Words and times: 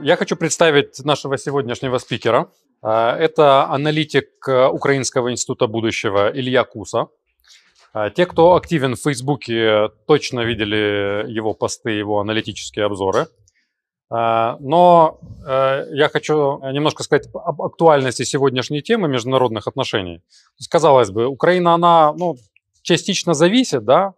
Я 0.00 0.16
хочу 0.16 0.36
представить 0.36 1.04
нашего 1.04 1.36
сегодняшнего 1.36 1.98
спикера. 1.98 2.48
А, 2.82 3.16
это 3.16 3.64
аналитик 3.68 4.28
э, 4.46 4.68
Украинского 4.68 5.32
института 5.32 5.66
будущего 5.66 6.30
Илья 6.32 6.62
Куса. 6.62 7.08
А, 7.92 8.08
те, 8.10 8.24
кто 8.26 8.54
активен 8.54 8.94
в 8.94 9.00
Фейсбуке, 9.00 9.88
точно 10.06 10.44
видели 10.44 11.24
его 11.28 11.52
посты, 11.52 11.90
его 11.90 12.20
аналитические 12.20 12.84
обзоры. 12.84 13.26
Но 14.10 15.20
э, 15.46 15.86
я 15.90 16.08
хочу 16.08 16.60
немножко 16.72 17.02
сказать 17.02 17.28
об 17.34 17.60
актуальности 17.60 18.22
сегодняшней 18.22 18.80
темы 18.82 19.08
международных 19.08 19.66
отношений. 19.66 20.22
Казалось 20.70 21.10
бы, 21.10 21.26
Украина, 21.26 21.74
она 21.74 22.14
ну, 22.14 22.36
частично 22.82 23.34
зависит, 23.34 23.84
да, 23.84 24.14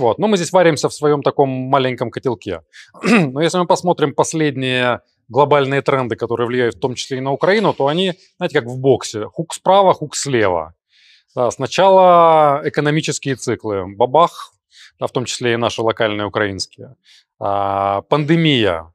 вот. 0.00 0.18
Но 0.18 0.28
мы 0.28 0.36
здесь 0.36 0.52
варимся 0.52 0.88
в 0.88 0.94
своем 0.94 1.22
таком 1.22 1.50
маленьком 1.50 2.10
котелке. 2.10 2.62
Но 3.02 3.42
если 3.42 3.58
мы 3.58 3.66
посмотрим 3.66 4.14
последние 4.14 5.02
глобальные 5.30 5.80
тренды, 5.80 6.16
которые 6.16 6.46
влияют 6.46 6.74
в 6.74 6.80
том 6.80 6.94
числе 6.94 7.18
и 7.18 7.20
на 7.20 7.32
Украину, 7.32 7.72
то 7.72 7.86
они, 7.86 8.14
знаете, 8.36 8.60
как 8.60 8.68
в 8.68 8.78
боксе. 8.78 9.24
Хук 9.26 9.54
справа, 9.54 9.94
хук 9.94 10.16
слева. 10.16 10.74
Да, 11.34 11.50
сначала 11.50 12.60
экономические 12.64 13.36
циклы. 13.36 13.86
Бабах, 13.86 14.52
да, 14.98 15.06
в 15.06 15.12
том 15.12 15.24
числе 15.24 15.54
и 15.54 15.56
наши 15.56 15.80
локальные 15.80 16.26
украинские. 16.26 16.96
А, 17.38 18.02
пандемия. 18.02 18.92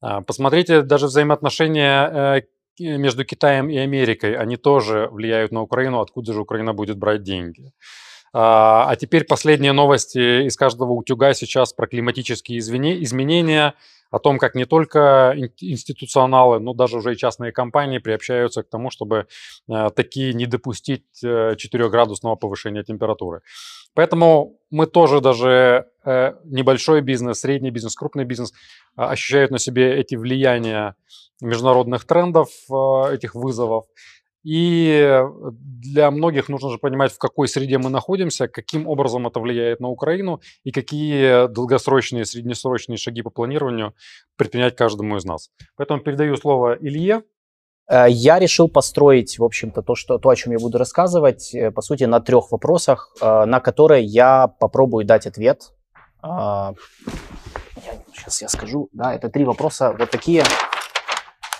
А, 0.00 0.20
посмотрите 0.20 0.82
даже 0.82 1.06
взаимоотношения 1.06 2.42
э, 2.80 2.96
между 2.98 3.24
Китаем 3.24 3.70
и 3.70 3.76
Америкой. 3.76 4.36
Они 4.36 4.56
тоже 4.56 5.08
влияют 5.12 5.52
на 5.52 5.62
Украину. 5.62 6.00
Откуда 6.00 6.32
же 6.32 6.40
Украина 6.40 6.74
будет 6.74 6.98
брать 6.98 7.22
деньги? 7.22 7.72
А, 8.32 8.88
а 8.88 8.96
теперь 8.96 9.24
последние 9.24 9.72
новости 9.72 10.46
из 10.46 10.56
каждого 10.56 10.92
утюга 10.92 11.34
сейчас 11.34 11.72
про 11.72 11.86
климатические 11.86 12.58
изменения, 12.58 13.74
о 14.10 14.18
том, 14.18 14.38
как 14.38 14.54
не 14.54 14.64
только 14.64 15.34
институционалы, 15.60 16.60
но 16.60 16.72
даже 16.72 16.98
уже 16.98 17.12
и 17.12 17.16
частные 17.16 17.52
компании 17.52 17.98
приобщаются 17.98 18.62
к 18.62 18.68
тому, 18.68 18.90
чтобы 18.90 19.26
э, 19.68 19.90
такие 19.94 20.32
не 20.32 20.46
допустить 20.46 21.04
4-градусного 21.22 22.34
э, 22.34 22.38
повышения 22.38 22.82
температуры. 22.82 23.42
Поэтому 23.94 24.58
мы 24.70 24.86
тоже 24.86 25.20
даже 25.20 25.86
э, 26.04 26.32
небольшой 26.44 27.02
бизнес, 27.02 27.40
средний 27.40 27.70
бизнес, 27.70 27.94
крупный 27.94 28.24
бизнес 28.24 28.52
ощущают 28.96 29.50
на 29.50 29.58
себе 29.58 29.98
эти 29.98 30.14
влияния 30.14 30.94
международных 31.40 32.04
трендов, 32.04 32.48
этих 33.12 33.34
вызовов. 33.34 33.84
И 34.44 35.20
для 35.42 36.10
многих 36.10 36.48
нужно 36.48 36.70
же 36.70 36.78
понимать, 36.78 37.12
в 37.12 37.18
какой 37.18 37.48
среде 37.48 37.78
мы 37.78 37.90
находимся, 37.90 38.48
каким 38.48 38.86
образом 38.86 39.26
это 39.26 39.40
влияет 39.40 39.80
на 39.80 39.88
Украину 39.88 40.40
и 40.64 40.70
какие 40.70 41.48
долгосрочные, 41.48 42.24
среднесрочные 42.24 42.96
шаги 42.96 43.22
по 43.22 43.30
планированию 43.30 43.94
предпринять 44.36 44.76
каждому 44.76 45.16
из 45.16 45.24
нас. 45.24 45.50
Поэтому 45.76 46.00
передаю 46.00 46.36
слово 46.36 46.76
Илье. 46.80 47.22
Э, 47.88 48.06
я 48.08 48.38
решил 48.38 48.68
построить, 48.68 49.38
в 49.38 49.44
общем-то, 49.44 49.82
то, 49.82 49.94
что, 49.94 50.18
то, 50.18 50.28
о 50.28 50.36
чем 50.36 50.52
я 50.52 50.58
буду 50.58 50.78
рассказывать, 50.78 51.54
э, 51.54 51.70
по 51.70 51.82
сути, 51.82 52.04
на 52.04 52.20
трех 52.20 52.52
вопросах, 52.52 53.12
э, 53.20 53.44
на 53.44 53.60
которые 53.60 54.04
я 54.04 54.46
попробую 54.46 55.04
дать 55.04 55.26
ответ. 55.26 55.72
Сейчас 58.12 58.42
я 58.42 58.48
скажу. 58.48 58.88
Да, 58.92 59.14
это 59.14 59.28
три 59.28 59.44
вопроса 59.44 59.94
вот 59.96 60.10
такие. 60.10 60.42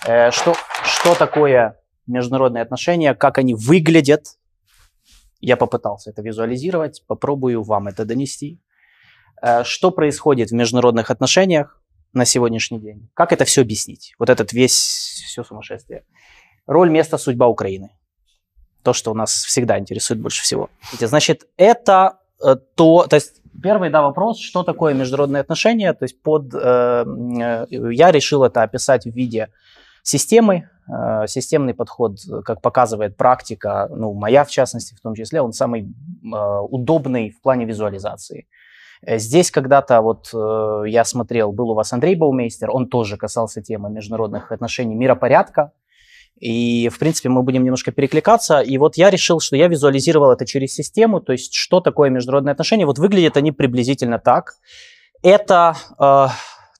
Что, 0.03 0.53
что 0.83 1.15
такое 1.15 1.78
международные 2.09 2.61
отношения, 2.61 3.13
как 3.13 3.37
они 3.37 3.55
выглядят. 3.55 4.37
Я 5.41 5.55
попытался 5.55 6.09
это 6.09 6.21
визуализировать, 6.21 7.03
попробую 7.07 7.63
вам 7.63 7.87
это 7.87 8.05
донести. 8.05 8.59
Э, 9.41 9.63
что 9.63 9.91
происходит 9.91 10.49
в 10.49 10.53
международных 10.53 11.11
отношениях 11.11 11.81
на 12.13 12.25
сегодняшний 12.25 12.79
день? 12.79 13.09
Как 13.13 13.31
это 13.31 13.45
все 13.45 13.61
объяснить? 13.61 14.15
Вот 14.19 14.29
этот 14.29 14.53
весь, 14.53 15.23
все 15.27 15.43
сумасшествие. 15.43 16.03
Роль, 16.67 16.89
место, 16.89 17.17
судьба 17.17 17.47
Украины. 17.47 17.89
То, 18.83 18.93
что 18.93 19.11
у 19.11 19.13
нас 19.13 19.43
всегда 19.45 19.79
интересует 19.79 20.19
больше 20.19 20.41
всего. 20.41 20.69
Значит, 20.99 21.47
это 21.57 22.19
э, 22.43 22.55
то, 22.75 23.07
то 23.07 23.15
есть 23.15 23.41
первый, 23.61 23.89
да, 23.89 24.01
вопрос, 24.01 24.39
что 24.39 24.63
такое 24.63 24.93
международные 24.93 25.41
отношения, 25.41 25.93
то 25.93 26.03
есть 26.03 26.21
под, 26.21 26.53
э, 26.53 26.59
э 26.59 27.67
я 27.93 28.11
решил 28.11 28.43
это 28.43 28.63
описать 28.63 29.05
в 29.05 29.11
виде 29.11 29.49
системы, 30.03 30.69
Э, 30.89 31.27
системный 31.27 31.73
подход, 31.75 32.17
как 32.43 32.61
показывает 32.61 33.15
практика, 33.15 33.87
ну, 33.91 34.13
моя 34.13 34.43
в 34.43 34.49
частности 34.49 34.95
в 34.95 35.01
том 35.01 35.13
числе, 35.13 35.39
он 35.41 35.53
самый 35.53 35.83
э, 35.83 36.59
удобный 36.69 37.29
в 37.29 37.41
плане 37.41 37.65
визуализации. 37.65 38.47
Э, 39.03 39.19
здесь 39.19 39.51
когда-то 39.51 40.01
вот 40.01 40.33
я 40.87 41.03
смотрел, 41.05 41.51
был 41.51 41.71
у 41.71 41.75
вас 41.75 41.93
Андрей 41.93 42.15
Баумейстер, 42.15 42.71
он 42.71 42.87
тоже 42.87 43.17
касался 43.17 43.61
темы 43.61 43.91
международных 43.91 44.51
отношений, 44.51 44.95
миропорядка, 44.95 45.73
и, 46.39 46.89
в 46.89 46.97
принципе, 46.97 47.29
мы 47.29 47.43
будем 47.43 47.63
немножко 47.63 47.91
перекликаться. 47.91 48.61
И 48.61 48.77
вот 48.77 48.95
я 48.97 49.09
решил, 49.09 49.41
что 49.41 49.57
я 49.57 49.67
визуализировал 49.67 50.31
это 50.31 50.45
через 50.45 50.73
систему, 50.73 51.19
то 51.19 51.33
есть 51.33 51.53
что 51.53 51.81
такое 51.81 52.09
международные 52.09 52.53
отношения. 52.53 52.85
Вот 52.85 52.97
выглядят 52.97 53.37
они 53.37 53.51
приблизительно 53.51 54.19
так. 54.19 54.53
Это 55.21 55.75
э, 55.99 56.27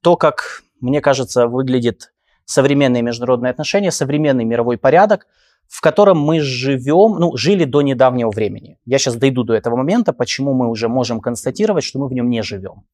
то, 0.02 0.16
как, 0.16 0.64
мне 0.80 1.02
кажется, 1.02 1.48
выглядит 1.48 2.12
современные 2.50 3.04
международные 3.04 3.52
отношения, 3.52 3.92
современный 3.92 4.44
мировой 4.44 4.80
порядок, 4.80 5.28
в 5.68 5.82
котором 5.82 6.20
мы 6.20 6.40
живем, 6.40 7.20
ну, 7.20 7.38
жили 7.38 7.64
до 7.64 7.84
недавнего 7.84 8.32
времени. 8.32 8.80
Я 8.86 8.98
сейчас 8.98 9.16
дойду 9.18 9.44
до 9.44 9.54
этого 9.54 9.76
момента, 9.76 10.14
почему 10.14 10.54
мы 10.56 10.68
уже 10.68 10.88
можем 10.88 11.22
констатировать, 11.22 11.84
что 11.84 12.00
мы 12.00 12.08
в 12.08 12.14
нем 12.14 12.28
не 12.28 12.42
живем. 12.42 12.86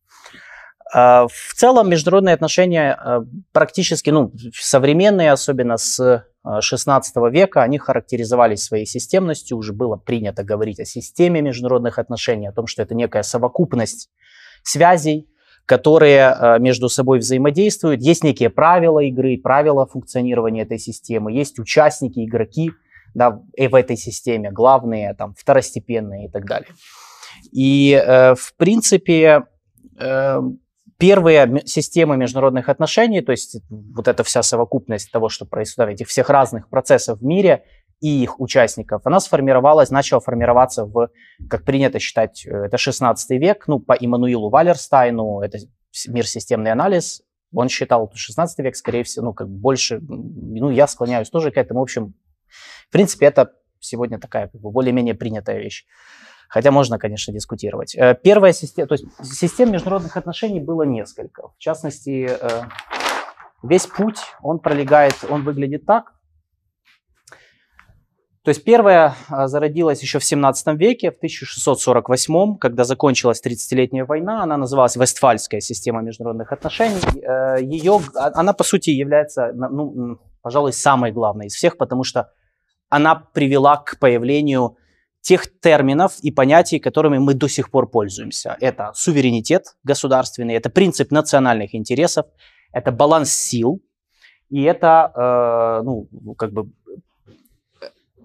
А, 0.93 1.27
в 1.27 1.53
целом 1.55 1.89
международные 1.89 2.33
отношения 2.33 2.91
а, 2.91 3.23
практически, 3.53 4.09
ну, 4.09 4.33
современные, 4.53 5.31
особенно 5.31 5.77
с 5.77 6.25
16 6.59 7.15
а, 7.15 7.29
века, 7.29 7.63
они 7.63 7.77
характеризовались 7.77 8.61
своей 8.61 8.85
системностью, 8.85 9.57
уже 9.57 9.71
было 9.71 9.95
принято 9.95 10.43
говорить 10.43 10.81
о 10.81 10.85
системе 10.85 11.41
международных 11.41 11.97
отношений, 11.97 12.47
о 12.47 12.51
том, 12.51 12.67
что 12.67 12.81
это 12.81 12.93
некая 12.93 13.23
совокупность 13.23 14.09
связей, 14.63 15.29
которые 15.65 16.35
э, 16.39 16.59
между 16.59 16.89
собой 16.89 17.19
взаимодействуют. 17.19 18.01
Есть 18.01 18.23
некие 18.23 18.49
правила 18.49 18.99
игры, 18.99 19.37
правила 19.37 19.85
функционирования 19.85 20.61
этой 20.61 20.77
системы, 20.77 21.31
есть 21.31 21.59
участники, 21.59 22.23
игроки 22.23 22.71
да, 23.13 23.31
в 23.31 23.75
этой 23.75 23.97
системе, 23.97 24.51
главные, 24.51 25.13
там, 25.15 25.33
второстепенные 25.35 26.27
и 26.27 26.29
так 26.29 26.45
далее. 26.45 26.69
И, 27.51 27.91
э, 27.91 28.35
в 28.35 28.55
принципе, 28.57 29.45
э, 29.99 30.41
первые 30.97 31.63
системы 31.65 32.17
международных 32.17 32.69
отношений, 32.69 33.21
то 33.21 33.31
есть 33.31 33.57
вот 33.69 34.07
эта 34.07 34.23
вся 34.23 34.43
совокупность 34.43 35.11
того, 35.11 35.29
что 35.29 35.45
происходит, 35.45 35.95
этих 35.95 36.07
всех 36.07 36.29
разных 36.29 36.69
процессов 36.69 37.19
в 37.19 37.25
мире, 37.25 37.63
и 38.01 38.23
их 38.23 38.39
участников, 38.39 39.01
она 39.05 39.19
сформировалась, 39.19 39.89
начала 39.89 40.19
формироваться 40.19 40.85
в, 40.85 41.09
как 41.49 41.63
принято 41.63 41.99
считать, 41.99 42.45
э, 42.45 42.65
это 42.65 42.77
16 42.77 43.31
век, 43.39 43.67
ну, 43.67 43.79
по 43.79 43.93
Иммануилу 43.93 44.49
Валерстайну, 44.49 45.41
это 45.41 45.59
мир 46.07 46.27
системный 46.27 46.71
анализ, 46.71 47.23
он 47.53 47.69
считал 47.69 48.11
16 48.13 48.59
век, 48.59 48.75
скорее 48.75 49.03
всего, 49.03 49.25
ну, 49.25 49.33
как 49.33 49.49
больше, 49.49 49.99
ну, 50.01 50.69
я 50.69 50.87
склоняюсь 50.87 51.29
тоже 51.29 51.51
к 51.51 51.57
этому, 51.57 51.79
в 51.79 51.83
общем, 51.83 52.13
в 52.89 52.91
принципе, 52.91 53.25
это 53.27 53.53
сегодня 53.79 54.19
такая 54.19 54.47
как 54.47 54.61
бы, 54.61 54.71
более-менее 54.71 55.15
принятая 55.15 55.59
вещь. 55.59 55.85
Хотя 56.47 56.71
можно, 56.71 56.99
конечно, 56.99 57.33
дискутировать. 57.33 57.95
Э, 57.95 58.15
первая 58.15 58.53
система, 58.53 58.87
то 58.87 58.93
есть 58.95 59.05
систем 59.23 59.71
международных 59.71 60.15
отношений 60.15 60.59
было 60.59 60.83
несколько. 60.83 61.49
В 61.49 61.57
частности, 61.57 62.29
э, 62.29 62.61
весь 63.63 63.87
путь, 63.87 64.19
он 64.41 64.59
пролегает, 64.59 65.15
он 65.29 65.43
выглядит 65.43 65.85
так. 65.85 66.13
То 68.45 68.49
есть 68.49 68.63
первая 68.63 69.15
а, 69.27 69.47
зародилась 69.47 70.03
еще 70.03 70.19
в 70.19 70.23
17 70.23 70.67
веке, 70.77 71.09
в 71.09 71.15
1648, 71.15 72.57
когда 72.57 72.83
закончилась 72.83 73.41
30-летняя 73.43 74.05
война. 74.05 74.43
Она 74.43 74.55
называлась 74.55 74.95
Вестфальская 74.95 75.61
система 75.61 76.03
международных 76.03 76.51
отношений. 76.51 77.01
Э, 77.23 77.59
Ее, 77.59 77.99
а, 78.15 78.29
она, 78.35 78.53
по 78.53 78.63
сути, 78.63 78.91
является, 78.91 79.51
ну, 79.51 80.19
пожалуй, 80.43 80.73
самой 80.73 81.11
главной 81.11 81.47
из 81.47 81.55
всех, 81.55 81.75
потому 81.77 82.03
что 82.03 82.29
она 82.87 83.15
привела 83.15 83.77
к 83.77 83.97
появлению 83.97 84.77
тех 85.21 85.47
терминов 85.59 86.19
и 86.21 86.29
понятий, 86.29 86.77
которыми 86.77 87.17
мы 87.17 87.33
до 87.33 87.47
сих 87.47 87.71
пор 87.71 87.89
пользуемся. 87.89 88.57
Это 88.61 88.91
суверенитет 88.93 89.75
государственный, 89.83 90.53
это 90.53 90.69
принцип 90.69 91.09
национальных 91.09 91.73
интересов, 91.73 92.27
это 92.71 92.91
баланс 92.91 93.31
сил, 93.31 93.81
и 94.51 94.61
это, 94.61 95.11
э, 95.15 95.83
ну, 95.83 96.35
как 96.35 96.53
бы 96.53 96.69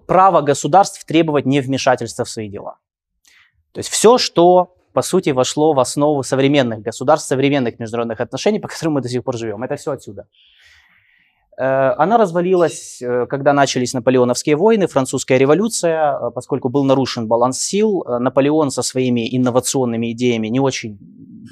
право 0.05 0.41
государств 0.41 1.05
требовать 1.05 1.45
невмешательства 1.45 2.25
в 2.25 2.29
свои 2.29 2.49
дела. 2.49 2.77
То 3.71 3.79
есть 3.79 3.89
все, 3.89 4.17
что, 4.17 4.75
по 4.93 5.01
сути, 5.01 5.29
вошло 5.29 5.73
в 5.73 5.79
основу 5.79 6.23
современных 6.23 6.81
государств, 6.81 7.27
современных 7.27 7.79
международных 7.79 8.19
отношений, 8.19 8.59
по 8.59 8.67
которым 8.67 8.93
мы 8.93 9.01
до 9.01 9.09
сих 9.09 9.23
пор 9.23 9.37
живем. 9.37 9.63
Это 9.63 9.75
все 9.75 9.91
отсюда. 9.91 10.27
Э, 11.57 11.93
она 11.97 12.17
развалилась, 12.17 13.01
э, 13.01 13.25
когда 13.27 13.53
начались 13.53 13.93
наполеоновские 13.93 14.55
войны, 14.55 14.87
французская 14.87 15.37
революция, 15.37 16.17
э, 16.17 16.31
поскольку 16.31 16.69
был 16.69 16.83
нарушен 16.83 17.27
баланс 17.27 17.59
сил. 17.59 18.03
Наполеон 18.07 18.71
со 18.71 18.81
своими 18.81 19.35
инновационными 19.35 20.11
идеями 20.11 20.47
не 20.47 20.59
очень, 20.59 20.97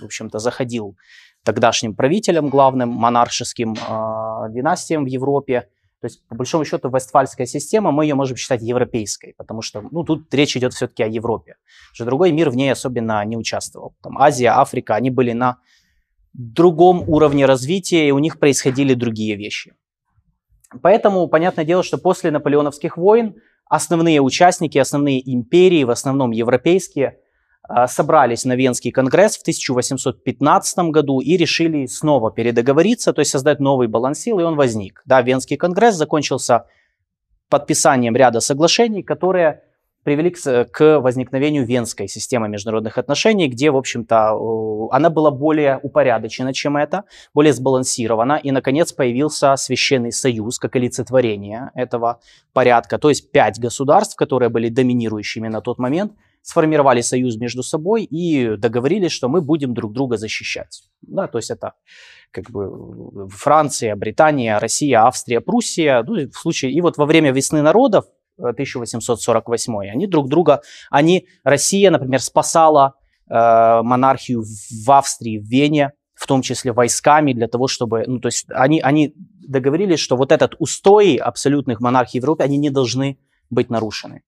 в 0.01 0.05
общем-то, 0.05 0.39
заходил 0.39 0.95
тогдашним 1.43 1.95
правителям 1.95 2.49
главным, 2.49 2.89
монаршеским, 2.89 3.73
э, 3.73 4.51
династиям 4.51 5.03
в 5.03 5.07
Европе. 5.07 5.67
То 6.01 6.05
есть, 6.05 6.25
по 6.27 6.35
большому 6.35 6.63
счету, 6.63 6.89
вестфальская 6.89 7.45
система, 7.45 7.91
мы 7.91 8.05
ее 8.05 8.15
можем 8.15 8.37
считать 8.37 8.61
европейской, 8.61 9.33
потому 9.37 9.61
что 9.61 9.81
ну, 9.91 10.03
тут 10.03 10.33
речь 10.33 10.55
идет 10.55 10.73
все-таки 10.73 11.03
о 11.03 11.07
Европе. 11.07 11.55
Что 11.93 12.05
другой 12.05 12.31
мир 12.31 12.49
в 12.49 12.55
ней 12.55 12.71
особенно 12.71 13.23
не 13.25 13.35
участвовал. 13.35 13.95
Там 14.01 14.17
Азия, 14.17 14.49
Африка, 14.49 14.95
они 14.95 15.09
были 15.09 15.33
на 15.33 15.57
другом 16.33 17.07
уровне 17.09 17.45
развития, 17.45 18.07
и 18.07 18.11
у 18.11 18.19
них 18.19 18.39
происходили 18.39 18.93
другие 18.93 19.35
вещи. 19.35 19.73
Поэтому, 20.81 21.27
понятное 21.27 21.65
дело, 21.65 21.83
что 21.83 21.97
после 21.97 22.31
наполеоновских 22.31 22.95
войн 22.95 23.35
основные 23.65 24.21
участники, 24.21 24.77
основные 24.77 25.19
империи, 25.33 25.83
в 25.83 25.89
основном 25.89 26.31
европейские, 26.31 27.19
собрались 27.87 28.45
на 28.45 28.55
Венский 28.55 28.91
конгресс 28.91 29.37
в 29.37 29.41
1815 29.41 30.79
году 30.91 31.19
и 31.19 31.37
решили 31.37 31.85
снова 31.85 32.31
передоговориться, 32.31 33.13
то 33.13 33.19
есть 33.19 33.31
создать 33.31 33.59
новый 33.59 33.87
баланс 33.87 34.19
сил, 34.19 34.39
и 34.39 34.43
он 34.43 34.55
возник. 34.55 35.01
Да, 35.05 35.21
Венский 35.21 35.57
конгресс 35.57 35.95
закончился 35.95 36.65
подписанием 37.49 38.15
ряда 38.15 38.39
соглашений, 38.39 39.03
которые 39.03 39.63
привели 40.09 40.31
к, 40.31 40.65
к 40.71 40.99
возникновению 41.01 41.67
Венской 41.67 42.07
системы 42.07 42.49
международных 42.49 42.97
отношений, 42.97 43.47
где, 43.47 43.69
в 43.69 43.77
общем-то, 43.77 44.89
она 44.91 45.11
была 45.11 45.29
более 45.29 45.79
упорядочена, 45.83 46.51
чем 46.51 46.77
это, 46.77 47.03
более 47.35 47.53
сбалансирована, 47.53 48.39
и, 48.43 48.49
наконец, 48.49 48.91
появился 48.91 49.55
Священный 49.55 50.11
Союз 50.11 50.57
как 50.57 50.75
олицетворение 50.75 51.69
этого 51.75 52.21
порядка, 52.53 52.97
то 52.97 53.09
есть 53.09 53.31
пять 53.31 53.59
государств, 53.59 54.15
которые 54.15 54.49
были 54.49 54.69
доминирующими 54.69 55.47
на 55.47 55.61
тот 55.61 55.77
момент– 55.77 56.13
сформировали 56.41 57.01
союз 57.01 57.37
между 57.37 57.63
собой 57.63 58.03
и 58.03 58.55
договорились, 58.57 59.11
что 59.11 59.29
мы 59.29 59.41
будем 59.41 59.73
друг 59.73 59.93
друга 59.93 60.17
защищать. 60.17 60.83
Да, 61.01 61.27
то 61.27 61.37
есть 61.37 61.51
это 61.51 61.73
как 62.31 62.49
бы 62.51 63.27
Франция, 63.29 63.95
Британия, 63.95 64.59
Россия, 64.59 65.01
Австрия, 65.01 65.41
Пруссия. 65.41 66.03
Ну, 66.03 66.29
в 66.29 66.35
случае, 66.35 66.71
и 66.71 66.81
вот 66.81 66.97
во 66.97 67.05
время 67.05 67.31
весны 67.31 67.61
народов 67.61 68.05
1848 68.39 69.73
э, 69.73 69.91
они 69.91 70.07
друг 70.07 70.29
друга, 70.29 70.61
они, 70.89 71.27
Россия, 71.43 71.91
например, 71.91 72.21
спасала 72.21 72.95
э, 73.29 73.33
монархию 73.83 74.43
в 74.43 74.91
Австрии, 74.91 75.39
в 75.39 75.43
Вене, 75.43 75.91
в 76.15 76.27
том 76.27 76.41
числе 76.41 76.73
войсками 76.73 77.33
для 77.33 77.47
того, 77.47 77.67
чтобы, 77.67 78.03
ну, 78.05 78.19
то 78.19 78.27
есть 78.27 78.45
они, 78.49 78.81
они 78.81 79.13
договорились, 79.15 79.99
что 79.99 80.17
вот 80.17 80.31
этот 80.31 80.55
устой 80.59 81.15
абсолютных 81.15 81.79
монархий 81.79 82.19
в 82.19 82.23
Европе, 82.23 82.43
они 82.43 82.57
не 82.57 82.69
должны 82.69 83.17
быть 83.49 83.69
нарушены. 83.69 84.23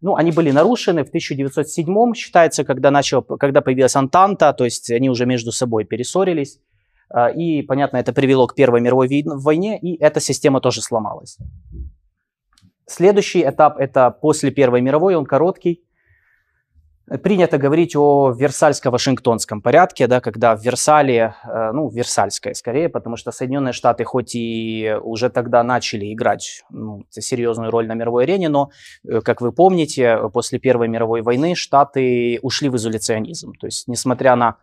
Ну, 0.00 0.14
они 0.14 0.30
были 0.30 0.50
нарушены 0.50 1.04
в 1.04 1.08
1907 1.08 2.14
считается, 2.14 2.64
когда, 2.64 2.90
начал, 2.90 3.22
когда 3.22 3.60
появилась 3.60 3.96
Антанта, 3.96 4.52
то 4.52 4.64
есть 4.64 4.90
они 4.90 5.10
уже 5.10 5.26
между 5.26 5.52
собой 5.52 5.84
перессорились. 5.84 6.60
А, 7.08 7.28
и, 7.28 7.62
понятно, 7.62 7.96
это 7.96 8.12
привело 8.12 8.46
к 8.46 8.54
Первой 8.54 8.80
мировой 8.80 9.08
войне, 9.24 9.78
и 9.80 9.96
эта 10.00 10.20
система 10.20 10.60
тоже 10.60 10.82
сломалась. 10.82 11.38
Следующий 12.86 13.42
этап– 13.42 13.78
это 13.78 14.10
после 14.10 14.50
Первой 14.50 14.80
мировой, 14.80 15.16
он 15.16 15.26
короткий. 15.26 15.82
Принято 17.22 17.56
говорить 17.56 17.94
о 17.94 18.32
Версальско-Вашингтонском 18.32 19.60
порядке, 19.60 20.08
да, 20.08 20.20
когда 20.20 20.56
в 20.56 20.64
Версале, 20.64 21.36
э, 21.44 21.70
ну, 21.72 21.88
Версальское 21.88 22.52
скорее, 22.54 22.88
потому 22.88 23.16
что 23.16 23.30
Соединенные 23.30 23.72
Штаты 23.72 24.02
хоть 24.02 24.34
и 24.34 24.92
уже 25.02 25.30
тогда 25.30 25.62
начали 25.62 26.12
играть 26.12 26.64
ну, 26.70 27.04
серьезную 27.10 27.70
роль 27.70 27.86
на 27.86 27.94
мировой 27.94 28.24
арене, 28.24 28.48
но, 28.48 28.70
э, 29.08 29.20
как 29.20 29.40
вы 29.40 29.52
помните, 29.52 30.18
после 30.32 30.58
Первой 30.58 30.88
мировой 30.88 31.22
войны 31.22 31.54
Штаты 31.54 32.40
ушли 32.42 32.68
в 32.68 32.76
изоляционизм. 32.76 33.52
То 33.52 33.68
есть, 33.68 33.86
несмотря 33.86 34.34
на 34.34 34.56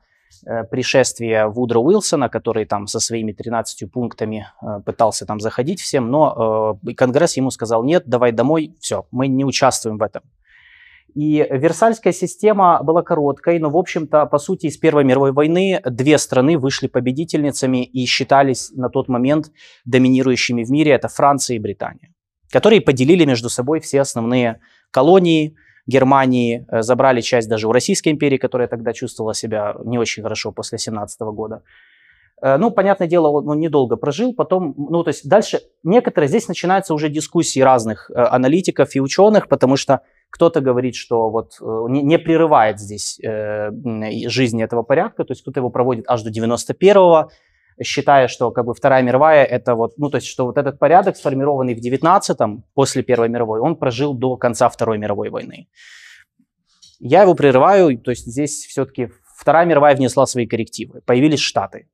э, 0.46 0.64
пришествие 0.64 1.48
Вудро 1.48 1.80
Уилсона, 1.80 2.30
который 2.30 2.66
там 2.66 2.88
со 2.88 3.00
своими 3.00 3.32
13 3.32 3.92
пунктами 3.92 4.48
пытался 4.86 5.26
там 5.26 5.40
заходить 5.40 5.80
всем, 5.80 6.10
но 6.10 6.80
Конгресс 6.98 7.38
ему 7.38 7.52
сказал, 7.52 7.84
нет, 7.84 8.04
давай 8.06 8.32
домой, 8.32 8.76
все, 8.80 9.06
мы 9.12 9.28
не 9.28 9.46
участвуем 9.46 9.98
в 9.98 10.04
этом. 10.04 10.24
И 11.16 11.46
Версальская 11.50 12.12
система 12.12 12.82
была 12.82 13.04
короткой, 13.04 13.60
но, 13.60 13.70
в 13.70 13.78
общем-то, 13.78 14.26
по 14.26 14.40
сути, 14.40 14.66
из 14.66 14.78
Первой 14.78 15.04
мировой 15.04 15.32
войны 15.32 15.80
две 15.86 16.18
страны 16.18 16.58
вышли 16.58 16.88
победительницами 16.88 17.84
и 17.84 18.06
считались 18.06 18.72
на 18.72 18.90
тот 18.90 19.10
момент 19.10 19.52
доминирующими 19.86 20.64
в 20.64 20.72
мире. 20.72 20.92
Это 20.92 21.10
Франция 21.10 21.58
и 21.58 21.60
Британия, 21.60 22.14
которые 22.52 22.82
поделили 22.82 23.26
между 23.26 23.50
собой 23.50 23.80
все 23.80 24.02
основные 24.02 24.60
колонии 24.90 25.56
Германии, 25.88 26.66
э, 26.70 26.82
забрали 26.82 27.22
часть 27.22 27.50
даже 27.50 27.68
у 27.68 27.72
Российской 27.72 28.10
империи, 28.10 28.38
которая 28.38 28.68
тогда 28.68 28.94
чувствовала 28.94 29.34
себя 29.34 29.76
не 29.84 29.98
очень 29.98 30.24
хорошо 30.24 30.52
после 30.52 30.78
17 30.78 31.22
года. 31.22 31.62
Э, 32.42 32.58
ну, 32.58 32.72
понятное 32.72 33.08
дело, 33.08 33.28
он 33.28 33.60
недолго 33.60 33.96
прожил, 33.96 34.34
потом, 34.34 34.76
ну, 34.78 35.04
то 35.04 35.10
есть 35.10 35.28
дальше 35.28 35.62
некоторые, 35.84 36.28
здесь 36.28 36.48
начинаются 36.48 36.94
уже 36.94 37.10
дискуссии 37.10 37.62
разных 37.62 38.12
э, 38.12 38.16
аналитиков 38.16 38.96
и 38.96 39.02
ученых, 39.02 39.48
потому 39.48 39.78
что 39.78 40.02
кто-то 40.30 40.62
говорит, 40.62 40.96
что 40.96 41.30
вот 41.30 41.60
не, 41.62 42.02
не 42.02 42.18
прерывает 42.18 42.80
здесь 42.80 43.20
э, 43.24 43.70
жизни 44.28 44.64
этого 44.64 44.84
порядка, 44.84 45.24
то 45.24 45.32
есть 45.32 45.42
кто-то 45.44 45.60
его 45.60 45.70
проводит 45.70 46.06
аж 46.08 46.24
до 46.24 46.32
91-го, 46.32 47.30
считая, 47.82 48.28
что 48.28 48.52
как 48.52 48.66
бы 48.66 48.74
Вторая 48.74 49.02
мировая 49.04 49.44
это 49.44 49.76
вот, 49.76 49.98
ну 49.98 50.10
то 50.10 50.18
есть 50.18 50.28
что 50.28 50.46
вот 50.46 50.58
этот 50.58 50.80
порядок, 50.80 51.18
сформированный 51.18 51.76
в 51.76 51.80
19-м, 51.80 52.64
после 52.74 53.04
Первой 53.04 53.30
мировой, 53.30 53.60
он 53.60 53.76
прожил 53.76 54.14
до 54.14 54.38
конца 54.38 54.70
Второй 54.70 54.98
мировой 54.98 55.30
войны. 55.30 55.68
Я 57.00 57.24
его 57.24 57.36
прерываю, 57.36 57.98
то 57.98 58.12
есть 58.12 58.26
здесь 58.26 58.66
все-таки 58.66 59.10
Вторая 59.36 59.66
мировая 59.66 59.96
внесла 59.96 60.26
свои 60.26 60.46
коррективы. 60.46 61.02
Появились 61.06 61.40
Штаты. 61.40 61.90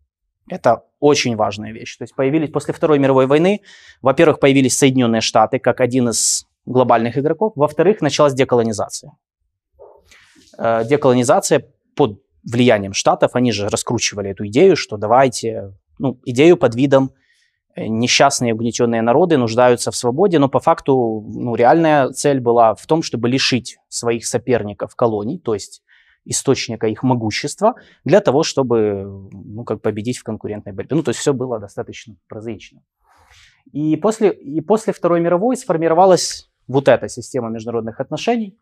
Это 0.49 0.83
очень 0.99 1.35
важная 1.35 1.71
вещь. 1.71 1.97
То 1.97 2.03
есть 2.03 2.15
появились 2.15 2.51
после 2.51 2.73
Второй 2.73 2.99
мировой 2.99 3.27
войны, 3.27 3.61
во-первых, 4.01 4.39
появились 4.39 4.77
Соединенные 4.77 5.21
Штаты 5.21 5.59
как 5.59 5.79
один 5.79 6.09
из 6.09 6.45
глобальных 6.65 7.17
игроков. 7.17 7.53
Во-вторых, 7.55 8.01
началась 8.01 8.33
деколонизация. 8.33 9.13
Э, 10.57 10.83
деколонизация 10.85 11.65
под 11.95 12.21
влиянием 12.43 12.93
Штатов, 12.93 13.31
они 13.35 13.51
же 13.51 13.67
раскручивали 13.69 14.31
эту 14.31 14.47
идею, 14.47 14.75
что 14.75 14.97
давайте, 14.97 15.73
ну, 15.97 16.19
идею 16.25 16.57
под 16.57 16.75
видом 16.75 17.11
э, 17.75 17.87
несчастные 17.87 18.53
угнетенные 18.53 19.01
народы 19.01 19.37
нуждаются 19.37 19.91
в 19.91 19.95
свободе, 19.95 20.39
но 20.39 20.49
по 20.49 20.59
факту 20.59 21.25
ну, 21.27 21.55
реальная 21.55 22.09
цель 22.09 22.39
была 22.39 22.75
в 22.75 22.85
том, 22.85 23.03
чтобы 23.03 23.29
лишить 23.29 23.77
своих 23.87 24.25
соперников 24.25 24.95
колоний, 24.95 25.39
то 25.39 25.53
есть 25.53 25.83
источника 26.25 26.87
их 26.87 27.03
могущества, 27.03 27.75
для 28.03 28.21
того, 28.21 28.43
чтобы 28.43 29.29
ну, 29.31 29.63
как 29.63 29.81
победить 29.81 30.17
в 30.17 30.23
конкурентной 30.23 30.73
борьбе. 30.73 30.95
Ну, 30.95 31.03
то 31.03 31.09
есть 31.09 31.19
все 31.19 31.33
было 31.33 31.59
достаточно 31.59 32.15
прозаично. 32.27 32.81
И 33.71 33.95
после, 33.97 34.31
и 34.31 34.61
после 34.61 34.93
Второй 34.93 35.19
мировой 35.19 35.57
сформировалась 35.57 36.49
вот 36.67 36.87
эта 36.87 37.07
система 37.09 37.49
международных 37.49 37.99
отношений. 37.99 38.57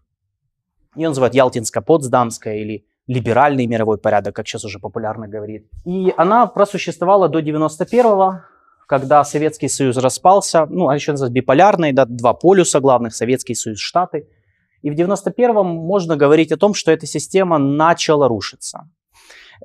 Ее 0.96 1.10
называют 1.10 1.36
Ялтинско-Потсдамская 1.36 2.58
или 2.58 2.86
либеральный 3.08 3.66
мировой 3.68 3.98
порядок, 3.98 4.36
как 4.36 4.48
сейчас 4.48 4.66
уже 4.66 4.80
популярно 4.80 5.28
говорит. 5.28 5.68
И 5.86 6.14
она 6.18 6.46
просуществовала 6.46 7.30
до 7.30 7.40
91-го, 7.40 8.42
когда 8.88 9.24
Советский 9.24 9.70
Союз 9.70 9.98
распался, 9.98 10.66
ну, 10.66 10.90
а 10.90 10.96
еще 10.96 11.12
называют 11.12 11.34
биполярный, 11.34 11.94
да, 11.94 12.06
два 12.06 12.34
полюса 12.34 12.80
главных, 12.80 13.16
Советский 13.16 13.56
Союз, 13.56 13.80
Штаты. 13.80 14.28
И 14.82 14.92
в 14.92 14.94
91-м 14.94 15.66
можно 15.66 16.16
говорить 16.16 16.52
о 16.52 16.58
том, 16.58 16.74
что 16.74 16.92
эта 16.92 17.06
система 17.06 17.58
начала 17.58 18.28
рушиться. 18.28 18.90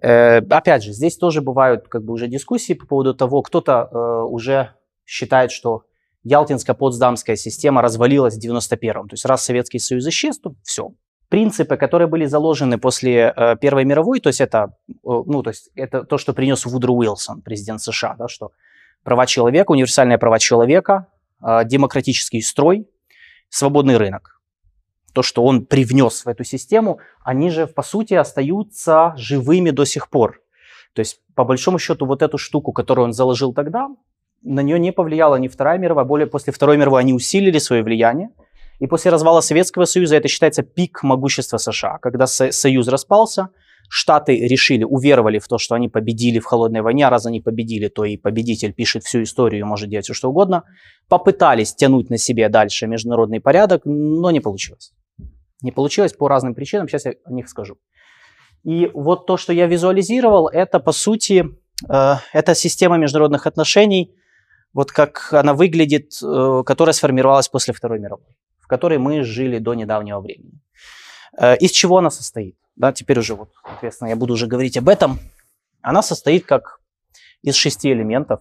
Э, 0.00 0.38
опять 0.38 0.84
же, 0.84 0.92
здесь 0.92 1.16
тоже 1.16 1.42
бывают 1.42 1.88
как 1.88 2.04
бы 2.04 2.12
уже 2.12 2.28
дискуссии 2.28 2.72
по 2.72 2.86
поводу 2.86 3.14
того, 3.14 3.42
кто-то 3.42 3.88
э, 3.90 4.22
уже 4.28 4.70
считает, 5.04 5.50
что 5.50 5.84
Ялтинско-Потсдамская 6.24 7.36
система 7.36 7.82
развалилась 7.82 8.36
в 8.36 8.44
91-м. 8.44 9.08
То 9.08 9.14
есть 9.14 9.24
раз 9.24 9.44
Советский 9.44 9.78
Союз 9.78 10.06
исчез, 10.06 10.38
то 10.38 10.54
все. 10.62 10.92
Принципы, 11.32 11.78
которые 11.78 12.08
были 12.08 12.26
заложены 12.26 12.76
после 12.76 13.32
э, 13.34 13.56
Первой 13.56 13.86
мировой, 13.86 14.20
то 14.20 14.28
есть 14.28 14.42
это, 14.42 14.74
э, 14.88 14.92
ну, 15.02 15.42
то 15.42 15.48
есть 15.48 15.70
это 15.74 16.04
то, 16.04 16.18
что 16.18 16.34
принес 16.34 16.66
Вудро 16.66 16.92
Уилсон, 16.92 17.40
президент 17.40 17.80
США, 17.80 18.16
да, 18.18 18.28
что 18.28 18.50
права 19.02 19.24
человека, 19.24 19.70
универсальные 19.70 20.18
права 20.18 20.38
человека, 20.38 21.06
э, 21.42 21.64
демократический 21.64 22.42
строй, 22.42 22.86
свободный 23.48 23.96
рынок. 23.96 24.42
То, 25.14 25.22
что 25.22 25.42
он 25.42 25.64
привнес 25.64 26.26
в 26.26 26.28
эту 26.28 26.44
систему, 26.44 26.98
они 27.24 27.48
же, 27.48 27.66
по 27.66 27.82
сути, 27.82 28.12
остаются 28.12 29.14
живыми 29.16 29.70
до 29.70 29.86
сих 29.86 30.10
пор. 30.10 30.42
То 30.92 31.00
есть, 31.00 31.22
по 31.34 31.44
большому 31.44 31.78
счету, 31.78 32.04
вот 32.04 32.20
эту 32.20 32.36
штуку, 32.36 32.72
которую 32.72 33.06
он 33.06 33.14
заложил 33.14 33.54
тогда, 33.54 33.88
на 34.42 34.60
нее 34.60 34.78
не 34.78 34.92
повлияла 34.92 35.36
ни 35.36 35.48
Вторая 35.48 35.78
мировая, 35.78 36.04
более 36.04 36.26
после 36.26 36.52
Второй 36.52 36.76
мировой 36.76 37.00
они 37.00 37.14
усилили 37.14 37.56
свое 37.56 37.82
влияние. 37.82 38.28
И 38.78 38.86
после 38.86 39.10
развала 39.10 39.40
Советского 39.40 39.84
Союза 39.84 40.16
это 40.16 40.28
считается 40.28 40.62
пик 40.62 41.02
могущества 41.02 41.58
США. 41.58 41.98
Когда 41.98 42.26
Союз 42.26 42.88
распался, 42.88 43.48
Штаты 43.88 44.38
решили, 44.38 44.84
уверовали 44.84 45.38
в 45.38 45.46
то, 45.48 45.58
что 45.58 45.74
они 45.74 45.88
победили 45.88 46.38
в 46.38 46.46
холодной 46.46 46.80
войне, 46.80 47.06
а 47.06 47.10
раз 47.10 47.26
они 47.26 47.40
победили, 47.40 47.88
то 47.88 48.04
и 48.04 48.16
победитель 48.16 48.72
пишет 48.72 49.04
всю 49.04 49.22
историю, 49.22 49.66
может 49.66 49.90
делать 49.90 50.06
все 50.06 50.14
что 50.14 50.30
угодно. 50.30 50.62
Попытались 51.08 51.74
тянуть 51.74 52.08
на 52.08 52.16
себе 52.16 52.48
дальше 52.48 52.86
международный 52.86 53.40
порядок, 53.40 53.82
но 53.84 54.30
не 54.30 54.40
получилось. 54.40 54.92
Не 55.60 55.72
получилось 55.72 56.14
по 56.14 56.28
разным 56.28 56.54
причинам, 56.54 56.88
сейчас 56.88 57.04
я 57.04 57.14
о 57.24 57.32
них 57.32 57.48
скажу. 57.48 57.76
И 58.64 58.90
вот 58.94 59.26
то, 59.26 59.36
что 59.36 59.52
я 59.52 59.66
визуализировал, 59.66 60.48
это 60.48 60.80
по 60.80 60.92
сути, 60.92 61.44
э, 61.88 62.14
это 62.32 62.54
система 62.54 62.96
международных 62.96 63.46
отношений– 63.46 64.14
вот 64.74 64.90
как 64.90 65.32
она 65.32 65.54
выглядит, 65.54 66.12
э, 66.22 66.62
которая 66.64 66.92
сформировалась 66.92 67.48
после 67.48 67.74
Второй 67.74 67.98
мировой, 67.98 68.26
которой 68.72 68.96
мы 68.96 69.22
жили 69.22 69.58
до 69.58 69.74
недавнего 69.74 70.18
времени. 70.20 70.58
Э, 71.38 71.58
из 71.58 71.72
чего 71.72 71.98
она 71.98 72.10
состоит? 72.10 72.56
Да, 72.74 72.90
теперь 72.90 73.18
уже 73.18 73.34
вот, 73.34 73.50
соответственно, 73.62 74.08
я 74.08 74.16
буду 74.16 74.32
уже 74.32 74.46
говорить 74.46 74.78
об 74.78 74.88
этом. 74.88 75.18
Она 75.82 76.00
состоит 76.00 76.46
как 76.46 76.80
из 77.42 77.54
шести 77.54 77.92
элементов, 77.92 78.40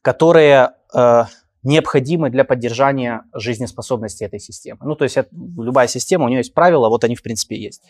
которые 0.00 0.70
э, 0.94 1.24
необходимы 1.62 2.30
для 2.30 2.44
поддержания 2.44 3.24
жизнеспособности 3.34 4.24
этой 4.24 4.40
системы. 4.40 4.78
Ну, 4.82 4.94
то 4.94 5.04
есть 5.04 5.18
это, 5.18 5.28
любая 5.58 5.86
система, 5.86 6.24
у 6.24 6.28
нее 6.28 6.38
есть 6.38 6.54
правила, 6.54 6.88
вот 6.88 7.04
они 7.04 7.16
в 7.16 7.22
принципе 7.22 7.56
есть. 7.56 7.82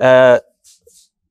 Э, 0.00 0.40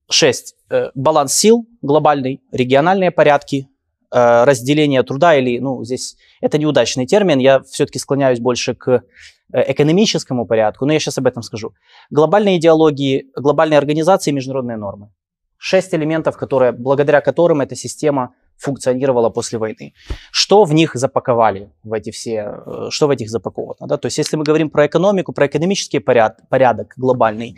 шесть. 0.07 0.55
Баланс 0.93 1.33
сил 1.33 1.67
глобальный, 1.81 2.43
региональные 2.51 3.09
порядки, 3.09 3.69
э, 4.13 4.43
разделение 4.43 5.03
труда 5.03 5.36
или, 5.36 5.60
ну, 5.60 5.84
здесь 5.84 6.15
это 6.41 6.58
неудачный 6.58 7.05
термин, 7.05 7.39
я 7.39 7.62
все-таки 7.62 8.00
склоняюсь 8.00 8.39
больше 8.39 8.75
к 8.75 8.89
э, 8.89 9.01
экономическому 9.72 10.46
порядку, 10.46 10.86
но 10.86 10.93
я 10.93 11.00
сейчас 11.00 11.17
об 11.17 11.27
этом 11.27 11.43
скажу. 11.43 11.74
Глобальные 12.12 12.58
идеологии, 12.58 13.25
глобальные 13.36 13.77
организации, 13.77 14.32
международные 14.32 14.77
нормы. 14.77 15.10
Шесть 15.58 15.93
элементов, 15.93 16.38
которые, 16.38 16.72
благодаря 16.72 17.22
которым 17.22 17.62
эта 17.62 17.75
система 17.75 18.34
функционировала 18.58 19.29
после 19.29 19.60
войны. 19.60 19.93
Что 20.32 20.63
в 20.63 20.74
них 20.74 20.96
запаковали, 20.96 21.70
в 21.84 21.93
эти 21.93 22.12
все, 22.12 22.62
э, 22.65 22.88
что 22.89 23.08
в 23.08 23.10
этих 23.10 23.29
запаковано? 23.29 23.88
Да? 23.88 23.98
То 23.98 24.08
есть 24.08 24.17
если 24.17 24.38
мы 24.38 24.43
говорим 24.43 24.70
про 24.70 24.86
экономику, 24.86 25.34
про 25.34 25.48
экономический 25.48 26.00
поряд, 26.00 26.41
порядок 26.50 26.93
глобальный, 26.98 27.58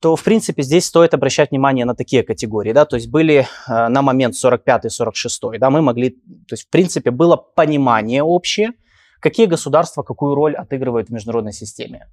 то, 0.00 0.16
в 0.16 0.24
принципе, 0.24 0.62
здесь 0.62 0.86
стоит 0.86 1.14
обращать 1.14 1.50
внимание 1.50 1.84
на 1.84 1.94
такие 1.94 2.22
категории, 2.22 2.72
да, 2.72 2.86
то 2.86 2.96
есть 2.96 3.10
были 3.10 3.46
э, 3.68 3.88
на 3.88 4.02
момент 4.02 4.34
45-46, 4.34 5.58
да, 5.58 5.70
мы 5.70 5.82
могли, 5.82 6.10
то 6.10 6.52
есть, 6.52 6.64
в 6.64 6.70
принципе, 6.70 7.10
было 7.10 7.36
понимание 7.36 8.22
общее, 8.22 8.72
какие 9.20 9.46
государства 9.46 10.02
какую 10.02 10.34
роль 10.34 10.56
отыгрывают 10.56 11.08
в 11.08 11.12
международной 11.12 11.52
системе. 11.52 12.08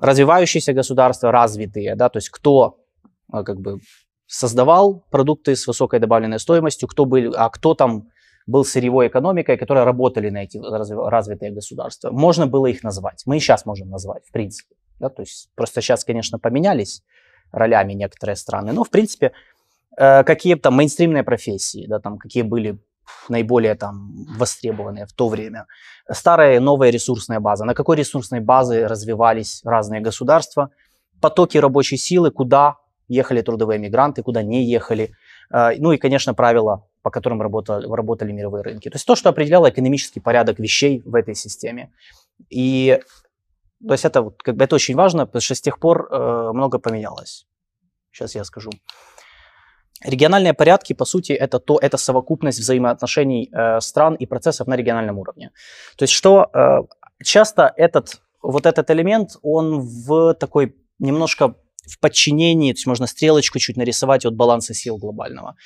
Развивающиеся 0.00 0.72
государства, 0.72 1.30
развитые, 1.30 1.94
да, 1.94 2.08
то 2.08 2.16
есть 2.16 2.28
кто 2.30 2.80
э, 3.32 3.44
как 3.44 3.60
бы 3.60 3.78
создавал 4.26 5.04
продукты 5.10 5.54
с 5.54 5.66
высокой 5.68 6.00
добавленной 6.00 6.40
стоимостью, 6.40 6.88
кто 6.88 7.04
был, 7.04 7.34
а 7.36 7.50
кто 7.50 7.74
там 7.74 8.08
был 8.46 8.64
сырьевой 8.64 9.06
экономикой, 9.06 9.56
которые 9.56 9.84
работали 9.84 10.30
на 10.30 10.42
эти 10.42 10.58
развитые 10.58 11.52
государства. 11.52 12.10
Можно 12.10 12.48
было 12.48 12.66
их 12.66 12.82
назвать. 12.82 13.22
Мы 13.26 13.36
и 13.36 13.40
сейчас 13.40 13.64
можем 13.64 13.90
назвать, 13.90 14.26
в 14.26 14.32
принципе. 14.32 14.74
Да? 15.00 15.08
То 15.08 15.22
есть 15.22 15.48
просто 15.54 15.80
сейчас, 15.80 16.04
конечно, 16.04 16.38
поменялись 16.38 17.02
ролями 17.52 17.94
некоторые 17.94 18.36
страны, 18.36 18.72
но, 18.72 18.84
в 18.84 18.90
принципе, 18.90 19.32
э, 19.96 20.22
какие 20.24 20.54
там 20.54 20.74
мейнстримные 20.74 21.24
профессии, 21.24 21.86
да, 21.88 21.98
там, 21.98 22.18
какие 22.18 22.42
были 22.42 22.78
наиболее 23.28 23.74
там 23.74 24.26
востребованные 24.38 25.06
в 25.06 25.12
то 25.12 25.28
время. 25.28 25.66
Старая 26.10 26.60
новая 26.60 26.90
ресурсная 26.90 27.40
база. 27.40 27.64
На 27.64 27.74
какой 27.74 27.96
ресурсной 27.96 28.40
базе 28.40 28.86
развивались 28.86 29.62
разные 29.64 30.00
государства? 30.00 30.70
Потоки 31.20 31.58
рабочей 31.58 31.96
силы, 31.96 32.30
куда 32.30 32.76
ехали 33.08 33.42
трудовые 33.42 33.78
мигранты, 33.78 34.22
куда 34.22 34.42
не 34.42 34.64
ехали. 34.64 35.12
А, 35.50 35.72
ну 35.76 35.92
и, 35.92 35.98
конечно, 35.98 36.34
правила, 36.34 36.86
по 37.02 37.10
которым 37.10 37.42
работали, 37.42 37.86
работали 37.86 38.32
мировые 38.32 38.62
рынки. 38.62 38.88
То 38.88 38.96
есть 38.96 39.06
то, 39.06 39.16
что 39.16 39.28
определяло 39.28 39.68
экономический 39.68 40.20
порядок 40.20 40.58
вещей 40.58 41.02
в 41.04 41.14
этой 41.14 41.34
системе. 41.34 41.92
И 42.48 43.00
то 43.86 43.92
есть 43.92 44.04
это, 44.04 44.30
как 44.44 44.56
бы, 44.56 44.64
это 44.64 44.74
очень 44.74 44.94
важно, 44.94 45.26
потому 45.26 45.40
что 45.40 45.54
с 45.54 45.60
тех 45.60 45.78
пор 45.78 46.08
э, 46.10 46.50
много 46.52 46.78
поменялось. 46.78 47.46
Сейчас 48.12 48.34
я 48.34 48.44
скажу. 48.44 48.70
Региональные 50.02 50.54
порядки, 50.54 50.94
по 50.94 51.04
сути, 51.04 51.32
это, 51.32 51.58
то, 51.58 51.78
это 51.80 51.96
совокупность 51.96 52.58
взаимоотношений 52.58 53.50
э, 53.52 53.80
стран 53.80 54.14
и 54.14 54.26
процессов 54.26 54.66
на 54.66 54.76
региональном 54.76 55.18
уровне. 55.18 55.50
То 55.96 56.04
есть 56.04 56.12
что 56.12 56.50
э, 56.54 56.78
часто 57.22 57.72
этот, 57.76 58.20
вот 58.42 58.66
этот 58.66 58.90
элемент, 58.90 59.30
он 59.42 59.80
в 59.80 60.34
такой 60.34 60.74
немножко 60.98 61.54
в 61.86 61.98
подчинении, 62.00 62.72
то 62.72 62.76
есть 62.76 62.86
можно 62.86 63.06
стрелочку 63.06 63.58
чуть 63.58 63.76
нарисовать 63.76 64.24
от 64.26 64.34
баланса 64.34 64.74
сил 64.74 64.98
глобального. 64.98 65.56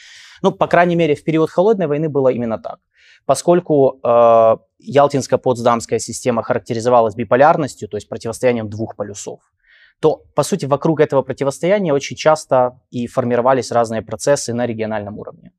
Ну, 0.43 0.53
по 0.53 0.67
крайней 0.67 0.97
мере, 0.97 1.15
в 1.15 1.25
период 1.25 1.51
холодной 1.51 1.87
войны 1.87 2.09
было 2.09 2.29
именно 2.29 2.59
так. 2.59 2.79
Поскольку 3.27 4.01
э, 4.03 4.57
Ялтинско-Потсдамская 4.89 5.99
система 5.99 6.43
характеризовалась 6.43 7.15
биполярностью, 7.15 7.89
то 7.89 7.97
есть 7.97 8.09
противостоянием 8.09 8.69
двух 8.69 8.97
полюсов, 8.97 9.41
то, 10.01 10.23
по 10.35 10.43
сути, 10.43 10.67
вокруг 10.67 11.01
этого 11.01 11.23
противостояния 11.23 11.93
очень 11.93 12.17
часто 12.17 12.81
и 12.91 13.07
формировались 13.07 13.73
разные 13.73 14.03
процессы 14.03 14.53
на 14.53 14.67
региональном 14.67 15.19
уровне. 15.19 15.53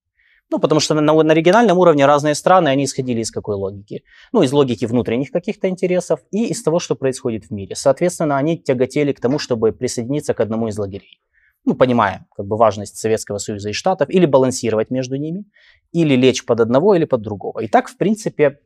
Ну, 0.51 0.60
потому 0.60 0.79
что 0.79 0.94
на, 0.94 1.24
на 1.24 1.32
региональном 1.34 1.79
уровне 1.79 2.05
разные 2.05 2.36
страны, 2.36 2.70
они 2.70 2.86
исходили 2.86 3.22
из 3.22 3.32
какой 3.32 3.55
логики? 3.55 4.03
Ну, 4.32 4.44
из 4.44 4.51
логики 4.51 4.86
внутренних 4.86 5.32
каких-то 5.32 5.67
интересов 5.67 6.20
и 6.32 6.46
из 6.46 6.62
того, 6.62 6.79
что 6.79 6.96
происходит 6.96 7.46
в 7.46 7.51
мире. 7.51 7.75
Соответственно, 7.75 8.38
они 8.38 8.58
тяготели 8.58 9.12
к 9.12 9.20
тому, 9.20 9.39
чтобы 9.39 9.72
присоединиться 9.72 10.34
к 10.36 10.39
одному 10.39 10.67
из 10.67 10.77
лагерей. 10.77 11.20
Ну, 11.65 11.74
понимая 11.74 12.27
как 12.36 12.46
бы 12.46 12.58
важность 12.58 12.98
Советского 12.98 13.39
Союза 13.39 13.70
и 13.70 13.74
Штатов, 13.74 14.10
или 14.12 14.27
балансировать 14.27 14.91
между 14.91 15.15
ними, 15.15 15.46
или 15.91 16.15
лечь 16.15 16.46
под 16.46 16.60
одного 16.60 16.94
или 16.94 17.05
под 17.05 17.22
другого. 17.22 17.62
И 17.62 17.67
так, 17.67 17.89
в 17.89 17.98
принципе, 17.98 18.60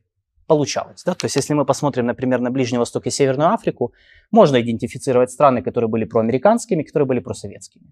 получалось. 0.49 1.03
Да? 1.05 1.13
То 1.13 1.25
есть, 1.25 1.37
если 1.37 1.55
мы 1.55 1.65
посмотрим, 1.65 2.05
например, 2.05 2.41
на 2.41 2.49
Ближний 2.49 2.79
Восток 2.79 3.07
и 3.07 3.11
Северную 3.11 3.53
Африку, 3.53 3.93
можно 4.31 4.59
идентифицировать 4.59 5.29
страны, 5.31 5.61
которые 5.61 5.87
были 5.87 6.05
проамериканскими, 6.05 6.83
которые 6.83 7.05
были 7.05 7.21
просоветскими. 7.21 7.85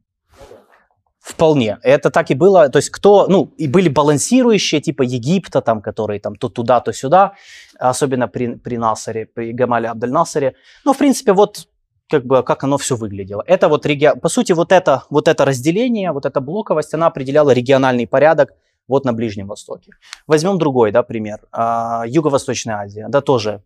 Вполне. 1.19 1.77
Это 1.83 2.09
так 2.09 2.31
и 2.31 2.35
было. 2.35 2.69
То 2.69 2.79
есть 2.79 2.89
кто, 2.89 3.27
ну, 3.27 3.53
и 3.61 3.67
были 3.67 3.89
балансирующие, 3.89 4.81
типа 4.81 5.03
Египта, 5.03 5.61
там, 5.61 5.81
которые 5.81 6.19
там 6.19 6.35
то 6.35 6.49
туда, 6.49 6.79
то 6.79 6.93
сюда, 6.93 7.33
особенно 7.79 8.27
при, 8.27 8.55
при 8.55 8.77
Насаре, 8.77 9.25
при 9.25 9.53
Гамале 9.53 9.89
Абдель-Насаре. 9.89 10.53
Ну, 10.85 10.93
в 10.93 10.97
принципе, 10.97 11.33
вот 11.33 11.67
как 12.09 12.25
бы 12.25 12.43
как 12.43 12.63
оно 12.63 12.77
все 12.77 12.95
выглядело. 12.95 13.43
Это 13.45 13.67
вот 13.67 13.85
регион, 13.85 14.19
по 14.19 14.29
сути, 14.29 14.53
вот 14.53 14.71
это, 14.71 15.03
вот 15.09 15.27
это 15.27 15.45
разделение, 15.45 16.11
вот 16.11 16.25
эта 16.25 16.41
блоковость, 16.41 16.93
она 16.93 17.07
определяла 17.07 17.53
региональный 17.53 18.07
порядок 18.07 18.53
вот 18.87 19.05
на 19.05 19.13
Ближнем 19.13 19.47
Востоке. 19.47 19.91
Возьмем 20.27 20.57
другой, 20.57 20.91
да, 20.91 21.03
пример. 21.03 21.39
А, 21.51 22.03
Юго-Восточная 22.07 22.77
Азия, 22.77 23.07
да, 23.09 23.21
тоже 23.21 23.61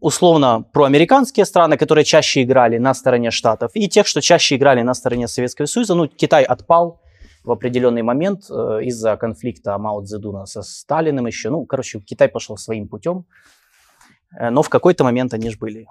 условно 0.00 0.64
проамериканские 0.72 1.44
страны, 1.44 1.76
которые 1.76 2.04
чаще 2.04 2.42
играли 2.42 2.78
на 2.78 2.94
стороне 2.94 3.30
Штатов, 3.30 3.72
и 3.74 3.88
тех, 3.88 4.06
что 4.06 4.20
чаще 4.20 4.56
играли 4.56 4.82
на 4.82 4.94
стороне 4.94 5.28
Советского 5.28 5.66
Союза. 5.66 5.94
Ну, 5.94 6.08
Китай 6.08 6.42
отпал 6.42 7.02
в 7.44 7.50
определенный 7.50 8.02
момент 8.02 8.50
э, 8.50 8.84
из-за 8.84 9.16
конфликта 9.16 9.78
Мао 9.78 10.02
Цзэдуна 10.02 10.46
со 10.46 10.62
Сталиным 10.62 11.26
еще. 11.26 11.50
Ну, 11.50 11.64
короче, 11.64 12.00
Китай 12.00 12.28
пошел 12.28 12.56
своим 12.56 12.88
путем, 12.88 13.26
э, 14.38 14.50
но 14.50 14.62
в 14.62 14.68
какой-то 14.68 15.04
момент 15.04 15.34
они 15.34 15.50
же 15.50 15.58
были 15.58 15.86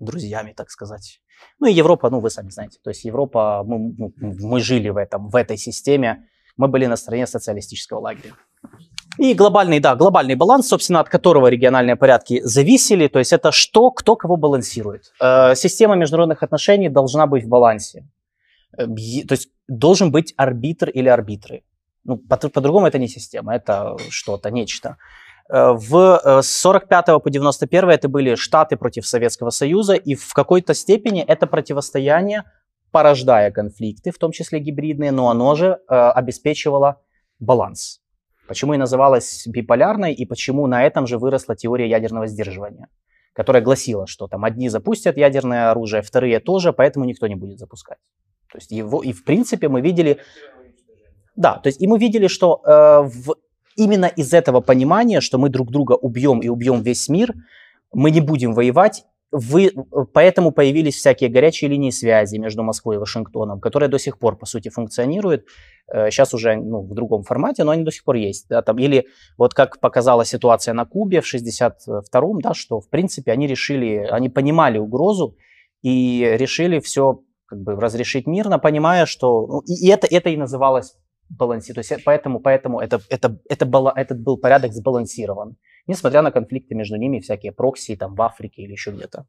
друзьями, 0.00 0.52
так 0.52 0.70
сказать. 0.70 1.20
Ну 1.60 1.66
и 1.66 1.72
Европа, 1.72 2.10
ну 2.10 2.20
вы 2.20 2.30
сами 2.30 2.50
знаете, 2.50 2.78
то 2.82 2.90
есть 2.90 3.04
Европа, 3.04 3.62
мы, 3.64 4.12
мы 4.16 4.60
жили 4.60 4.88
в, 4.88 4.96
этом, 4.96 5.28
в 5.28 5.36
этой 5.36 5.56
системе, 5.56 6.28
мы 6.56 6.68
были 6.68 6.86
на 6.86 6.96
стороне 6.96 7.26
социалистического 7.26 8.00
лагеря. 8.00 8.34
И 9.18 9.34
глобальный, 9.34 9.80
да, 9.80 9.94
глобальный 9.94 10.34
баланс, 10.34 10.68
собственно, 10.68 11.00
от 11.00 11.08
которого 11.08 11.46
региональные 11.46 11.96
порядки 11.96 12.40
зависели, 12.44 13.08
то 13.08 13.18
есть 13.18 13.32
это 13.32 13.50
что, 13.50 13.90
кто 13.90 14.14
кого 14.16 14.36
балансирует. 14.36 15.12
Э, 15.20 15.54
система 15.54 15.96
международных 15.96 16.42
отношений 16.42 16.90
должна 16.90 17.26
быть 17.26 17.44
в 17.44 17.48
балансе. 17.48 18.06
Э, 18.76 18.86
то 18.86 19.34
есть 19.34 19.48
должен 19.68 20.10
быть 20.10 20.34
арбитр 20.36 20.90
или 20.90 21.08
арбитры. 21.08 21.62
Ну, 22.04 22.18
по- 22.18 22.36
по-другому 22.36 22.86
это 22.86 22.98
не 22.98 23.08
система, 23.08 23.54
это 23.54 23.96
что-то, 24.10 24.50
нечто. 24.50 24.96
Э, 25.48 25.72
в, 25.72 26.42
с 26.42 26.48
45 26.60 27.22
по 27.22 27.30
91 27.30 27.90
это 27.90 28.08
были 28.08 28.34
Штаты 28.34 28.76
против 28.76 29.06
Советского 29.06 29.50
Союза, 29.50 29.94
и 29.94 30.14
в 30.14 30.34
какой-то 30.34 30.74
степени 30.74 31.22
это 31.22 31.46
противостояние, 31.46 32.42
порождая 32.90 33.50
конфликты, 33.50 34.10
в 34.10 34.18
том 34.18 34.32
числе 34.32 34.60
гибридные, 34.60 35.12
но 35.12 35.28
оно 35.28 35.54
же 35.54 35.74
обеспечивало 35.88 37.02
баланс. 37.38 38.00
Почему 38.48 38.74
и 38.74 38.76
называлась 38.76 39.46
биполярной, 39.46 40.12
и 40.14 40.24
почему 40.24 40.66
на 40.66 40.84
этом 40.84 41.06
же 41.06 41.18
выросла 41.18 41.56
теория 41.56 41.88
ядерного 41.88 42.26
сдерживания, 42.26 42.88
которая 43.32 43.62
гласила, 43.62 44.06
что 44.06 44.28
там 44.28 44.44
одни 44.44 44.68
запустят 44.68 45.16
ядерное 45.16 45.70
оружие, 45.70 46.02
вторые 46.02 46.38
тоже, 46.40 46.72
поэтому 46.72 47.04
никто 47.04 47.26
не 47.26 47.34
будет 47.34 47.58
запускать. 47.58 47.98
То 48.52 48.58
есть 48.58 48.70
его, 48.70 49.02
и 49.02 49.12
в 49.12 49.24
принципе 49.24 49.68
мы 49.68 49.80
видели... 49.80 50.18
Да, 51.34 51.58
то 51.58 51.68
есть 51.68 51.82
и 51.82 51.86
мы 51.86 51.98
видели, 51.98 52.28
что 52.28 52.62
э, 52.64 53.02
в, 53.02 53.34
именно 53.76 54.06
из 54.06 54.32
этого 54.32 54.60
понимания, 54.60 55.20
что 55.20 55.38
мы 55.38 55.50
друг 55.50 55.70
друга 55.70 55.92
убьем 55.92 56.40
и 56.40 56.48
убьем 56.48 56.80
весь 56.80 57.08
мир, 57.08 57.34
мы 57.92 58.10
не 58.10 58.20
будем 58.20 58.54
воевать, 58.54 59.04
вы, 59.32 59.72
поэтому 60.12 60.52
появились 60.52 60.96
всякие 60.96 61.28
горячие 61.28 61.68
линии 61.68 61.90
связи 61.90 62.36
между 62.36 62.62
Москвой 62.62 62.96
и 62.96 62.98
Вашингтоном, 62.98 63.60
которые 63.60 63.88
до 63.88 63.98
сих 63.98 64.18
пор, 64.18 64.38
по 64.38 64.46
сути, 64.46 64.68
функционируют. 64.68 65.46
Сейчас 65.88 66.32
э, 66.32 66.36
уже 66.36 66.56
ну, 66.56 66.82
в 66.82 66.94
другом 66.94 67.22
формате, 67.22 67.64
но 67.64 67.72
они 67.72 67.82
до 67.82 67.90
сих 67.90 68.04
пор 68.04 68.16
есть. 68.16 68.46
Да, 68.48 68.62
там, 68.62 68.78
или 68.78 69.06
вот 69.36 69.52
как 69.52 69.80
показала 69.80 70.24
ситуация 70.24 70.74
на 70.74 70.84
Кубе 70.84 71.20
в 71.20 71.34
62-м, 71.34 72.40
да, 72.40 72.54
что, 72.54 72.80
в 72.80 72.88
принципе, 72.88 73.32
они 73.32 73.46
решили, 73.46 74.06
они 74.10 74.28
понимали 74.28 74.78
угрозу 74.78 75.36
и 75.82 76.36
решили 76.38 76.78
все 76.80 77.20
как 77.46 77.60
бы 77.60 77.74
разрешить 77.74 78.26
мирно, 78.26 78.58
понимая, 78.58 79.06
что... 79.06 79.46
Ну, 79.46 79.60
и, 79.66 79.88
это, 79.88 80.06
это 80.10 80.30
и 80.30 80.36
называлось 80.36 80.96
балансирован. 81.28 81.82
То 81.82 81.94
есть 81.94 82.04
поэтому, 82.04 82.40
поэтому 82.40 82.80
это, 82.80 83.00
это, 83.08 83.38
это 83.48 83.66
было, 83.66 83.92
этот 83.94 84.20
был 84.20 84.36
порядок 84.38 84.72
сбалансирован, 84.72 85.56
несмотря 85.86 86.22
на 86.22 86.30
конфликты 86.30 86.74
между 86.74 86.96
ними, 86.96 87.20
всякие 87.20 87.52
прокси 87.52 87.96
там 87.96 88.14
в 88.14 88.22
Африке 88.22 88.62
или 88.62 88.72
еще 88.72 88.90
где-то. 88.90 89.26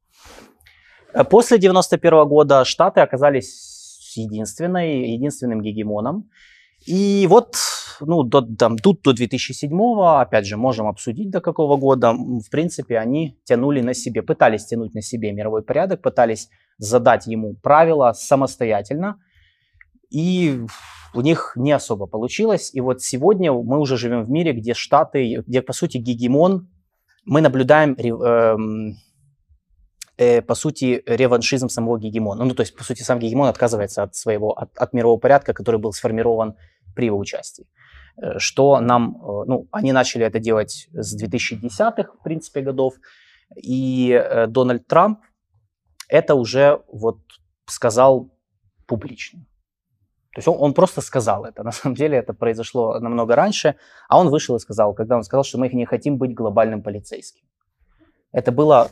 Э, 1.13 1.23
после 1.23 1.57
91 1.57 2.27
года 2.27 2.65
Штаты 2.65 3.01
оказались 3.01 4.15
единственной, 4.15 5.11
единственным 5.11 5.61
гегемоном. 5.61 6.29
И 6.85 7.27
вот 7.29 7.55
ну, 8.01 8.23
до, 8.23 8.41
там, 8.41 8.77
тут 8.77 9.01
до 9.01 9.13
2007, 9.13 9.71
опять 10.01 10.45
же, 10.45 10.57
можем 10.57 10.87
обсудить 10.87 11.29
до 11.29 11.41
какого 11.41 11.77
года, 11.77 12.13
в 12.13 12.49
принципе, 12.49 12.97
они 12.99 13.37
тянули 13.43 13.81
на 13.81 13.93
себе, 13.93 14.21
пытались 14.21 14.65
тянуть 14.65 14.93
на 14.93 15.01
себе 15.01 15.31
мировой 15.31 15.63
порядок, 15.63 16.01
пытались 16.01 16.49
задать 16.77 17.27
ему 17.27 17.55
правила 17.55 18.13
самостоятельно, 18.13 19.19
и 20.09 20.61
у 21.13 21.21
них 21.21 21.53
не 21.55 21.71
особо 21.71 22.05
получилось. 22.07 22.71
И 22.73 22.81
вот 22.81 23.01
сегодня 23.01 23.51
мы 23.51 23.79
уже 23.79 23.97
живем 23.97 24.23
в 24.23 24.29
мире, 24.29 24.53
где 24.53 24.73
Штаты, 24.73 25.43
где, 25.47 25.61
по 25.61 25.73
сути, 25.73 25.97
гегемон, 25.97 26.69
мы 27.25 27.41
наблюдаем, 27.41 27.93
э, 27.93 28.93
э, 30.17 30.41
по 30.41 30.55
сути, 30.55 31.03
реваншизм 31.05 31.69
самого 31.69 31.99
гегемона. 31.99 32.45
Ну, 32.45 32.53
то 32.53 32.61
есть, 32.61 32.75
по 32.75 32.83
сути, 32.83 33.03
сам 33.03 33.19
гегемон 33.19 33.47
отказывается 33.47 34.03
от 34.03 34.15
своего, 34.15 34.51
от, 34.51 34.77
от 34.77 34.93
мирового 34.93 35.19
порядка, 35.19 35.53
который 35.53 35.79
был 35.79 35.91
сформирован 35.91 36.55
при 36.95 37.07
его 37.07 37.17
участии. 37.17 37.67
Э, 38.21 38.39
что 38.39 38.79
нам, 38.79 39.15
э, 39.15 39.43
ну, 39.47 39.67
они 39.71 39.91
начали 39.91 40.25
это 40.25 40.39
делать 40.39 40.87
с 40.93 41.21
2010-х, 41.21 42.13
в 42.19 42.23
принципе, 42.23 42.61
годов, 42.61 42.95
и 43.55 44.11
э, 44.11 44.47
Дональд 44.47 44.87
Трамп 44.87 45.19
это 46.09 46.35
уже 46.35 46.81
вот 46.87 47.19
сказал 47.65 48.31
публично. 48.85 49.45
То 50.37 50.39
есть 50.39 50.47
он, 50.47 50.57
он 50.59 50.73
просто 50.75 51.01
сказал 51.01 51.45
это. 51.45 51.63
На 51.65 51.71
самом 51.71 51.95
деле 51.95 52.19
это 52.19 52.31
произошло 52.31 52.99
намного 52.99 53.35
раньше, 53.35 53.75
а 54.07 54.19
он 54.19 54.29
вышел 54.29 54.55
и 54.55 54.59
сказал, 54.59 54.93
когда 54.93 55.15
он 55.15 55.23
сказал, 55.23 55.43
что 55.43 55.57
мы 55.57 55.67
не 55.67 55.85
хотим 55.85 56.17
быть 56.17 56.35
глобальным 56.35 56.83
полицейским. 56.83 57.43
Это 58.31 58.51
было 58.51 58.91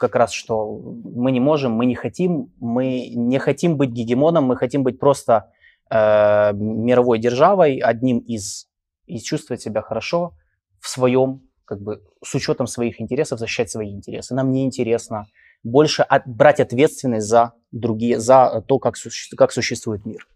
как 0.00 0.16
раз, 0.16 0.32
что 0.32 0.80
мы 1.04 1.30
не 1.30 1.38
можем, 1.38 1.74
мы 1.74 1.86
не 1.86 1.94
хотим, 1.94 2.52
мы 2.58 3.08
не 3.14 3.38
хотим 3.38 3.76
быть 3.76 3.90
гегемоном, 3.90 4.42
мы 4.42 4.56
хотим 4.56 4.82
быть 4.82 4.98
просто 4.98 5.52
э, 5.90 6.52
мировой 6.54 7.20
державой, 7.20 7.76
одним 7.76 8.18
из, 8.18 8.66
и 9.06 9.20
чувствовать 9.20 9.62
себя 9.62 9.82
хорошо 9.82 10.32
в 10.80 10.88
своем, 10.88 11.42
как 11.66 11.80
бы, 11.80 12.02
с 12.24 12.34
учетом 12.34 12.66
своих 12.66 13.00
интересов, 13.00 13.38
защищать 13.38 13.70
свои 13.70 13.92
интересы. 13.92 14.34
Нам 14.34 14.50
не 14.50 14.64
интересно 14.64 15.26
больше 15.62 16.02
от, 16.02 16.26
брать 16.26 16.58
ответственность 16.58 17.28
за 17.28 17.52
другие, 17.70 18.18
за 18.18 18.64
то, 18.66 18.80
как, 18.80 18.96
суще, 18.96 19.36
как 19.36 19.52
существует 19.52 20.04
мир. 20.04 20.26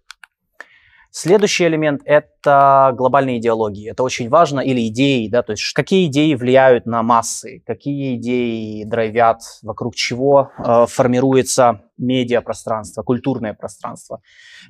Следующий 1.17 1.69
элемент– 1.69 2.03
это 2.07 2.93
глобальные 2.99 3.39
идеологии. 3.39 3.89
Это 3.89 4.03
очень 4.03 4.29
важно, 4.29 4.59
или 4.59 4.89
идеи, 4.89 5.29
да, 5.29 5.45
то 5.45 5.53
есть 5.53 5.73
какие 5.73 6.09
идеи 6.09 6.35
влияют 6.35 6.87
на 6.87 7.05
массы, 7.05 7.63
какие 7.65 8.17
идеи 8.17 8.83
драйвят, 8.83 9.41
вокруг 9.63 9.95
чего 9.95 10.51
э, 10.59 10.87
формируется 10.89 11.83
медиапространство, 11.99 13.05
культурное 13.05 13.55
пространство. 13.55 14.23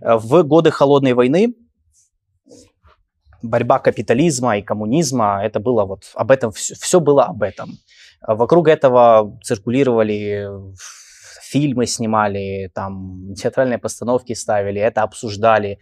Э, 0.02 0.16
в 0.16 0.42
годы 0.42 0.70
Холодной 0.70 1.14
войны 1.14 1.54
борьба 3.40 3.78
капитализма 3.78 4.58
и 4.58 4.62
коммунизма, 4.62 5.40
это 5.42 5.60
было 5.60 5.86
вот 5.86 6.02
об 6.12 6.30
этом, 6.30 6.52
все, 6.52 6.74
все 6.74 7.00
было 7.00 7.24
об 7.24 7.42
этом. 7.42 7.70
Вокруг 8.20 8.68
этого 8.68 9.40
циркулировали 9.42 10.46
фильмы 11.40 11.86
снимали, 11.86 12.70
там 12.74 13.32
театральные 13.34 13.78
постановки 13.78 14.34
ставили, 14.34 14.78
это 14.78 15.04
обсуждали. 15.04 15.78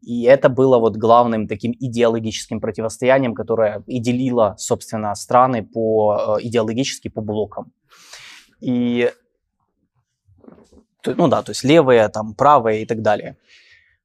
И 0.00 0.22
это 0.22 0.48
было 0.48 0.78
вот 0.78 0.96
главным 0.96 1.48
таким 1.48 1.74
идеологическим 1.78 2.60
противостоянием, 2.60 3.34
которое 3.34 3.82
и 3.86 3.98
делило, 3.98 4.54
собственно, 4.58 5.14
страны 5.14 5.64
по, 5.64 6.38
э, 6.38 6.46
идеологически 6.46 7.08
по 7.08 7.20
блокам. 7.20 7.72
И, 8.60 9.10
ну 11.04 11.28
да, 11.28 11.42
то 11.42 11.50
есть 11.50 11.64
левые, 11.64 12.08
там, 12.08 12.34
правые 12.34 12.82
и 12.82 12.86
так 12.86 13.02
далее. 13.02 13.36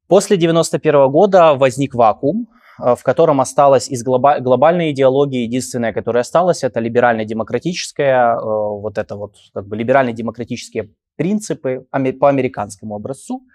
После 0.07 0.37
91 0.37 1.09
года 1.09 1.53
возник 1.53 1.95
вакуум, 1.95 2.47
э, 2.79 2.95
в 2.95 3.03
котором 3.03 3.39
осталась 3.39 3.89
из 3.89 4.03
глоба- 4.03 4.39
глобальной 4.39 4.91
идеологии 4.91 5.43
единственная, 5.43 5.93
которая 5.93 6.21
осталась, 6.21 6.63
это 6.63 6.79
либерально-демократическая, 6.79 8.35
э, 8.35 8.39
вот 8.41 8.97
это 8.97 9.15
вот 9.15 9.35
как 9.53 9.67
бы 9.67 9.77
либерально-демократические 9.77 10.89
принципы 11.15 11.85
по 12.19 12.29
американскому 12.29 12.95
образцу– 12.95 13.43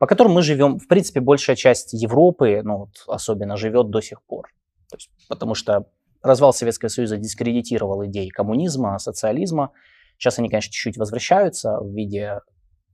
по 0.00 0.06
которым 0.06 0.32
мы 0.32 0.40
живем, 0.40 0.78
в 0.78 0.88
принципе, 0.88 1.20
большая 1.20 1.56
часть 1.56 1.92
Европы, 1.92 2.62
ну, 2.64 2.78
вот, 2.78 3.04
особенно 3.06 3.58
живет 3.58 3.90
до 3.90 4.00
сих 4.00 4.22
пор. 4.22 4.48
То 4.88 4.96
есть, 4.96 5.10
потому 5.28 5.54
что 5.54 5.84
развал 6.22 6.54
Советского 6.54 6.88
Союза 6.88 7.18
дискредитировал 7.18 8.06
идеи 8.06 8.30
коммунизма, 8.30 8.98
социализма. 8.98 9.72
Сейчас 10.16 10.38
они, 10.38 10.48
конечно, 10.48 10.72
чуть-чуть 10.72 10.96
возвращаются 10.96 11.78
в 11.80 11.94
виде 11.94 12.40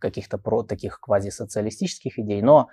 каких-то 0.00 0.36
про 0.36 0.64
таких 0.64 0.98
квазисоциалистических 0.98 2.18
идей, 2.18 2.42
но 2.42 2.66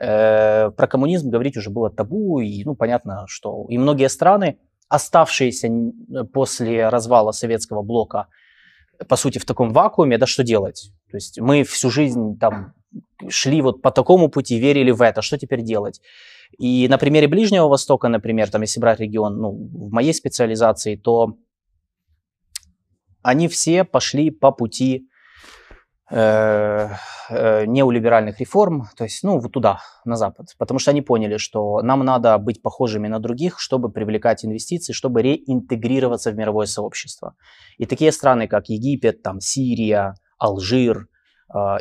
э, 0.00 0.70
про 0.70 0.86
коммунизм 0.86 1.28
говорить 1.28 1.56
уже 1.56 1.70
было 1.70 1.90
табу, 1.90 2.38
и 2.38 2.62
ну, 2.62 2.76
понятно, 2.76 3.24
что 3.26 3.66
и 3.68 3.76
многие 3.76 4.08
страны, 4.08 4.60
оставшиеся 4.88 5.68
после 6.32 6.88
развала 6.88 7.32
советского 7.32 7.82
блока, 7.82 8.28
по 9.08 9.16
сути, 9.16 9.38
в 9.38 9.44
таком 9.44 9.72
вакууме, 9.72 10.16
да 10.16 10.26
что 10.26 10.44
делать? 10.44 10.92
То 11.10 11.16
есть 11.16 11.40
мы 11.40 11.64
всю 11.64 11.90
жизнь 11.90 12.38
там 12.38 12.74
шли 13.28 13.62
вот 13.62 13.82
по 13.82 13.90
такому 13.90 14.28
пути, 14.28 14.58
верили 14.58 14.90
в 14.90 15.02
это, 15.02 15.22
что 15.22 15.38
теперь 15.38 15.62
делать? 15.62 16.00
И 16.58 16.88
на 16.88 16.98
примере 16.98 17.28
Ближнего 17.28 17.68
Востока, 17.68 18.08
например, 18.08 18.50
там, 18.50 18.62
если 18.62 18.80
брать 18.80 19.00
регион, 19.00 19.38
ну, 19.38 19.50
в 19.52 19.92
моей 19.92 20.12
специализации, 20.12 20.96
то 20.96 21.36
они 23.22 23.48
все 23.48 23.84
пошли 23.84 24.30
по 24.30 24.50
пути 24.50 25.08
э, 26.10 26.88
э, 27.28 27.66
неолиберальных 27.66 28.40
реформ, 28.40 28.88
то 28.96 29.04
есть, 29.04 29.22
ну, 29.22 29.38
вот 29.38 29.52
туда, 29.52 29.80
на 30.04 30.16
Запад, 30.16 30.54
потому 30.58 30.80
что 30.80 30.90
они 30.90 31.02
поняли, 31.02 31.36
что 31.36 31.82
нам 31.82 32.04
надо 32.04 32.36
быть 32.38 32.62
похожими 32.62 33.08
на 33.08 33.20
других, 33.20 33.60
чтобы 33.60 33.92
привлекать 33.92 34.44
инвестиции, 34.44 34.92
чтобы 34.92 35.22
реинтегрироваться 35.22 36.32
в 36.32 36.36
мировое 36.36 36.66
сообщество. 36.66 37.34
И 37.78 37.86
такие 37.86 38.10
страны, 38.10 38.48
как 38.48 38.68
Египет, 38.68 39.22
там, 39.22 39.40
Сирия, 39.40 40.14
Алжир, 40.38 41.09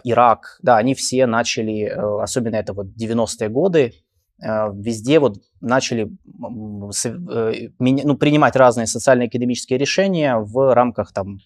Ирак, 0.03 0.59
да, 0.61 0.77
они 0.77 0.95
все 0.95 1.25
начали, 1.27 1.83
э, 1.83 2.21
особенно 2.21 2.55
это 2.55 2.73
вот 2.73 2.87
90-е 2.87 3.49
годы, 3.49 3.93
э, 4.41 4.71
везде 4.73 5.19
вот 5.19 5.37
начали 5.61 6.05
э, 6.05 7.69
ну, 7.79 8.17
принимать 8.17 8.55
разные 8.55 8.87
социально-экономические 8.87 9.77
решения 9.77 10.37
в 10.37 10.73
рамках 10.73 11.13
там 11.13 11.37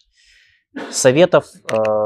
советов 0.89 1.45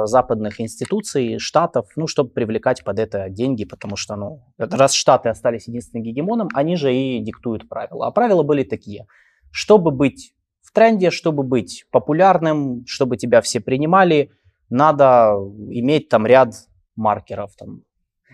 западных 0.04 0.60
институций, 0.60 1.40
штатов, 1.40 1.88
ну, 1.96 2.06
чтобы 2.06 2.32
привлекать 2.32 2.84
под 2.84 3.00
это 3.00 3.30
деньги, 3.30 3.64
потому 3.64 3.96
что, 3.96 4.18
ну, 4.18 4.44
раз 4.58 4.92
штаты 4.92 5.30
остались 5.30 5.70
единственным 5.70 6.04
гегемоном, 6.04 6.50
они 6.54 6.76
же 6.76 6.94
и 6.94 7.20
диктуют 7.20 7.70
правила. 7.70 8.08
А 8.08 8.12
правила 8.12 8.44
были 8.44 8.64
такие, 8.64 9.08
чтобы 9.52 9.92
быть 9.92 10.34
в 10.62 10.74
тренде, 10.74 11.12
чтобы 11.12 11.44
быть 11.44 11.86
популярным, 11.92 12.84
чтобы 12.88 13.16
тебя 13.16 13.40
все 13.42 13.62
принимали– 13.62 14.32
надо 14.70 15.34
иметь 15.70 16.10
там 16.10 16.26
ряд 16.26 16.54
маркеров, 16.96 17.56
там, 17.56 17.84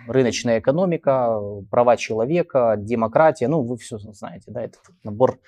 рыночная 0.08 0.60
экономика, 0.60 1.40
права 1.70 1.98
человека, 1.98 2.76
демократия, 2.78 3.48
ну, 3.48 3.62
вы 3.62 3.78
все 3.78 3.98
знаете, 3.98 4.52
да, 4.52 4.62
этот 4.62 4.82
набор. 5.04 5.40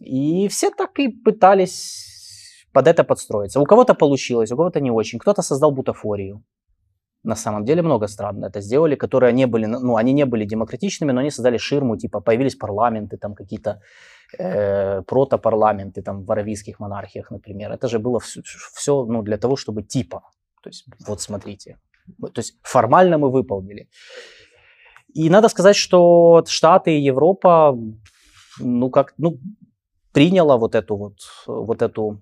И 0.00 0.48
все 0.48 0.70
так 0.70 0.98
и 0.98 1.08
пытались 1.08 2.66
под 2.72 2.86
это 2.86 3.04
подстроиться. 3.04 3.60
У 3.60 3.64
кого-то 3.64 3.94
получилось, 3.94 4.50
у 4.52 4.56
кого-то 4.56 4.80
не 4.80 4.90
очень. 4.90 5.18
Кто-то 5.18 5.42
создал 5.42 5.70
бутафорию. 5.70 6.42
На 7.24 7.36
самом 7.36 7.64
деле 7.64 7.82
много 7.82 8.08
стран 8.08 8.44
это 8.44 8.60
сделали, 8.60 8.96
которые 8.96 9.32
не 9.32 9.46
были, 9.46 9.66
ну, 9.66 9.96
они 9.96 10.12
не 10.12 10.26
были 10.26 10.44
демократичными, 10.44 11.12
но 11.12 11.20
они 11.20 11.30
создали 11.30 11.58
ширму, 11.58 11.96
типа 11.96 12.20
появились 12.20 12.56
парламенты, 12.56 13.16
там 13.16 13.34
какие-то 13.34 13.80
э, 14.38 15.02
протопарламенты 15.02 16.02
там, 16.02 16.24
в 16.24 16.32
аравийских 16.32 16.80
монархиях, 16.80 17.30
например. 17.30 17.70
Это 17.70 17.88
же 17.88 17.98
было 17.98 18.18
все, 18.20 19.04
ну, 19.04 19.22
для 19.22 19.36
того, 19.36 19.56
чтобы 19.56 19.82
типа. 19.82 20.22
То 20.62 20.70
есть, 20.70 20.86
вот 21.06 21.20
смотрите. 21.20 21.78
То 22.20 22.40
есть 22.40 22.58
формально 22.62 23.18
мы 23.18 23.30
выполнили. 23.30 23.88
И 25.14 25.30
надо 25.30 25.48
сказать, 25.48 25.76
что 25.76 26.42
Штаты 26.46 26.98
и 26.98 27.02
Европа, 27.02 27.78
ну, 28.58 28.90
как, 28.90 29.14
ну, 29.18 29.38
приняла 30.12 30.56
вот 30.56 30.74
эту 30.74 30.96
вот, 30.96 31.16
вот 31.46 31.82
эту 31.82 32.20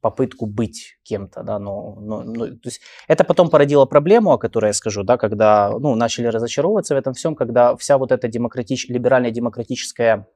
попытку 0.00 0.46
быть 0.46 0.98
кем-то, 1.02 1.42
да, 1.42 1.58
но, 1.58 1.94
но, 2.00 2.22
но 2.22 2.46
то 2.46 2.66
есть 2.66 2.80
это 3.06 3.24
потом 3.24 3.50
породило 3.50 3.84
проблему, 3.84 4.32
о 4.32 4.38
которой 4.38 4.68
я 4.68 4.72
скажу, 4.72 5.02
да, 5.02 5.18
когда, 5.18 5.70
ну, 5.78 5.94
начали 5.94 6.26
разочаровываться 6.26 6.94
в 6.94 6.98
этом 6.98 7.12
всем, 7.12 7.34
когда 7.34 7.76
вся 7.76 7.98
вот 7.98 8.12
эта 8.12 8.28
демократич, 8.28 8.88
либеральная 8.88 9.30
демократическая 9.30 10.26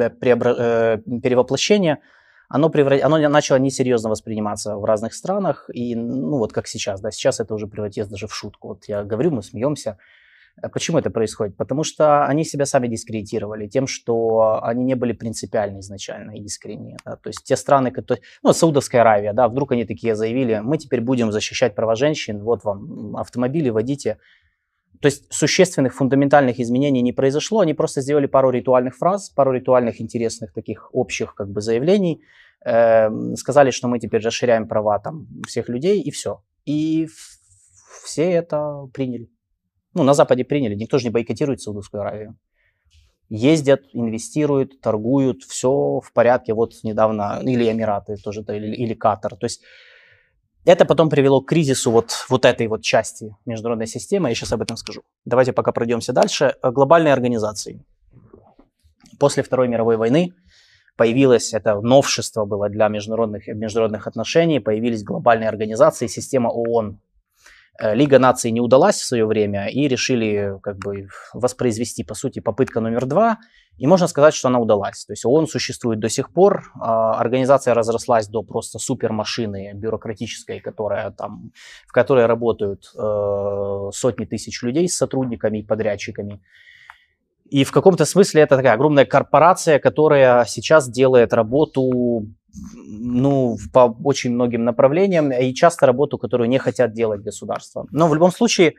Э, 0.00 0.10
преобра... 0.10 0.54
Э, 0.58 0.98
перевоплощение, 1.22 1.98
оно, 2.48 2.70
превра... 2.70 2.98
оно 3.02 3.16
начало 3.28 3.58
несерьезно 3.58 4.10
восприниматься 4.10 4.76
в 4.76 4.84
разных 4.84 5.14
странах, 5.14 5.70
и, 5.72 5.94
ну, 5.94 6.38
вот 6.38 6.52
как 6.52 6.66
сейчас, 6.66 7.00
да, 7.00 7.10
сейчас 7.10 7.40
это 7.40 7.54
уже 7.54 7.66
превратилось 7.66 8.08
даже 8.08 8.26
в 8.26 8.34
шутку. 8.34 8.68
Вот 8.68 8.84
я 8.86 9.04
говорю, 9.04 9.30
мы 9.30 9.42
смеемся, 9.42 9.98
почему 10.72 10.98
это 10.98 11.10
происходит? 11.10 11.56
Потому 11.56 11.84
что 11.84 12.24
они 12.24 12.44
себя 12.44 12.66
сами 12.66 12.88
дискредитировали 12.88 13.66
тем, 13.66 13.86
что 13.86 14.60
они 14.62 14.84
не 14.84 14.94
были 14.94 15.12
принципиальны 15.12 15.80
изначально 15.80 16.32
и 16.32 16.42
искренние. 16.42 16.96
Да? 17.04 17.16
То 17.16 17.28
есть 17.28 17.44
те 17.44 17.56
страны, 17.56 17.90
которые... 17.90 18.22
Ну, 18.42 18.52
Саудовская 18.52 19.00
Аравия, 19.00 19.32
да, 19.32 19.48
вдруг 19.48 19.72
они 19.72 19.84
такие 19.84 20.14
заявили, 20.14 20.60
мы 20.62 20.78
теперь 20.78 21.00
будем 21.00 21.32
защищать 21.32 21.74
права 21.74 21.94
женщин, 21.94 22.42
вот 22.42 22.64
вам 22.64 23.16
автомобили, 23.16 23.70
водите. 23.70 24.18
То 25.00 25.06
есть 25.06 25.32
существенных 25.32 25.94
фундаментальных 25.94 26.60
изменений 26.60 27.02
не 27.02 27.12
произошло, 27.12 27.60
они 27.60 27.74
просто 27.74 28.02
сделали 28.02 28.26
пару 28.26 28.50
ритуальных 28.50 28.96
фраз, 28.96 29.30
пару 29.30 29.52
ритуальных 29.52 30.00
интересных 30.00 30.52
таких 30.52 30.94
общих 30.94 31.34
как 31.34 31.50
бы 31.50 31.60
заявлений, 31.60 32.22
э, 32.64 33.08
сказали, 33.34 33.70
что 33.70 33.88
мы 33.88 33.98
теперь 33.98 34.22
расширяем 34.22 34.68
права 34.68 35.00
там 35.00 35.26
всех 35.48 35.68
людей 35.68 36.00
и 36.00 36.10
все. 36.12 36.42
И 36.66 37.08
все 38.04 38.30
это 38.30 38.88
приняли 38.92 39.28
ну, 39.94 40.02
на 40.02 40.14
Западе 40.14 40.44
приняли, 40.44 40.74
никто 40.74 40.98
же 40.98 41.04
не 41.04 41.10
бойкотирует 41.10 41.60
Саудовскую 41.60 42.00
Аравию. 42.00 42.36
Ездят, 43.28 43.82
инвестируют, 43.92 44.80
торгуют, 44.80 45.42
все 45.42 46.00
в 46.00 46.12
порядке. 46.12 46.54
Вот 46.54 46.72
недавно, 46.82 47.40
или 47.42 47.70
Эмираты 47.70 48.16
тоже, 48.16 48.44
или, 48.48 48.74
или 48.74 48.94
Катар. 48.94 49.36
То 49.36 49.46
есть 49.46 49.62
это 50.64 50.84
потом 50.84 51.08
привело 51.08 51.40
к 51.40 51.48
кризису 51.48 51.90
вот, 51.90 52.26
вот 52.28 52.44
этой 52.44 52.66
вот 52.68 52.82
части 52.82 53.34
международной 53.46 53.86
системы. 53.86 54.28
Я 54.28 54.34
сейчас 54.34 54.52
об 54.52 54.62
этом 54.62 54.76
скажу. 54.76 55.02
Давайте 55.24 55.52
пока 55.52 55.72
пройдемся 55.72 56.12
дальше. 56.12 56.56
Глобальные 56.62 57.12
организации. 57.12 57.84
После 59.18 59.42
Второй 59.42 59.68
мировой 59.68 59.96
войны 59.96 60.34
появилось, 60.96 61.54
это 61.54 61.80
новшество 61.80 62.44
было 62.44 62.68
для 62.68 62.88
международных, 62.88 63.46
международных 63.46 64.06
отношений, 64.06 64.60
появились 64.60 65.04
глобальные 65.04 65.48
организации, 65.48 66.06
система 66.06 66.48
ООН 66.48 66.92
Э, 66.92 67.11
Лига 67.80 68.18
наций 68.18 68.50
не 68.50 68.60
удалась 68.60 68.96
в 68.96 69.04
свое 69.04 69.26
время 69.26 69.68
и 69.68 69.88
решили 69.88 70.58
как 70.62 70.76
бы 70.78 71.08
воспроизвести, 71.32 72.04
по 72.04 72.14
сути, 72.14 72.40
попытка 72.40 72.80
номер 72.80 73.06
два. 73.06 73.38
И 73.78 73.86
можно 73.86 74.06
сказать, 74.06 74.34
что 74.34 74.48
она 74.48 74.58
удалась. 74.58 75.04
То 75.06 75.12
есть 75.12 75.24
ООН 75.24 75.48
существует 75.48 75.98
до 75.98 76.08
сих 76.08 76.32
пор. 76.32 76.70
А, 76.78 77.14
организация 77.14 77.74
разрослась 77.74 78.28
до 78.28 78.42
просто 78.42 78.78
супермашины 78.78 79.72
бюрократической, 79.74 80.60
которая 80.60 81.10
там, 81.10 81.50
в 81.86 81.92
которой 81.92 82.26
работают 82.26 82.84
э, 82.94 83.90
сотни 83.92 84.26
тысяч 84.26 84.62
людей 84.62 84.88
с 84.88 84.96
сотрудниками 84.96 85.58
и 85.58 85.62
подрядчиками. 85.62 86.42
И 87.52 87.64
в 87.64 87.70
каком-то 87.70 88.06
смысле 88.06 88.40
это 88.40 88.56
такая 88.56 88.72
огромная 88.72 89.04
корпорация, 89.04 89.78
которая 89.78 90.46
сейчас 90.46 90.88
делает 90.88 91.34
работу 91.34 92.26
ну, 92.74 93.58
по 93.74 93.94
очень 94.02 94.32
многим 94.32 94.64
направлениям 94.64 95.30
и 95.30 95.52
часто 95.52 95.84
работу, 95.84 96.16
которую 96.16 96.48
не 96.48 96.58
хотят 96.58 96.94
делать 96.94 97.20
государства. 97.20 97.86
Но 97.90 98.08
в 98.08 98.14
любом 98.14 98.32
случае 98.32 98.72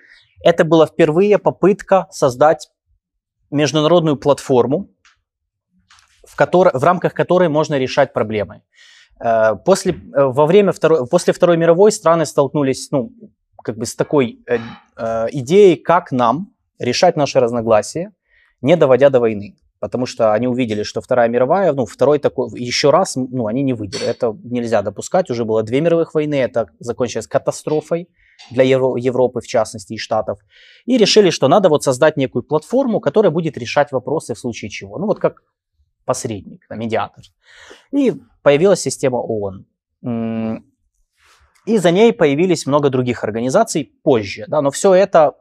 это 0.44 0.66
была 0.66 0.88
впервые 0.88 1.38
попытка 1.38 2.08
создать 2.10 2.72
международную 3.52 4.18
платформу, 4.18 4.90
в, 6.28 6.36
которой, 6.36 6.72
в 6.74 6.84
рамках 6.84 7.14
которой 7.14 7.50
можно 7.50 7.78
решать 7.78 8.12
проблемы. 8.12 8.64
Э, 9.24 9.56
после, 9.56 9.92
э, 9.92 9.98
во 10.16 10.48
время 10.48 10.72
второй, 10.72 11.06
после 11.06 11.32
Второй 11.32 11.58
мировой 11.58 11.92
страны 11.92 12.26
столкнулись 12.26 12.90
ну, 12.90 13.12
как 13.64 13.78
бы 13.78 13.86
с 13.86 13.96
такой 13.96 14.40
э, 14.48 14.58
э, 14.98 15.28
идеей, 15.32 15.76
как 15.76 16.12
нам 16.12 16.48
решать 16.80 17.16
наши 17.16 17.40
разногласия, 17.40 18.14
не 18.63 18.76
доводя 18.76 19.10
до 19.10 19.19
войны 19.19 19.56
потому 19.84 20.06
что 20.06 20.32
они 20.32 20.47
увидели, 20.47 20.84
что 20.84 21.02
Вторая 21.02 21.28
мировая, 21.28 21.73
ну, 21.73 21.86
второй 21.86 22.17
такой, 22.17 22.47
еще 22.58 22.89
раз, 22.89 23.17
ну, 23.17 23.47
они 23.47 23.63
не 23.63 23.73
выдержали. 23.73 24.12
Это 24.12 24.34
нельзя 24.41 24.82
допускать. 24.82 25.30
Уже 25.30 25.43
было 25.43 25.62
две 25.62 25.82
мировых 25.82 26.13
войны, 26.13 26.36
это 26.36 26.69
закончилось 26.80 27.28
катастрофой 27.28 28.08
для 28.49 28.63
Евро- 28.63 28.95
Европы, 28.95 29.41
в 29.41 29.45
частности, 29.45 29.91
и 29.91 29.97
Штатов. 29.97 30.39
И 30.86 30.97
решили, 30.97 31.32
что 31.32 31.49
надо 31.49 31.67
вот 31.67 31.84
создать 31.84 32.15
некую 32.15 32.43
платформу, 32.43 33.02
которая 33.02 33.30
будет 33.30 33.58
решать 33.58 33.91
вопросы 33.91 34.34
в 34.34 34.39
случае 34.39 34.71
чего. 34.71 34.97
Ну, 34.97 35.06
вот 35.06 35.19
как 35.19 35.43
посредник, 36.06 36.65
медиатор. 36.69 37.26
И 37.91 38.13
появилась 38.41 38.80
система 38.80 39.17
ООН. 39.17 39.65
И 41.65 41.78
за 41.78 41.91
ней 41.91 42.13
появились 42.13 42.65
много 42.65 42.89
других 42.89 43.26
организаций 43.26 43.91
позже. 44.02 44.45
Да, 44.47 44.62
но 44.62 44.71
все 44.71 44.93
это, 44.93 45.34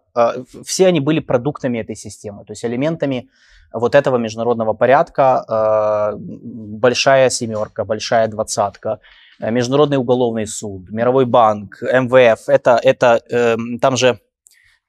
все 0.64 0.86
они 0.86 1.00
были 1.00 1.20
продуктами 1.20 1.78
этой 1.78 1.96
системы, 1.96 2.44
то 2.44 2.52
есть 2.52 2.64
элементами 2.64 3.28
вот 3.72 3.94
этого 3.94 4.18
международного 4.18 4.74
порядка 4.74 6.12
э, 6.14 6.16
большая 6.18 7.30
семерка, 7.30 7.84
большая 7.84 8.28
двадцатка, 8.28 9.00
э, 9.40 9.50
Международный 9.50 9.96
уголовный 9.96 10.46
суд, 10.46 10.90
Мировой 10.90 11.24
банк, 11.24 11.82
МВФ, 11.82 12.48
это, 12.48 12.78
это 12.82 13.22
э, 13.30 13.56
там 13.80 13.96
же 13.96 14.20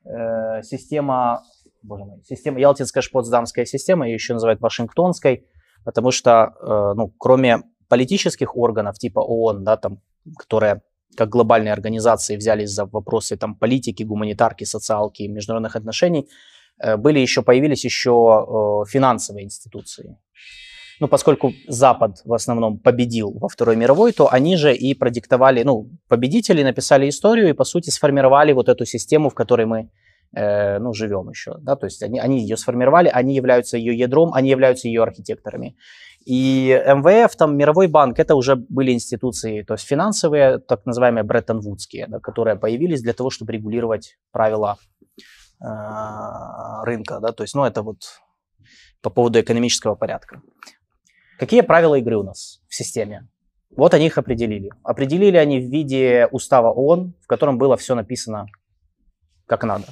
э, 0.06 0.64
система, 0.64 1.44
боже 1.82 2.06
мой, 2.06 2.22
система, 2.28 2.60
Ялтинская 2.60 3.02
шпотсдамская 3.02 3.66
система, 3.66 4.06
ее 4.08 4.16
еще 4.16 4.34
называют 4.34 4.62
Вашингтонской, 4.62 5.48
потому 5.86 6.12
что, 6.12 6.54
э, 6.62 6.94
ну, 6.96 7.14
кроме 7.18 7.64
политических 7.88 8.58
органов 8.58 8.98
типа 8.98 9.20
ООН, 9.20 9.64
да, 9.64 9.78
там, 9.78 10.00
которые 10.38 10.82
как 11.15 11.30
глобальные 11.30 11.73
организации 11.73 12.36
взялись 12.36 12.69
за 12.69 12.86
вопросы 12.86 13.38
там, 13.38 13.56
политики, 13.56 14.04
гуманитарки, 14.04 14.63
социалки, 14.63 15.23
международных 15.23 15.76
отношений, 15.76 16.28
Э, 16.82 16.97
были 16.97 17.19
еще, 17.19 17.41
появились 17.41 17.86
еще 17.86 18.12
э, 18.12 18.89
финансовые 18.89 19.45
институции. 19.45 20.17
Ну, 20.99 21.08
поскольку 21.08 21.54
Запад 21.67 22.21
в 22.23 22.34
основном 22.34 22.80
победил 22.80 23.32
во 23.32 23.47
Второй 23.47 23.76
мировой, 23.76 24.12
то 24.12 24.32
они 24.32 24.58
же 24.58 24.73
и 24.76 24.93
продиктовали, 24.93 25.63
ну, 25.63 25.89
победители 26.08 26.63
написали 26.63 27.10
историю 27.10 27.49
и, 27.49 27.54
по 27.54 27.63
сути, 27.63 27.89
сформировали 27.89 28.54
вот 28.54 28.69
эту 28.69 28.86
систему, 28.86 29.30
в 29.30 29.34
которой 29.34 29.65
мы, 29.65 29.89
э, 30.36 30.80
ну, 30.80 30.93
живем 30.93 31.30
еще, 31.30 31.56
да, 31.62 31.76
то 31.76 31.88
есть 31.88 32.04
они, 32.04 32.19
они 32.19 32.41
ее 32.41 32.58
сформировали, 32.58 33.10
они 33.10 33.36
являются 33.36 33.78
ее 33.78 33.97
ядром, 33.97 34.34
они 34.34 34.49
являются 34.49 34.88
ее 34.88 35.02
архитекторами. 35.02 35.76
И 36.26 36.70
МВФ, 36.86 37.36
там, 37.36 37.58
Мировой 37.58 37.88
банк, 37.88 38.20
это 38.20 38.36
уже 38.36 38.56
были 38.56 38.92
институции, 38.92 39.64
то 39.64 39.74
есть 39.74 39.86
финансовые, 39.86 40.60
так 40.60 40.86
называемые 40.86 41.24
Бреттон-Вудские, 41.24 42.08
да, 42.08 42.20
которые 42.20 42.56
появились 42.56 43.02
для 43.02 43.14
того, 43.14 43.30
чтобы 43.30 43.54
регулировать 43.54 44.18
правила 44.32 44.78
а, 45.60 46.84
рынка, 46.86 47.20
да, 47.20 47.32
то 47.32 47.44
есть, 47.44 47.56
ну, 47.56 47.66
это 47.66 47.82
вот 47.82 47.98
по 49.02 49.10
поводу 49.10 49.40
экономического 49.40 49.96
порядка. 49.96 50.42
Какие 51.38 51.62
правила 51.62 51.96
игры 51.96 52.18
у 52.18 52.24
нас 52.24 52.62
в 52.70 52.76
системе? 52.76 53.28
Вот 53.76 53.94
они 53.94 54.06
их 54.06 54.18
определили. 54.18 54.70
Определили 54.84 55.38
они 55.38 55.60
в 55.60 55.70
виде 55.70 56.28
устава 56.32 56.72
ООН, 56.72 57.16
в 57.22 57.28
котором 57.28 57.58
было 57.58 57.76
все 57.76 57.96
написано 57.96 58.48
как 59.46 59.64
надо. 59.64 59.86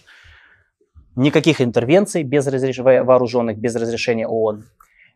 Никаких 1.16 1.62
интервенций 1.62 2.24
без 2.24 2.48
разреш... 2.48 2.80
вооруженных, 2.80 3.58
без 3.58 3.76
разрешения 3.76 4.28
ООН. 4.28 4.64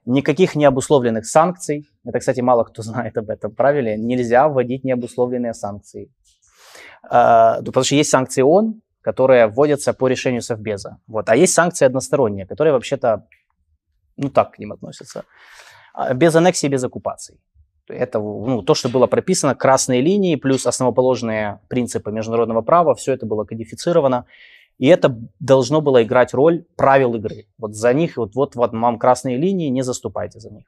Никаких 0.06 0.56
необусловленных 0.56 1.26
санкций. 1.26 1.90
Это, 2.06 2.20
кстати, 2.20 2.42
мало 2.42 2.64
кто 2.64 2.82
знает 2.84 3.18
об 3.18 3.30
этом 3.30 3.54
правиле. 3.54 3.98
Нельзя 3.98 4.48
вводить 4.48 4.84
необусловленные 4.84 5.54
санкции. 5.54 6.12
А, 7.10 7.62
потому 7.62 7.84
что 7.84 7.96
есть 7.96 8.10
санкции 8.10 8.42
ООН, 8.42 8.82
которые 9.02 9.48
вводятся 9.48 9.94
по 9.94 10.08
решению 10.08 10.42
Совбеза. 10.42 10.98
Вот. 11.08 11.30
А 11.30 11.36
есть 11.36 11.54
санкции 11.54 11.86
односторонние, 11.86 12.46
которые 12.46 12.74
вообще-то, 12.74 13.28
ну 14.18 14.30
так 14.30 14.52
к 14.52 14.60
ним 14.60 14.72
относятся. 14.72 15.24
А, 15.94 16.14
без 16.14 16.36
аннексии, 16.36 16.68
без 16.68 16.84
оккупации. 16.84 17.40
Это 17.88 18.20
ну, 18.20 18.64
то, 18.64 18.74
что 18.74 18.90
было 18.90 19.08
прописано, 19.08 19.54
красные 19.54 20.02
линии 20.02 20.36
плюс 20.36 20.66
основоположные 20.66 21.60
принципы 21.68 22.12
международного 22.12 22.62
права, 22.62 22.96
все 22.96 23.14
это 23.14 23.26
было 23.28 23.46
кодифицировано. 23.46 24.26
И 24.78 24.88
это 24.88 25.18
должно 25.40 25.82
было 25.82 26.04
играть 26.04 26.34
роль 26.34 26.66
правил 26.76 27.16
игры. 27.16 27.46
Вот 27.58 27.76
за 27.76 27.94
них, 27.94 28.18
вот, 28.18 28.36
вот, 28.36 28.56
вот 28.56 28.74
вам 28.74 29.00
красные 29.00 29.38
линии, 29.38 29.70
не 29.70 29.84
заступайте 29.84 30.40
за 30.40 30.50
них. 30.50 30.66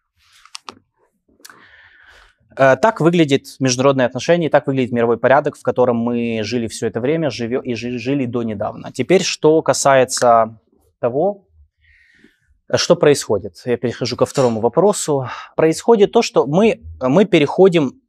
Э, 2.57 2.75
так 2.75 3.01
выглядит 3.01 3.45
международные 3.59 4.07
отношения, 4.07 4.49
так 4.49 4.67
выглядит 4.67 4.91
мировой 4.91 5.17
порядок, 5.17 5.57
в 5.57 5.61
котором 5.61 5.97
мы 5.97 6.41
жили 6.43 6.67
все 6.67 6.87
это 6.87 7.01
время 7.01 7.29
живем, 7.29 7.61
и 7.61 7.75
жили 7.75 8.25
до 8.25 8.43
недавно. 8.43 8.91
Теперь, 8.91 9.23
что 9.23 9.61
касается 9.61 10.59
того, 10.99 11.47
что 12.75 12.95
происходит. 12.95 13.61
Я 13.65 13.77
перехожу 13.77 14.17
ко 14.17 14.25
второму 14.25 14.59
вопросу. 14.59 15.27
Происходит 15.55 16.11
то, 16.11 16.21
что 16.21 16.45
мы, 16.47 16.81
мы 16.99 17.25
переходим 17.25 18.01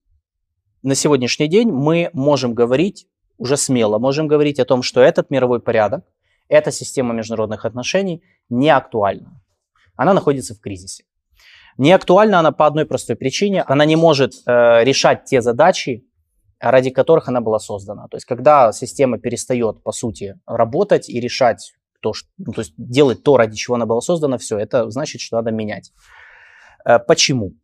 на 0.82 0.94
сегодняшний 0.94 1.48
день, 1.48 1.70
мы 1.70 2.10
можем 2.12 2.54
говорить, 2.54 3.06
уже 3.38 3.56
смело 3.56 3.98
можем 3.98 4.28
говорить 4.28 4.60
о 4.60 4.64
том, 4.64 4.82
что 4.82 5.00
этот 5.00 5.30
мировой 5.30 5.60
порядок, 5.60 6.04
эта 6.48 6.70
система 6.72 7.14
международных 7.14 7.64
отношений 7.64 8.22
не 8.48 8.70
актуальна. 8.70 9.40
Она 9.96 10.14
находится 10.14 10.54
в 10.54 10.60
кризисе. 10.60 11.04
Не 11.78 11.92
актуальна 11.92 12.40
она 12.40 12.52
по 12.52 12.66
одной 12.66 12.86
простой 12.86 13.16
причине. 13.16 13.62
Она 13.62 13.84
не 13.84 13.96
может 13.96 14.32
э, 14.46 14.84
решать 14.84 15.24
те 15.24 15.40
задачи, 15.40 16.04
ради 16.60 16.90
которых 16.90 17.28
она 17.28 17.40
была 17.40 17.60
создана. 17.60 18.08
То 18.08 18.16
есть, 18.16 18.26
когда 18.26 18.72
система 18.72 19.18
перестает, 19.18 19.82
по 19.82 19.92
сути, 19.92 20.38
работать 20.46 21.08
и 21.08 21.20
решать 21.20 21.74
то, 22.00 22.12
что, 22.12 22.28
ну, 22.38 22.52
то 22.52 22.62
есть 22.62 22.74
делать 22.76 23.22
то, 23.22 23.36
ради 23.36 23.56
чего 23.56 23.76
она 23.76 23.86
была 23.86 24.00
создана, 24.00 24.38
все, 24.38 24.58
это 24.58 24.90
значит, 24.90 25.20
что 25.20 25.36
надо 25.36 25.52
менять. 25.52 25.92
Э, 26.84 26.98
почему? 26.98 27.54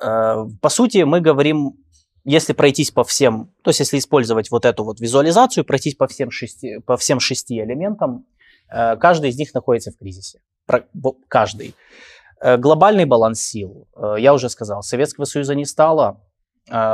Э, 0.00 0.44
по 0.60 0.68
сути, 0.68 0.98
мы 0.98 1.20
говорим, 1.20 1.74
если 2.24 2.52
пройтись 2.52 2.90
по 2.90 3.04
всем, 3.04 3.52
то 3.62 3.70
есть 3.70 3.80
если 3.80 3.98
использовать 3.98 4.50
вот 4.50 4.64
эту 4.64 4.84
вот 4.84 5.00
визуализацию, 5.00 5.64
пройтись 5.64 5.94
по 5.94 6.06
всем 6.06 6.30
шести, 6.30 6.78
по 6.80 6.96
всем 6.96 7.20
шести 7.20 7.60
элементам, 7.60 8.26
Э, 8.70 8.96
каждый 8.96 9.30
из 9.30 9.38
них 9.38 9.52
находится 9.54 9.90
в 9.90 9.98
кризисе. 9.98 10.40
Каждый. 11.28 11.74
Э, 12.40 12.56
глобальный 12.56 13.04
баланс 13.04 13.40
сил, 13.40 13.88
э, 13.96 14.16
я 14.18 14.32
уже 14.32 14.48
сказал, 14.48 14.82
Советского 14.82 15.24
Союза 15.24 15.54
не 15.54 15.64
стало, 15.64 16.20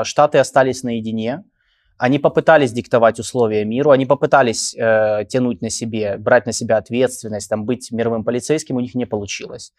Штаты 0.05 0.39
остались 0.39 0.85
наедине, 0.85 1.45
они 1.99 2.19
попытались 2.19 2.73
диктовать 2.73 3.19
условия 3.19 3.65
миру, 3.65 3.91
они 3.91 4.07
попытались 4.07 4.75
э, 4.75 5.27
тянуть 5.29 5.61
на 5.61 5.69
себе, 5.69 6.17
брать 6.19 6.47
на 6.47 6.53
себя 6.53 6.79
ответственность, 6.79 7.51
там, 7.51 7.67
быть 7.67 7.91
мировым 7.91 8.25
полицейским, 8.25 8.77
у 8.77 8.81
них 8.81 8.95
не 8.95 9.07
получилось. 9.07 9.73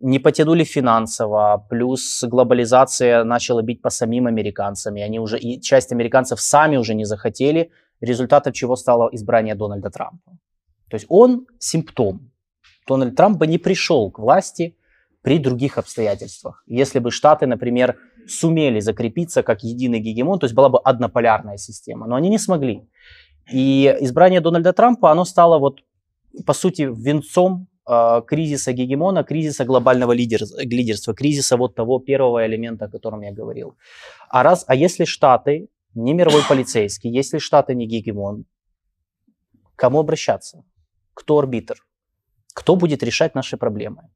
Не 0.00 0.18
потянули 0.18 0.64
финансово, 0.64 1.66
плюс 1.70 2.24
глобализация 2.24 3.24
начала 3.24 3.62
бить 3.62 3.80
по 3.80 3.90
самим 3.90 4.26
американцам, 4.26 4.96
и 4.96 5.00
они 5.00 5.18
уже, 5.18 5.38
и 5.38 5.60
часть 5.60 5.92
американцев 5.92 6.40
сами 6.40 6.76
уже 6.76 6.94
не 6.94 7.04
захотели, 7.04 7.70
результатом 8.00 8.52
чего 8.52 8.76
стало 8.76 9.08
избрание 9.12 9.54
Дональда 9.54 9.90
Трампа. 9.90 10.32
То 10.90 10.96
есть 10.96 11.06
он 11.08 11.46
симптом. 11.58 12.30
Дональд 12.86 13.16
Трамп 13.16 13.38
бы 13.38 13.46
не 13.46 13.58
пришел 13.58 14.10
к 14.10 14.18
власти 14.18 14.76
при 15.22 15.38
других 15.38 15.78
обстоятельствах. 15.78 16.62
Если 16.66 16.98
бы 16.98 17.10
Штаты, 17.10 17.46
например, 17.46 17.96
сумели 18.28 18.80
закрепиться 18.80 19.42
как 19.42 19.62
единый 19.62 20.00
гегемон, 20.00 20.38
то 20.38 20.44
есть 20.44 20.54
была 20.54 20.68
бы 20.68 20.78
однополярная 20.78 21.56
система, 21.56 22.06
но 22.06 22.16
они 22.16 22.28
не 22.28 22.38
смогли. 22.38 22.88
И 23.50 23.96
избрание 24.00 24.40
Дональда 24.40 24.72
Трампа, 24.72 25.10
оно 25.10 25.24
стало 25.24 25.58
вот, 25.58 25.80
по 26.46 26.52
сути, 26.52 26.82
венцом 26.82 27.68
кризиса 28.26 28.72
гегемона, 28.72 29.24
кризиса 29.24 29.64
глобального 29.64 30.12
лидерства, 30.12 31.14
кризиса 31.14 31.56
вот 31.56 31.74
того 31.74 31.98
первого 31.98 32.46
элемента, 32.46 32.86
о 32.86 32.88
котором 32.88 33.22
я 33.22 33.32
говорил. 33.32 33.76
А, 34.30 34.42
раз, 34.42 34.64
а 34.68 34.74
если 34.74 35.04
Штаты 35.04 35.68
не 35.94 36.14
мировой 36.14 36.42
полицейский, 36.48 37.10
если 37.10 37.38
Штаты 37.38 37.74
не 37.74 37.86
гегемон, 37.86 38.44
кому 39.76 39.98
обращаться? 39.98 40.64
Кто 41.14 41.38
арбитр? 41.38 41.76
Кто 42.54 42.76
будет 42.76 43.02
решать 43.02 43.34
наши 43.34 43.56
проблемы? 43.56 44.08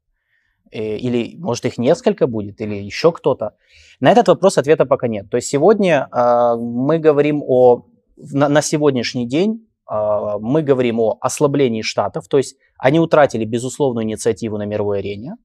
Э, 0.71 0.97
или, 0.97 1.37
может, 1.39 1.65
их 1.65 1.79
несколько 1.79 2.27
будет, 2.27 2.61
или 2.61 2.75
еще 2.75 3.13
кто-то. 3.13 3.55
На 4.01 4.11
этот 4.13 4.29
вопрос 4.29 4.59
ответа 4.59 4.87
пока 4.87 5.09
нет. 5.09 5.31
То 5.31 5.37
есть 5.37 5.49
сегодня 5.49 6.09
э, 6.13 6.57
мы 6.57 6.99
говорим 6.99 7.43
о, 7.47 7.87
на, 8.17 8.49
на 8.49 8.63
сегодняшний 8.63 9.27
день 9.27 9.68
мы 9.89 10.63
говорим 10.63 11.01
о 11.01 11.19
ослаблении 11.21 11.83
штатов, 11.83 12.29
то 12.29 12.37
есть 12.37 12.57
они 12.79 13.01
утратили 13.01 13.45
безусловную 13.45 14.05
инициативу 14.05 14.59
на 14.59 14.65
мировой 14.65 14.99
арене, 14.99 15.37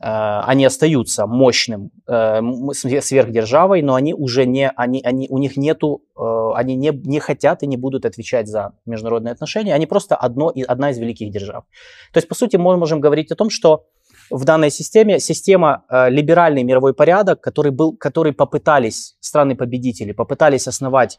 э, 0.00 0.06
они 0.46 0.64
остаются 0.64 1.26
мощным 1.26 1.90
э, 2.06 2.40
сверхдержавой, 2.72 3.82
но 3.82 3.94
они 3.94 4.14
уже 4.14 4.46
не, 4.46 4.70
они, 4.70 5.00
они, 5.04 5.26
у 5.28 5.38
них 5.38 5.56
нету, 5.56 6.02
э, 6.16 6.50
они 6.54 6.76
не, 6.76 6.90
не 6.90 7.20
хотят 7.20 7.62
и 7.62 7.66
не 7.66 7.76
будут 7.76 8.06
отвечать 8.06 8.46
за 8.46 8.72
международные 8.86 9.32
отношения, 9.32 9.74
они 9.74 9.86
просто 9.86 10.16
одно, 10.16 10.52
одна 10.68 10.90
из 10.90 10.98
великих 10.98 11.30
держав. 11.30 11.64
То 12.12 12.18
есть, 12.18 12.28
по 12.28 12.34
сути, 12.34 12.56
мы 12.56 12.76
можем 12.76 13.00
говорить 13.00 13.32
о 13.32 13.36
том, 13.36 13.50
что 13.50 13.86
в 14.30 14.44
данной 14.44 14.70
системе 14.70 15.20
система 15.20 15.84
э, 15.88 16.10
либеральный 16.10 16.62
мировой 16.62 16.94
порядок, 16.94 17.40
который 17.40 17.72
был, 17.72 17.96
который 17.96 18.32
попытались 18.32 19.16
страны-победители 19.20 20.12
попытались 20.12 20.66
основать 20.68 21.18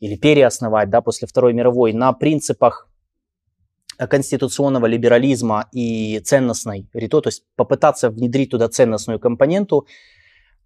или 0.00 0.16
переосновать, 0.16 0.90
да, 0.90 1.00
после 1.00 1.26
Второй 1.28 1.52
мировой 1.52 1.92
на 1.92 2.12
принципах 2.12 2.88
конституционного 3.98 4.86
либерализма 4.86 5.68
и 5.72 6.20
ценностной 6.24 6.88
рито, 6.92 7.20
то 7.20 7.28
есть 7.28 7.44
попытаться 7.56 8.10
внедрить 8.10 8.50
туда 8.50 8.68
ценностную 8.68 9.20
компоненту, 9.20 9.86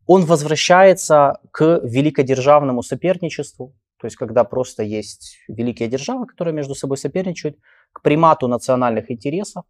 он 0.07 0.25
возвращается 0.25 1.38
к 1.51 1.81
великодержавному 1.85 2.83
соперничеству, 2.83 3.75
то 4.01 4.07
есть 4.07 4.17
когда 4.17 4.45
просто 4.45 4.83
есть 4.83 5.38
великие 5.49 5.88
державы, 5.88 6.27
которые 6.27 6.55
между 6.55 6.75
собой 6.75 6.97
соперничают, 6.97 7.59
к 7.93 8.03
примату 8.03 8.49
национальных 8.49 9.11
интересов, 9.11 9.64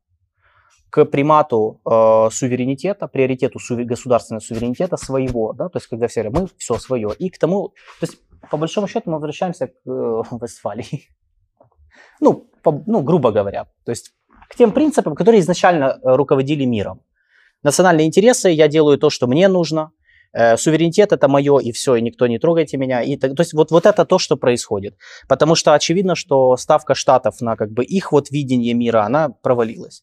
к 0.90 1.04
примату 1.04 1.80
э, 1.84 2.28
суверенитета, 2.30 3.08
приоритету 3.08 3.58
сувер, 3.58 3.84
государственного 3.84 4.40
суверенитета 4.40 4.96
своего, 4.96 5.52
да, 5.52 5.68
то 5.68 5.78
есть 5.78 5.88
когда 5.88 6.06
все 6.06 6.22
говорят, 6.22 6.40
мы 6.40 6.48
все 6.56 6.78
свое, 6.78 7.10
и 7.18 7.28
к 7.28 7.38
тому, 7.38 7.70
то 8.00 8.06
есть 8.06 8.18
по 8.50 8.56
большому 8.56 8.88
счету 8.88 9.10
мы 9.10 9.14
возвращаемся 9.14 9.68
к 9.68 9.72
э, 9.86 10.22
Вестфалии, 10.40 11.08
ну, 12.20 12.48
по, 12.62 12.82
ну, 12.86 13.02
грубо 13.02 13.30
говоря, 13.30 13.64
то 13.84 13.90
есть 13.90 14.12
к 14.48 14.56
тем 14.56 14.72
принципам, 14.72 15.14
которые 15.14 15.40
изначально 15.40 15.84
э, 16.02 16.16
руководили 16.16 16.64
миром. 16.64 17.02
Национальные 17.62 18.06
интересы, 18.06 18.50
я 18.50 18.68
делаю 18.68 18.98
то, 18.98 19.10
что 19.10 19.26
мне 19.26 19.48
нужно, 19.48 19.90
э, 20.32 20.56
суверенитет 20.56 21.12
это 21.12 21.28
мое, 21.28 21.58
и 21.58 21.72
все, 21.72 21.96
и 21.96 22.02
никто 22.02 22.26
не 22.26 22.38
трогайте 22.38 22.76
меня. 22.76 23.02
И, 23.02 23.16
то 23.16 23.34
есть 23.38 23.52
вот, 23.52 23.70
вот 23.70 23.86
это 23.86 24.04
то, 24.04 24.18
что 24.18 24.36
происходит. 24.36 24.96
Потому 25.28 25.54
что 25.54 25.74
очевидно, 25.74 26.14
что 26.14 26.56
ставка 26.56 26.94
штатов 26.94 27.40
на 27.40 27.56
как 27.56 27.70
бы 27.70 27.84
их 27.84 28.12
вот 28.12 28.30
видение 28.30 28.74
мира, 28.74 29.04
она 29.04 29.28
провалилась. 29.28 30.02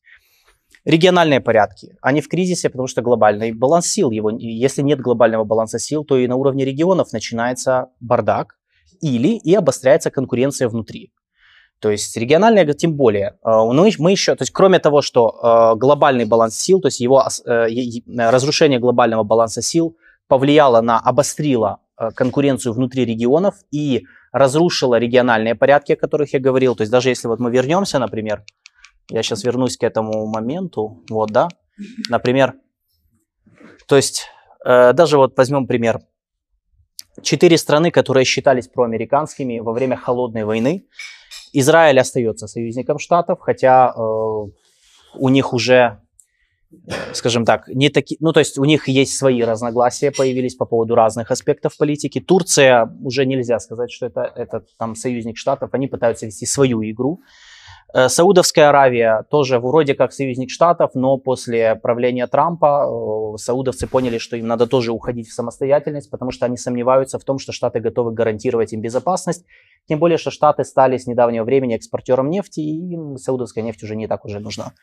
Региональные 0.85 1.41
порядки, 1.41 1.97
они 2.01 2.21
в 2.21 2.29
кризисе, 2.29 2.69
потому 2.69 2.87
что 2.87 3.01
глобальный 3.01 3.51
баланс 3.51 3.87
сил. 3.87 4.11
Его, 4.11 4.29
если 4.29 4.83
нет 4.83 5.01
глобального 5.01 5.43
баланса 5.43 5.79
сил, 5.79 6.05
то 6.05 6.15
и 6.15 6.27
на 6.27 6.35
уровне 6.35 6.63
регионов 6.63 7.11
начинается 7.11 7.87
бардак 7.99 8.55
или 9.01 9.29
и 9.29 9.55
обостряется 9.55 10.11
конкуренция 10.11 10.69
внутри. 10.69 11.11
То 11.79 11.89
есть 11.89 12.15
региональные, 12.15 12.71
тем 12.73 12.93
более. 12.93 13.37
Э, 13.43 13.63
ну, 13.71 13.87
мы 13.97 14.11
еще, 14.11 14.35
то 14.35 14.43
есть 14.43 14.51
кроме 14.51 14.79
того, 14.79 15.01
что 15.01 15.73
э, 15.73 15.77
глобальный 15.77 16.25
баланс 16.25 16.55
сил, 16.55 16.79
то 16.79 16.87
есть 16.87 16.99
его 16.99 17.23
э, 17.45 17.67
разрушение 18.17 18.79
глобального 18.79 19.23
баланса 19.23 19.61
сил 19.61 19.97
повлияло 20.27 20.81
на, 20.81 20.99
обострило 20.99 21.79
конкуренцию 22.15 22.73
внутри 22.73 23.05
регионов 23.05 23.55
и 23.71 24.05
разрушило 24.31 24.99
региональные 24.99 25.55
порядки, 25.55 25.93
о 25.93 25.95
которых 25.95 26.33
я 26.33 26.39
говорил. 26.39 26.75
То 26.75 26.81
есть 26.81 26.91
даже 26.91 27.09
если 27.09 27.27
вот 27.27 27.39
мы 27.39 27.51
вернемся, 27.51 27.99
например, 27.99 28.43
я 29.09 29.23
сейчас 29.23 29.43
вернусь 29.43 29.77
к 29.77 29.83
этому 29.83 30.25
моменту. 30.25 31.03
Вот, 31.09 31.31
да. 31.31 31.47
Например, 32.09 32.55
то 33.87 33.95
есть 33.95 34.27
э, 34.65 34.93
даже 34.93 35.17
вот 35.17 35.37
возьмем 35.37 35.67
пример. 35.67 35.99
Четыре 37.21 37.57
страны, 37.57 37.91
которые 37.91 38.25
считались 38.25 38.67
проамериканскими 38.67 39.59
во 39.59 39.73
время 39.73 39.95
холодной 39.95 40.43
войны. 40.43 40.85
Израиль 41.53 41.99
остается 41.99 42.47
союзником 42.47 42.99
Штатов, 42.99 43.39
хотя 43.39 43.93
э, 43.95 43.99
у 43.99 45.29
них 45.29 45.53
уже, 45.53 46.01
э, 46.71 46.91
скажем 47.13 47.45
так, 47.45 47.67
не 47.69 47.89
такие, 47.89 48.17
ну 48.19 48.33
то 48.33 48.39
есть 48.39 48.57
у 48.57 48.65
них 48.65 48.87
есть 48.87 49.17
свои 49.17 49.41
разногласия 49.43 50.11
появились 50.11 50.55
по 50.55 50.65
поводу 50.65 50.95
разных 50.95 51.31
аспектов 51.31 51.77
политики. 51.77 52.19
Турция 52.19 52.91
уже 53.01 53.25
нельзя 53.25 53.59
сказать, 53.59 53.91
что 53.91 54.07
это, 54.07 54.29
это 54.35 54.65
там 54.77 54.95
союзник 54.95 55.37
Штатов, 55.37 55.69
они 55.73 55.87
пытаются 55.87 56.25
вести 56.25 56.45
свою 56.45 56.81
игру. 56.83 57.21
Э, 57.93 58.09
Саудовская 58.09 58.69
Аравия 58.69 59.25
тоже 59.29 59.59
вроде 59.59 59.93
как 59.95 60.11
союзник 60.13 60.49
Штатов, 60.49 60.91
но 60.95 61.17
после 61.17 61.75
правления 61.75 62.27
Трампа 62.27 62.85
э, 62.85 63.37
саудовцы 63.37 63.87
поняли, 63.87 64.17
что 64.17 64.35
им 64.37 64.47
надо 64.47 64.67
тоже 64.67 64.91
уходить 64.91 65.27
в 65.27 65.33
самостоятельность, 65.33 66.09
потому 66.09 66.31
что 66.31 66.45
они 66.45 66.57
сомневаются 66.57 67.19
в 67.19 67.23
том, 67.23 67.39
что 67.39 67.51
Штаты 67.51 67.79
готовы 67.79 68.11
гарантировать 68.11 68.73
им 68.73 68.81
безопасность. 68.81 69.45
Тем 69.87 69.99
более, 69.99 70.17
что 70.17 70.31
Штаты 70.31 70.63
стали 70.63 70.97
с 70.97 71.07
недавнего 71.07 71.43
времени 71.43 71.75
экспортером 71.75 72.29
нефти, 72.29 72.59
и 72.59 72.93
им 72.93 73.17
саудовская 73.17 73.63
нефть 73.63 73.83
уже 73.83 73.95
не 73.95 74.07
так 74.07 74.25
уже 74.25 74.39
нужна. 74.39 74.73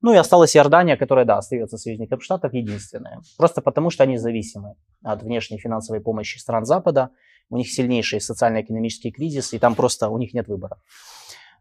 Ну 0.00 0.12
и 0.12 0.16
осталась 0.16 0.56
Иордания, 0.56 0.96
которая, 0.96 1.24
да, 1.24 1.38
остается 1.38 1.76
союзником 1.76 2.20
Штатов, 2.20 2.54
единственная. 2.54 3.20
Просто 3.36 3.60
потому, 3.60 3.90
что 3.90 4.04
они 4.04 4.16
зависимы 4.16 4.74
от 5.02 5.22
внешней 5.22 5.58
финансовой 5.58 6.00
помощи 6.00 6.38
стран 6.38 6.64
Запада. 6.64 7.10
У 7.50 7.56
них 7.56 7.70
сильнейший 7.70 8.20
социально-экономический 8.20 9.10
кризис, 9.10 9.52
и 9.54 9.58
там 9.58 9.74
просто 9.74 10.08
у 10.08 10.18
них 10.18 10.34
нет 10.34 10.46
выбора. 10.48 10.78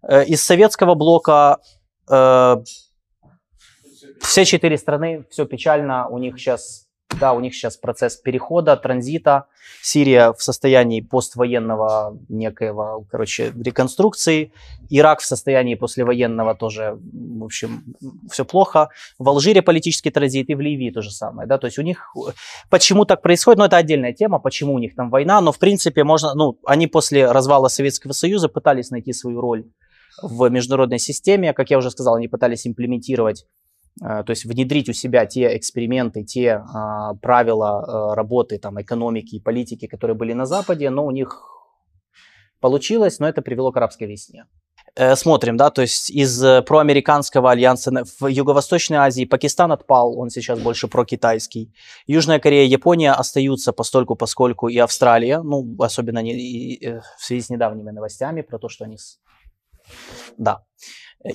Э, 0.03 0.23
из 0.25 0.43
советского 0.43 0.95
блока 0.95 1.59
э, 2.09 2.57
все 4.21 4.45
четыре 4.45 4.77
страны, 4.77 5.25
все 5.29 5.45
печально, 5.45 6.07
у 6.07 6.17
них 6.17 6.37
сейчас 6.37 6.87
да, 7.19 7.33
у 7.33 7.39
них 7.39 7.55
сейчас 7.55 7.77
процесс 7.77 8.17
перехода, 8.17 8.75
транзита. 8.75 9.45
Сирия 9.81 10.33
в 10.33 10.41
состоянии 10.41 11.01
поствоенного 11.01 12.17
некоего, 12.29 13.05
короче, 13.09 13.53
реконструкции. 13.55 14.51
Ирак 14.89 15.19
в 15.19 15.25
состоянии 15.25 15.75
послевоенного 15.75 16.53
тоже, 16.53 16.99
в 16.99 17.43
общем, 17.43 17.83
все 18.29 18.45
плохо. 18.45 18.89
В 19.17 19.27
Алжире 19.29 19.61
политический 19.61 20.09
транзит 20.09 20.49
и 20.49 20.55
в 20.55 20.61
Ливии 20.61 20.91
то 20.91 21.01
же 21.01 21.11
самое. 21.11 21.47
Да? 21.47 21.57
То 21.57 21.67
есть 21.67 21.79
у 21.79 21.81
них, 21.81 22.13
почему 22.69 23.05
так 23.05 23.21
происходит, 23.21 23.59
ну 23.59 23.65
это 23.65 23.77
отдельная 23.77 24.13
тема, 24.13 24.39
почему 24.39 24.73
у 24.73 24.79
них 24.79 24.95
там 24.95 25.09
война, 25.09 25.41
но 25.41 25.51
в 25.51 25.59
принципе 25.59 26.03
можно, 26.03 26.33
ну, 26.33 26.59
они 26.65 26.87
после 26.87 27.31
развала 27.31 27.67
Советского 27.67 28.11
Союза 28.11 28.49
пытались 28.49 28.91
найти 28.91 29.13
свою 29.13 29.41
роль 29.41 29.65
в 30.21 30.49
международной 30.49 30.99
системе. 30.99 31.53
Как 31.53 31.69
я 31.69 31.77
уже 31.77 31.91
сказал, 31.91 32.15
они 32.15 32.27
пытались 32.27 32.67
имплементировать, 32.67 33.45
э, 34.01 34.23
то 34.23 34.29
есть 34.29 34.45
внедрить 34.45 34.89
у 34.89 34.93
себя 34.93 35.25
те 35.25 35.55
эксперименты, 35.55 36.23
те 36.23 36.63
а, 36.73 37.13
правила 37.15 38.11
э, 38.11 38.15
работы, 38.15 38.57
там, 38.57 38.81
экономики 38.81 39.35
и 39.35 39.41
политики, 39.41 39.87
которые 39.87 40.15
были 40.15 40.33
на 40.33 40.45
Западе, 40.45 40.89
но 40.89 41.05
у 41.05 41.11
них 41.11 41.41
получилось, 42.59 43.19
но 43.19 43.27
это 43.27 43.41
привело 43.41 43.71
к 43.71 43.77
арабской 43.77 44.07
весне. 44.07 44.45
Э, 44.95 45.15
смотрим, 45.15 45.57
да, 45.57 45.69
то 45.69 45.83
есть 45.83 46.09
из 46.09 46.41
проамериканского 46.65 47.51
альянса 47.51 47.91
в 48.19 48.25
Юго-Восточной 48.25 48.97
Азии 48.97 49.25
Пакистан 49.25 49.71
отпал, 49.71 50.17
он 50.17 50.31
сейчас 50.31 50.59
больше 50.59 50.87
прокитайский. 50.87 51.71
Южная 52.07 52.39
Корея, 52.39 52.65
Япония 52.65 53.11
остаются 53.11 53.73
постольку, 53.73 54.15
поскольку 54.15 54.69
и 54.69 54.77
Австралия, 54.79 55.41
ну, 55.43 55.75
особенно 55.79 56.23
не, 56.23 56.33
и, 56.33 56.93
в 56.93 57.23
связи 57.23 57.41
с 57.41 57.49
недавними 57.49 57.91
новостями 57.91 58.41
про 58.41 58.57
то, 58.57 58.69
что 58.69 58.85
они 58.85 58.97
да. 60.37 60.63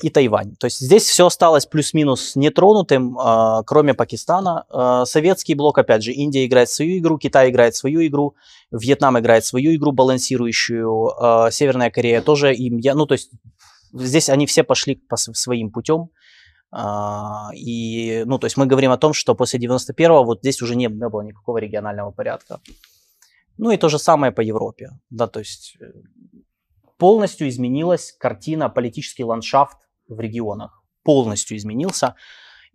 и 0.03 0.11
Тайвань. 0.11 0.57
То 0.57 0.67
есть 0.67 0.81
здесь 0.81 1.05
все 1.05 1.27
осталось 1.27 1.67
плюс-минус 1.67 2.37
нетронутым, 2.37 3.19
э, 3.19 3.63
кроме 3.67 3.95
Пакистана. 3.95 4.65
Э, 4.71 5.05
советский 5.07 5.55
блок, 5.55 5.79
опять 5.79 6.03
же, 6.03 6.13
Индия 6.13 6.47
играет 6.47 6.71
свою 6.71 6.99
игру, 6.99 7.19
Китай 7.19 7.51
играет 7.51 7.75
свою 7.75 8.07
игру, 8.07 8.35
Вьетнам 8.71 9.19
играет 9.19 9.45
свою 9.45 9.75
игру 9.75 9.93
балансирующую, 9.93 11.11
э, 11.21 11.51
Северная 11.51 11.91
Корея 11.91 12.23
тоже 12.23 12.55
им, 12.55 12.79
я, 12.79 12.95
ну 12.95 13.07
то 13.07 13.13
есть 13.13 13.31
здесь 13.93 14.29
они 14.29 14.47
все 14.47 14.63
пошли 14.63 14.95
по 14.95 15.17
своим 15.17 15.71
путем. 15.71 16.11
И, 17.55 18.23
ну, 18.25 18.39
то 18.39 18.47
есть 18.47 18.57
мы 18.57 18.65
говорим 18.65 18.93
о 18.93 18.97
том, 18.97 19.13
что 19.13 19.35
после 19.35 19.61
91-го 19.61 20.25
вот 20.25 20.39
здесь 20.39 20.63
уже 20.63 20.75
не, 20.75 20.87
не 20.87 21.09
было 21.11 21.21
никакого 21.21 21.59
регионального 21.59 22.13
порядка. 22.13 22.61
Ну 23.59 23.71
и 23.71 23.77
то 23.77 23.89
же 23.89 23.99
самое 23.99 24.33
по 24.33 24.41
Европе, 24.41 24.91
да, 25.11 25.27
то 25.27 25.41
есть 25.41 25.77
полностью 27.03 27.49
изменилась 27.49 28.13
картина, 28.17 28.69
политический 28.69 29.25
ландшафт 29.25 29.77
в 30.07 30.21
регионах. 30.21 30.85
Полностью 31.03 31.57
изменился. 31.57 32.15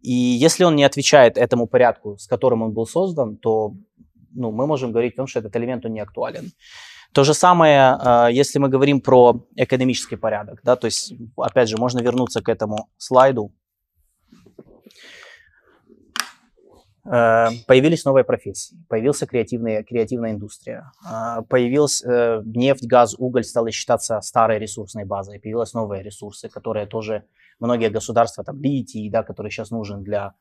И 0.02 0.12
если 0.12 0.66
он 0.66 0.76
не 0.76 0.84
отвечает 0.84 1.38
этому 1.38 1.66
порядку, 1.66 2.18
с 2.18 2.28
которым 2.28 2.62
он 2.62 2.74
был 2.74 2.86
создан, 2.86 3.38
то 3.38 3.74
ну, 4.36 4.52
мы 4.52 4.68
можем 4.68 4.92
говорить 4.92 5.14
о 5.14 5.18
том, 5.18 5.28
что 5.28 5.40
этот 5.40 5.56
элемент 5.56 5.86
он 5.86 5.94
не 5.94 6.02
актуален. 6.02 6.52
То 7.14 7.24
же 7.24 7.34
самое, 7.34 7.96
а, 8.00 8.28
если 8.28 8.60
мы 8.60 8.68
говорим 8.68 9.00
про 9.00 9.48
экономический 9.56 10.18
порядок. 10.18 10.60
Да, 10.62 10.76
то 10.76 10.88
есть, 10.88 11.14
опять 11.38 11.70
же, 11.70 11.78
можно 11.78 12.02
вернуться 12.02 12.42
к 12.42 12.50
этому 12.50 12.90
слайду. 12.98 13.54
Э, 17.10 17.48
появились 17.68 18.04
новые 18.04 18.26
профессии, 18.26 18.78
появилась 18.90 19.20
креативная, 19.20 19.84
креативная 19.84 20.32
индустрия, 20.32 20.92
э, 21.10 21.42
появилась 21.48 22.04
э, 22.04 22.42
нефть, 22.44 22.86
газ, 22.86 23.16
уголь 23.18 23.46
стали 23.46 23.72
считаться 23.72 24.20
старой 24.22 24.60
ресурсной 24.60 25.06
базой, 25.06 25.40
появились 25.40 25.74
новые 25.74 26.04
ресурсы, 26.04 26.50
которые 26.50 26.86
тоже 26.86 27.24
многие 27.60 27.90
государства, 27.90 28.44
там 28.44 28.62
литий, 28.62 29.10
да, 29.10 29.24
который 29.24 29.52
сейчас 29.52 29.72
нужен 29.72 30.04
для 30.04 30.34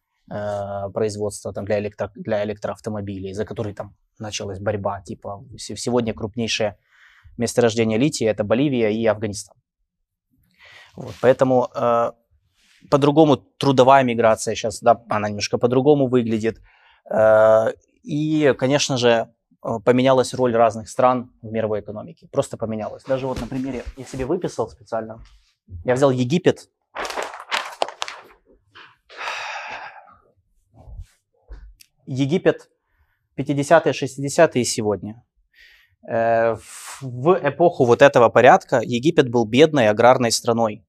производства 0.93 1.53
там, 1.53 1.65
для, 1.65 1.79
электро, 1.79 2.11
для 2.17 2.43
электроавтомобилей, 2.43 3.33
за 3.33 3.45
который 3.45 3.75
там 3.75 3.95
началась 4.19 4.59
борьба. 4.59 5.01
Типа 5.01 5.45
сегодня 5.57 6.15
крупнейшее 6.15 6.79
месторождение 7.37 7.97
лития 7.97 8.33
это 8.33 8.43
Боливия 8.43 8.89
и 8.89 9.07
Афганистан. 9.07 9.57
Вот, 10.97 11.15
поэтому 11.21 11.69
по-другому 12.91 13.37
трудовая 13.37 14.05
миграция 14.05 14.55
сейчас, 14.55 14.81
да, 14.81 15.03
она 15.09 15.29
немножко 15.29 15.59
по-другому 15.59 16.07
выглядит. 16.09 16.61
Э, 17.11 17.73
и, 18.03 18.55
конечно 18.59 18.97
же, 18.97 19.09
э, 19.65 19.69
поменялась 19.85 20.35
роль 20.35 20.55
разных 20.55 20.89
стран 20.89 21.33
в 21.43 21.51
мировой 21.51 21.81
экономике. 21.81 22.29
Просто 22.31 22.57
поменялась. 22.57 23.05
Даже 23.05 23.27
вот 23.27 23.41
на 23.41 23.47
примере, 23.47 23.85
я 23.97 24.05
себе 24.05 24.27
выписал 24.27 24.69
специально. 24.69 25.23
Я 25.85 25.95
взял 25.95 26.11
Египет. 26.11 26.69
Египет 32.07 32.71
50-е, 33.37 33.93
60-е 33.93 34.63
и 34.63 34.65
сегодня. 34.65 35.25
Э, 36.09 36.55
в 37.01 37.39
эпоху 37.43 37.85
вот 37.85 38.01
этого 38.01 38.29
порядка 38.29 38.81
Египет 38.81 39.29
был 39.29 39.45
бедной 39.45 39.89
аграрной 39.89 40.31
страной 40.31 40.86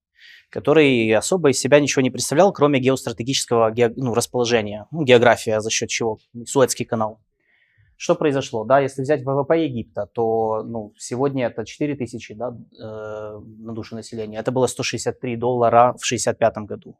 который 0.49 1.11
особо 1.13 1.49
из 1.49 1.59
себя 1.59 1.79
ничего 1.79 2.01
не 2.01 2.09
представлял, 2.09 2.53
кроме 2.53 2.79
геостратегического 2.79 3.71
ге, 3.71 3.91
ну, 3.95 4.13
расположения, 4.13 4.87
ну, 4.91 5.03
география 5.03 5.59
за 5.61 5.69
счет 5.69 5.89
чего, 5.89 6.17
Суэцкий 6.45 6.85
канал. 6.85 7.19
Что 7.97 8.15
произошло? 8.15 8.63
Да, 8.63 8.79
если 8.79 9.01
взять 9.01 9.23
ВВП 9.23 9.65
Египта, 9.65 10.05
то 10.13 10.61
ну, 10.63 10.93
сегодня 10.97 11.47
это 11.47 11.65
4 11.65 11.95
тысячи 11.95 12.35
да, 12.35 12.49
э, 12.49 13.39
на 13.59 13.73
душу 13.73 13.95
населения. 13.95 14.37
Это 14.37 14.51
было 14.51 14.67
163 14.67 15.35
доллара 15.35 15.93
в 15.97 16.05
1965 16.05 16.57
году. 16.67 16.99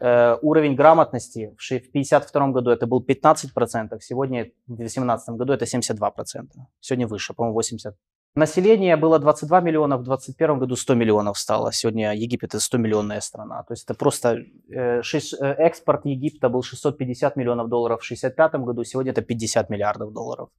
Э, 0.00 0.36
уровень 0.40 0.76
грамотности 0.76 1.52
в 1.58 1.64
1952 1.66 2.48
году 2.48 2.70
это 2.70 2.86
был 2.86 3.04
15%, 3.04 3.98
сегодня 4.00 4.52
в 4.68 4.76
2018 4.76 5.30
году 5.30 5.52
это 5.52 5.64
72%. 5.64 6.46
Сегодня 6.80 7.08
выше, 7.08 7.34
по-моему, 7.34 7.58
80%. 7.58 7.94
Население 8.38 8.96
было 8.96 9.18
22 9.18 9.60
миллиона, 9.60 9.96
в 9.96 10.04
2021 10.04 10.60
году 10.60 10.76
100 10.76 10.94
миллионов 10.94 11.38
стало. 11.38 11.72
Сегодня 11.72 12.14
Египет 12.14 12.50
это 12.50 12.60
100 12.60 12.78
миллионная 12.78 13.20
страна. 13.20 13.64
То 13.64 13.72
есть 13.72 13.82
это 13.82 13.94
просто 13.94 14.44
э, 14.70 15.02
э, 15.02 15.54
экспорт 15.58 16.06
Египта 16.06 16.48
был 16.48 16.62
650 16.62 17.34
миллионов 17.36 17.68
долларов 17.68 18.00
в 18.00 18.04
1965 18.04 18.64
году, 18.64 18.84
сегодня 18.84 19.10
это 19.10 19.22
50 19.22 19.70
миллиардов 19.70 20.12
долларов. 20.12 20.50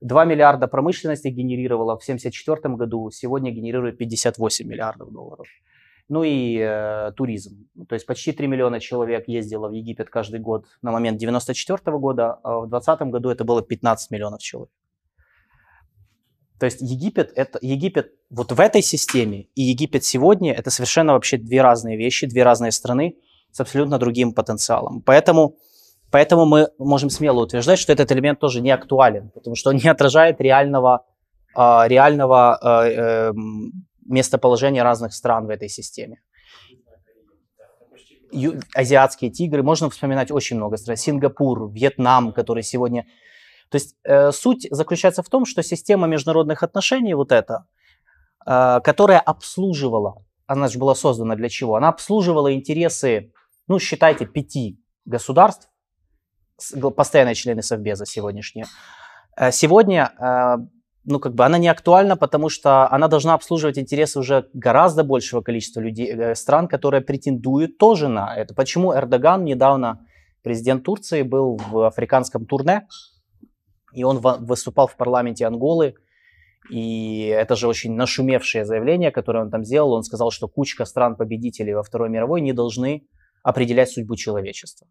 2 0.00 0.24
миллиарда 0.24 0.66
промышленности 0.66 1.28
генерировала 1.28 1.96
в 1.96 2.02
1974 2.02 2.74
году, 2.74 3.10
сегодня 3.12 3.52
генерирует 3.52 3.96
58 3.98 4.66
миллиардов 4.66 5.12
долларов. 5.12 5.46
Ну 6.08 6.24
и 6.24 6.58
э, 6.58 7.12
туризм. 7.16 7.68
То 7.88 7.94
есть 7.94 8.06
почти 8.06 8.32
3 8.32 8.48
миллиона 8.48 8.80
человек 8.80 9.28
ездило 9.28 9.68
в 9.68 9.72
Египет 9.72 10.10
каждый 10.10 10.40
год 10.40 10.64
на 10.82 10.90
момент 10.90 11.22
1994 11.22 11.96
года, 11.98 12.40
а 12.42 12.58
в 12.62 12.68
2020 12.68 13.12
году 13.12 13.30
это 13.30 13.44
было 13.44 13.62
15 13.62 14.10
миллионов 14.10 14.40
человек. 14.40 14.70
То 16.60 16.66
есть 16.66 16.82
Египет, 16.82 17.32
это, 17.36 17.58
Египет 17.62 18.12
вот 18.28 18.52
в 18.52 18.60
этой 18.60 18.82
системе 18.82 19.46
и 19.54 19.62
Египет 19.62 20.04
сегодня 20.04 20.52
это 20.52 20.70
совершенно 20.70 21.14
вообще 21.14 21.38
две 21.38 21.62
разные 21.62 21.96
вещи, 21.96 22.26
две 22.26 22.42
разные 22.42 22.70
страны 22.70 23.16
с 23.50 23.60
абсолютно 23.60 23.98
другим 23.98 24.34
потенциалом. 24.34 25.00
Поэтому, 25.00 25.56
поэтому 26.10 26.44
мы 26.44 26.68
можем 26.78 27.08
смело 27.08 27.40
утверждать, 27.40 27.78
что 27.78 27.94
этот 27.94 28.12
элемент 28.12 28.40
тоже 28.40 28.60
не 28.60 28.70
актуален, 28.70 29.30
потому 29.30 29.56
что 29.56 29.70
он 29.70 29.76
не 29.76 29.88
отражает 29.88 30.38
реального, 30.38 31.06
э, 31.56 31.88
реального 31.88 32.58
э, 32.62 32.90
э, 32.90 33.32
местоположения 34.04 34.82
разных 34.82 35.14
стран 35.14 35.46
в 35.46 35.48
этой 35.48 35.70
системе. 35.70 36.20
Азиатские 38.74 39.30
тигры, 39.30 39.62
можно 39.62 39.88
вспоминать 39.88 40.30
очень 40.30 40.58
много 40.58 40.76
стран. 40.76 40.98
Сингапур, 40.98 41.72
Вьетнам, 41.72 42.32
который 42.34 42.62
сегодня 42.62 43.06
то 43.70 43.76
есть 43.76 43.96
э, 44.04 44.32
суть 44.32 44.66
заключается 44.70 45.22
в 45.22 45.28
том, 45.28 45.44
что 45.46 45.62
система 45.62 46.06
международных 46.06 46.62
отношений 46.62 47.14
вот 47.14 47.32
эта, 47.32 47.66
э, 48.46 48.80
которая 48.82 49.20
обслуживала, 49.20 50.24
она 50.46 50.68
же 50.68 50.78
была 50.78 50.94
создана 50.94 51.36
для 51.36 51.48
чего? 51.48 51.76
Она 51.76 51.88
обслуживала 51.88 52.52
интересы, 52.52 53.32
ну 53.68 53.78
считайте, 53.78 54.26
пяти 54.26 54.80
государств, 55.04 55.68
постоянные 56.96 57.34
члены 57.34 57.62
Совбеза 57.62 58.06
сегодняшние. 58.06 58.66
Э, 59.36 59.52
сегодня 59.52 60.12
э, 60.18 60.56
ну, 61.04 61.18
как 61.18 61.34
бы 61.34 61.44
она 61.44 61.58
не 61.58 61.68
актуальна, 61.68 62.16
потому 62.16 62.48
что 62.48 62.90
она 62.90 63.08
должна 63.08 63.34
обслуживать 63.34 63.78
интересы 63.78 64.18
уже 64.18 64.48
гораздо 64.52 65.04
большего 65.04 65.40
количества 65.40 65.80
людей, 65.80 66.12
э, 66.12 66.34
стран, 66.34 66.68
которые 66.68 67.00
претендуют 67.00 67.78
тоже 67.78 68.08
на 68.08 68.36
это. 68.36 68.54
Почему 68.54 68.94
Эрдоган 68.94 69.44
недавно, 69.44 70.06
президент 70.42 70.84
Турции, 70.84 71.22
был 71.22 71.60
в 71.70 71.86
африканском 71.86 72.46
турне, 72.46 72.86
и 73.92 74.04
он 74.04 74.18
выступал 74.18 74.86
в 74.86 74.96
парламенте 74.96 75.46
Анголы, 75.46 75.94
и 76.68 77.26
это 77.26 77.56
же 77.56 77.68
очень 77.68 77.94
нашумевшее 77.94 78.64
заявление, 78.64 79.10
которое 79.10 79.44
он 79.44 79.50
там 79.50 79.64
сделал. 79.64 79.92
Он 79.92 80.02
сказал, 80.02 80.30
что 80.30 80.48
кучка 80.48 80.84
стран-победителей 80.84 81.74
во 81.74 81.82
Второй 81.82 82.10
мировой 82.10 82.40
не 82.40 82.52
должны 82.52 83.06
определять 83.42 83.90
судьбу 83.90 84.16
человечества. 84.16 84.86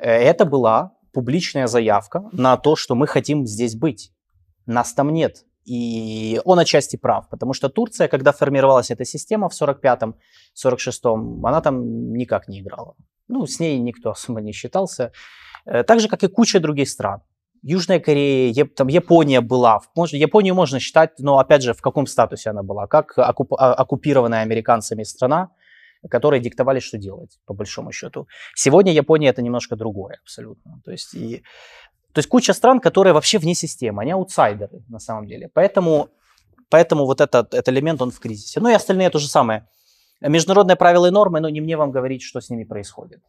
Э, 0.00 0.10
это 0.10 0.44
была 0.44 0.92
публичная 1.12 1.68
заявка 1.68 2.28
на 2.32 2.56
то, 2.56 2.76
что 2.76 2.94
мы 2.94 3.06
хотим 3.06 3.46
здесь 3.46 3.76
быть. 3.76 4.12
Нас 4.66 4.92
там 4.92 5.12
нет. 5.12 5.44
И 5.64 6.40
он 6.44 6.58
отчасти 6.58 6.96
прав, 6.96 7.28
потому 7.30 7.54
что 7.54 7.68
Турция, 7.68 8.08
когда 8.08 8.32
формировалась 8.32 8.90
эта 8.90 9.04
система 9.04 9.48
в 9.48 9.52
45-м, 9.52 10.16
46-м, 10.62 11.46
она 11.46 11.60
там 11.62 12.12
никак 12.12 12.48
не 12.48 12.60
играла. 12.60 12.96
Ну, 13.28 13.46
с 13.46 13.60
ней 13.60 13.78
никто 13.78 14.10
особо 14.10 14.42
не 14.42 14.52
считался. 14.52 15.12
Э, 15.64 15.82
так 15.84 16.00
же, 16.00 16.08
как 16.08 16.22
и 16.24 16.28
куча 16.28 16.60
других 16.60 16.88
стран. 16.88 17.22
Южная 17.66 17.98
Корея, 17.98 18.66
там 18.66 18.88
Япония 18.88 19.40
была. 19.40 19.80
Может, 19.96 20.14
Японию 20.20 20.54
можно 20.54 20.78
считать, 20.80 21.12
но 21.18 21.38
опять 21.38 21.62
же, 21.62 21.72
в 21.72 21.80
каком 21.80 22.06
статусе 22.06 22.50
она 22.50 22.62
была? 22.62 22.86
Как 22.86 23.18
оккуп, 23.18 23.54
а, 23.54 23.72
оккупированная 23.72 24.42
американцами 24.42 25.02
страна, 25.02 25.48
которые 26.10 26.42
диктовали, 26.42 26.80
что 26.80 26.98
делать, 26.98 27.38
по 27.46 27.54
большому 27.54 27.90
счету. 27.90 28.28
Сегодня 28.54 28.92
Япония 28.92 29.28
это 29.28 29.40
немножко 29.40 29.76
другое 29.76 30.18
абсолютно. 30.22 30.82
То 30.84 30.90
есть, 30.90 31.14
и, 31.14 31.38
то 32.12 32.18
есть 32.18 32.28
куча 32.28 32.52
стран, 32.52 32.80
которые 32.80 33.14
вообще 33.14 33.38
вне 33.38 33.54
системы, 33.54 34.02
они 34.02 34.12
аутсайдеры 34.12 34.84
на 34.90 34.98
самом 34.98 35.26
деле. 35.26 35.48
Поэтому, 35.54 36.10
поэтому 36.68 37.06
вот 37.06 37.22
этот, 37.22 37.54
этот 37.54 37.70
элемент, 37.70 38.02
он 38.02 38.10
в 38.10 38.20
кризисе. 38.20 38.60
Ну 38.60 38.68
и 38.68 38.74
остальные 38.74 39.08
то 39.08 39.18
же 39.18 39.26
самое. 39.26 39.66
Международные 40.20 40.76
правила 40.76 41.06
и 41.06 41.10
нормы, 41.10 41.40
но 41.40 41.48
не 41.48 41.62
мне 41.62 41.78
вам 41.78 41.92
говорить, 41.92 42.22
что 42.22 42.42
с 42.42 42.50
ними 42.50 42.64
происходит. 42.64 43.22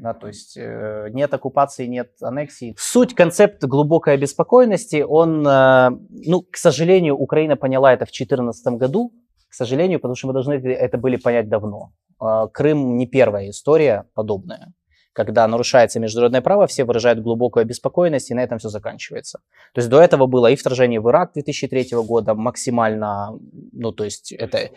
Да, 0.00 0.14
то 0.14 0.26
есть 0.26 0.56
э, 0.56 1.08
нет 1.12 1.32
оккупации, 1.32 1.86
нет 1.86 2.10
аннексии. 2.20 2.74
Суть 2.78 3.14
концепта 3.14 3.66
глубокой 3.66 4.14
обеспокоенности, 4.14 5.04
он, 5.06 5.46
э, 5.46 5.90
ну, 6.10 6.42
к 6.42 6.56
сожалению, 6.56 7.16
Украина 7.16 7.56
поняла 7.56 7.92
это 7.92 8.04
в 8.04 8.08
2014 8.08 8.74
году, 8.74 9.12
к 9.48 9.54
сожалению, 9.54 10.00
потому 10.00 10.16
что 10.16 10.28
мы 10.28 10.32
должны 10.32 10.54
это 10.54 10.98
были 10.98 11.16
понять 11.16 11.48
давно. 11.48 11.92
Э, 12.20 12.48
Крым 12.52 12.96
не 12.96 13.06
первая 13.06 13.50
история 13.50 14.06
подобная. 14.14 14.72
Когда 15.12 15.46
нарушается 15.46 16.00
международное 16.00 16.40
право, 16.40 16.66
все 16.66 16.84
выражают 16.84 17.20
глубокую 17.20 17.62
обеспокоенность, 17.62 18.30
и 18.30 18.34
на 18.34 18.40
этом 18.40 18.58
все 18.58 18.68
заканчивается. 18.68 19.40
То 19.74 19.80
есть 19.80 19.90
до 19.90 20.00
этого 20.00 20.26
было 20.26 20.50
и 20.50 20.56
вторжение 20.56 21.00
в 21.00 21.08
Ирак 21.08 21.32
2003 21.34 21.88
года 22.06 22.34
максимально, 22.34 23.38
ну 23.72 23.92
то 23.92 24.04
есть 24.04 24.32
это, 24.32 24.58
э, 24.58 24.70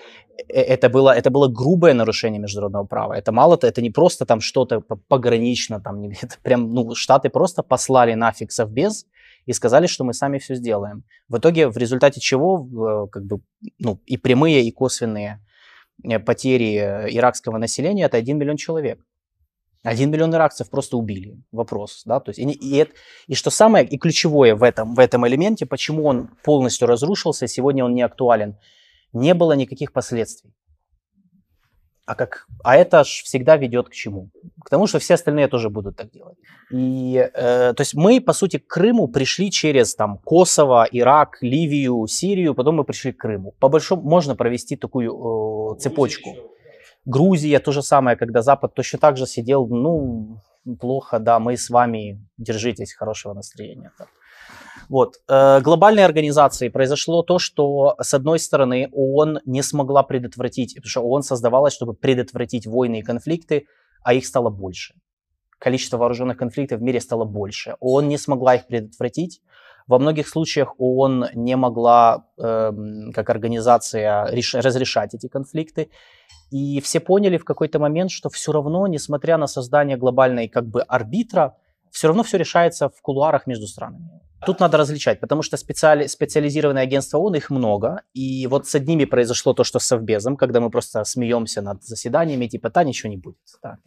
это, 0.47 0.89
было, 0.89 1.11
это 1.15 1.29
было 1.29 1.47
грубое 1.47 1.93
нарушение 1.93 2.41
международного 2.41 2.85
права. 2.85 3.13
Это 3.13 3.31
мало-то, 3.31 3.67
это 3.67 3.81
не 3.81 3.91
просто 3.91 4.25
там 4.25 4.41
что-то 4.41 4.81
погранично, 4.81 5.79
там, 5.79 6.03
это 6.21 6.35
прям, 6.43 6.73
ну, 6.73 6.95
Штаты 6.95 7.29
просто 7.29 7.63
послали 7.63 8.13
нафиг 8.13 8.51
совбез, 8.51 9.05
и 9.45 9.53
сказали, 9.53 9.85
что 9.87 10.03
мы 10.03 10.13
сами 10.13 10.39
все 10.39 10.55
сделаем. 10.55 11.03
В 11.29 11.37
итоге, 11.37 11.67
в 11.67 11.77
результате 11.77 12.19
чего, 12.19 13.05
э, 13.05 13.07
как 13.11 13.23
бы, 13.23 13.41
ну, 13.79 14.01
и 14.07 14.17
прямые, 14.17 14.63
и 14.63 14.71
косвенные 14.71 15.39
э, 16.03 16.19
потери 16.19 16.77
иракского 17.11 17.57
населения– 17.57 18.05
это 18.05 18.17
1 18.17 18.37
миллион 18.37 18.57
человек. 18.57 18.99
Один 19.85 20.09
миллион 20.09 20.33
иракцев 20.33 20.69
просто 20.69 20.97
убили. 20.97 21.37
Вопрос, 21.51 22.01
да, 22.05 22.19
то 22.19 22.31
есть, 22.31 22.39
и, 22.39 22.81
и, 22.81 22.87
и 23.27 23.35
что 23.35 23.51
самое, 23.51 23.85
и 23.85 23.97
ключевое 23.97 24.55
в 24.55 24.63
этом, 24.63 24.95
в 24.95 24.99
этом 24.99 25.27
элементе, 25.27 25.65
почему 25.65 26.05
он 26.05 26.29
полностью 26.43 26.87
разрушился, 26.87 27.47
сегодня 27.47 27.85
он 27.85 27.93
не 27.93 28.01
актуален, 28.01 28.57
не 29.13 29.33
было 29.35 29.53
никаких 29.53 29.93
последствий. 29.93 30.51
А, 32.07 32.15
как, 32.15 32.47
а 32.63 32.75
это 32.75 33.03
ж 33.03 33.23
всегда 33.23 33.57
ведет 33.57 33.89
к 33.89 33.93
чему? 33.93 34.29
К 34.63 34.69
тому, 34.69 34.87
что 34.87 34.99
все 34.99 35.15
остальные 35.15 35.47
тоже 35.47 35.69
будут 35.69 35.95
так 35.95 36.11
делать. 36.11 36.37
И, 36.71 37.17
э, 37.33 37.73
то 37.73 37.81
есть 37.81 37.95
мы, 37.95 38.21
по 38.21 38.33
сути, 38.33 38.57
к 38.57 38.67
Крыму 38.67 39.07
пришли 39.07 39.49
через 39.51 39.95
там, 39.95 40.17
Косово, 40.17 40.87
Ирак, 40.91 41.37
Ливию, 41.41 42.05
Сирию, 42.07 42.53
потом 42.55 42.75
мы 42.75 42.83
пришли 42.83 43.11
к 43.11 43.17
Крыму. 43.17 43.53
По 43.59 43.69
большому 43.69 44.03
можно 44.03 44.35
провести 44.35 44.75
такую 44.75 45.75
э, 45.75 45.79
цепочку. 45.79 46.29
Грузия 47.05 47.59
то 47.59 47.71
же 47.71 47.81
самое, 47.81 48.17
когда 48.17 48.41
Запад 48.41 48.73
точно 48.73 48.99
так 48.99 49.17
же 49.17 49.27
сидел, 49.27 49.67
ну, 49.67 50.41
плохо, 50.79 51.19
да, 51.19 51.39
мы 51.39 51.55
с 51.55 51.69
вами, 51.69 52.25
держитесь, 52.37 52.93
хорошего 52.93 53.33
настроения. 53.33 53.91
Да. 53.99 54.07
Вот. 54.89 55.15
Э, 55.27 55.61
глобальной 55.61 56.05
организации 56.05 56.69
произошло 56.69 57.23
то, 57.23 57.39
что, 57.39 57.95
с 57.99 58.13
одной 58.13 58.39
стороны, 58.39 58.89
ООН 58.91 59.39
не 59.45 59.63
смогла 59.63 60.03
предотвратить, 60.03 60.75
потому 60.75 60.89
что 60.89 61.01
ООН 61.01 61.23
создавалась, 61.23 61.73
чтобы 61.73 61.93
предотвратить 61.93 62.67
войны 62.67 62.99
и 62.99 63.03
конфликты, 63.03 63.65
а 64.03 64.13
их 64.13 64.25
стало 64.25 64.49
больше. 64.49 64.95
Количество 65.59 65.97
вооруженных 65.97 66.37
конфликтов 66.37 66.79
в 66.79 66.83
мире 66.83 66.99
стало 66.99 67.25
больше. 67.25 67.75
ООН 67.79 68.07
не 68.07 68.17
смогла 68.17 68.55
их 68.55 68.67
предотвратить. 68.67 69.41
Во 69.87 69.99
многих 69.99 70.27
случаях 70.27 70.75
ООН 70.79 71.27
не 71.33 71.55
могла, 71.55 72.27
э, 72.37 72.71
как 73.13 73.29
организация, 73.29 74.27
реш- 74.31 74.59
разрешать 74.59 75.13
эти 75.13 75.27
конфликты. 75.27 75.89
И 76.51 76.79
все 76.81 76.99
поняли 76.99 77.37
в 77.37 77.45
какой-то 77.45 77.79
момент, 77.79 78.11
что 78.11 78.29
все 78.29 78.51
равно, 78.51 78.87
несмотря 78.87 79.37
на 79.37 79.47
создание 79.47 79.97
глобальной 79.97 80.47
как 80.47 80.67
бы 80.67 80.81
арбитра, 80.81 81.55
все 81.91 82.07
равно 82.07 82.23
все 82.23 82.37
решается 82.37 82.89
в 82.89 83.01
кулуарах 83.01 83.47
между 83.47 83.67
странами. 83.67 84.09
Тут 84.45 84.59
надо 84.59 84.77
различать, 84.77 85.19
потому 85.19 85.41
что 85.41 85.57
специали, 85.57 86.07
специализированные 86.07 86.83
агентства 86.83 87.17
ООН, 87.17 87.35
их 87.35 87.49
много, 87.49 88.01
и 88.13 88.45
вот 88.47 88.67
с 88.67 88.75
одними 88.75 89.05
произошло 89.05 89.53
то, 89.53 89.63
что 89.63 89.79
с 89.79 89.85
Совбезом, 89.85 90.37
когда 90.37 90.59
мы 90.59 90.69
просто 90.69 91.03
смеемся 91.03 91.61
над 91.61 91.83
заседаниями, 91.83 92.47
типа, 92.47 92.69
та 92.69 92.83
ничего 92.83 93.09
не 93.09 93.17
будет. 93.17 93.37
Да. 93.63 93.77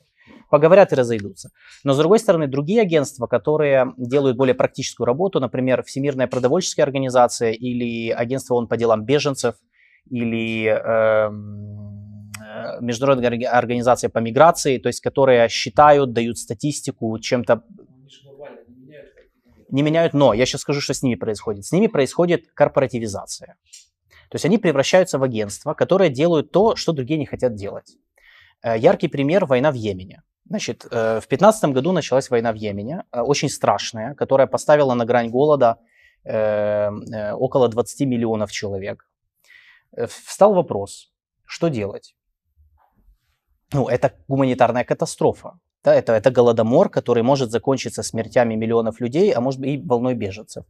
Поговорят 0.51 0.93
и 0.93 0.97
разойдутся. 0.97 1.51
Но, 1.85 1.93
с 1.93 1.99
другой 1.99 2.19
стороны, 2.19 2.49
другие 2.49 2.81
агентства, 2.81 3.27
которые 3.27 3.93
делают 3.99 4.37
более 4.37 4.55
практическую 4.55 5.07
работу, 5.07 5.39
например, 5.39 5.83
Всемирная 5.85 6.27
продовольческая 6.27 6.85
организация 6.85 7.53
или 7.53 8.11
Агентство 8.11 8.55
ООН 8.55 8.67
по 8.67 8.77
делам 8.77 9.05
беженцев, 9.05 9.55
или 10.11 10.65
эм, 10.65 11.88
Э, 12.49 12.79
международная 12.81 13.51
организация 13.51 14.09
по 14.11 14.19
миграции, 14.19 14.79
то 14.79 14.89
есть 14.89 15.01
которые 15.01 15.49
считают, 15.49 16.13
дают 16.13 16.39
статистику, 16.39 17.19
чем-то 17.19 17.63
не 19.71 19.83
меняют, 19.83 20.15
но 20.15 20.33
я 20.33 20.47
сейчас 20.47 20.63
скажу, 20.63 20.81
что 20.81 20.95
с 20.95 21.03
ними 21.03 21.17
происходит. 21.17 21.67
С 21.67 21.73
ними 21.73 21.89
происходит 21.89 22.51
корпоративизация. 22.55 23.57
То 24.31 24.37
есть 24.37 24.47
они 24.47 24.57
превращаются 24.57 25.19
в 25.19 25.23
агентства, 25.23 25.75
которые 25.75 26.09
делают 26.11 26.51
то, 26.51 26.75
что 26.75 26.93
другие 26.93 27.19
не 27.19 27.27
хотят 27.27 27.55
делать. 27.55 27.97
Э, 28.63 28.79
яркий 28.79 29.09
пример– 29.09 29.45
война 29.47 29.71
в 29.71 29.75
Йемене. 29.75 30.23
Значит, 30.49 30.87
э, 30.91 31.21
в 31.21 31.29
2015 31.29 31.73
году 31.75 31.93
началась 31.93 32.31
война 32.31 32.53
в 32.53 32.57
Йемене, 32.57 33.05
очень 33.13 33.51
страшная, 33.51 34.15
которая 34.15 34.47
поставила 34.47 34.95
на 34.95 35.05
грань 35.05 35.31
голода 35.31 35.77
около 36.25 37.69
20 37.69 38.07
миллионов 38.07 38.51
человек. 38.51 39.09
Встал 40.09 40.53
вопрос, 40.53 41.11
что 41.47 41.69
делать? 41.69 42.15
Ну, 43.73 43.89
это 43.89 44.13
гуманитарная 44.29 44.85
катастрофа. 44.85 45.59
Да, 45.85 45.95
это, 45.95 46.13
это 46.13 46.31
голодомор, 46.31 46.91
который 46.91 47.23
может 47.23 47.51
закончиться 47.51 48.03
смертями 48.03 48.57
миллионов 48.57 49.01
людей, 49.01 49.33
а 49.33 49.41
может 49.41 49.61
быть 49.61 49.71
и 49.71 49.79
волной 49.79 50.15
беженцев. 50.15 50.65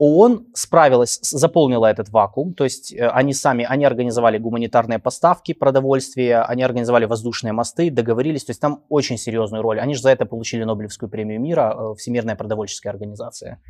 ООН 0.00 0.46
справилась, 0.54 1.18
заполнила 1.22 1.86
этот 1.86 2.08
вакуум, 2.08 2.54
то 2.54 2.64
есть 2.64 2.90
э, 2.92 3.06
они 3.08 3.34
сами, 3.34 3.66
они 3.68 3.84
организовали 3.84 4.38
гуманитарные 4.38 4.98
поставки 4.98 5.52
продовольствия, 5.52 6.40
они 6.40 6.62
организовали 6.62 7.04
воздушные 7.04 7.52
мосты, 7.52 7.90
договорились, 7.90 8.44
то 8.44 8.50
есть 8.50 8.62
там 8.62 8.82
очень 8.88 9.18
серьезную 9.18 9.62
роль. 9.62 9.78
Они 9.78 9.94
же 9.94 10.00
за 10.00 10.10
это 10.10 10.24
получили 10.24 10.64
Нобелевскую 10.64 11.10
премию 11.10 11.38
мира, 11.38 11.76
э, 11.76 11.94
Всемирная 11.98 12.34
продовольческая 12.34 12.94
организация, 12.94 13.60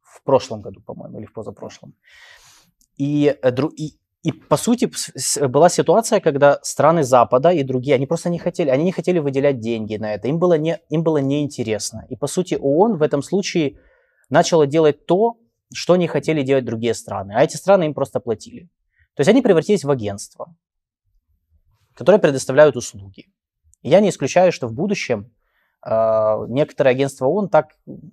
в 0.00 0.22
прошлом 0.22 0.62
году, 0.62 0.80
по-моему, 0.80 1.18
или 1.18 1.26
в 1.26 1.34
позапрошлом. 1.34 1.94
И, 2.96 3.36
э, 3.42 3.52
и, 3.76 3.98
и, 4.24 4.32
по 4.32 4.56
сути, 4.56 4.90
была 5.46 5.68
ситуация, 5.68 6.18
когда 6.18 6.58
страны 6.62 7.04
Запада 7.04 7.50
и 7.50 7.62
другие, 7.62 7.94
они 7.94 8.06
просто 8.06 8.30
не 8.30 8.38
хотели, 8.38 8.70
они 8.70 8.84
не 8.84 8.92
хотели 8.92 9.18
выделять 9.18 9.60
деньги 9.60 9.96
на 9.96 10.14
это, 10.14 10.28
им 10.28 10.38
было, 10.38 10.56
не, 10.56 10.80
им 10.88 11.02
было 11.02 11.18
неинтересно. 11.18 12.06
И, 12.08 12.16
по 12.16 12.26
сути, 12.26 12.56
ООН 12.58 12.96
в 12.96 13.02
этом 13.02 13.22
случае 13.22 13.78
начала 14.30 14.66
делать 14.66 15.04
то, 15.04 15.36
что 15.74 15.96
не 15.96 16.06
хотели 16.06 16.40
делать 16.42 16.64
другие 16.64 16.94
страны, 16.94 17.34
а 17.36 17.44
эти 17.44 17.56
страны 17.56 17.84
им 17.84 17.92
просто 17.92 18.18
платили. 18.18 18.70
То 19.14 19.20
есть 19.20 19.28
они 19.28 19.42
превратились 19.42 19.84
в 19.84 19.90
агентство, 19.90 20.56
которое 21.94 22.18
предоставляют 22.18 22.76
услуги. 22.76 23.26
И 23.82 23.90
я 23.90 24.00
не 24.00 24.08
исключаю, 24.08 24.52
что 24.52 24.68
в 24.68 24.72
будущем 24.72 25.34
э, 25.86 26.46
некоторые 26.48 26.92
агентства 26.92 27.26
ООН 27.26 27.50
так, 27.50 27.72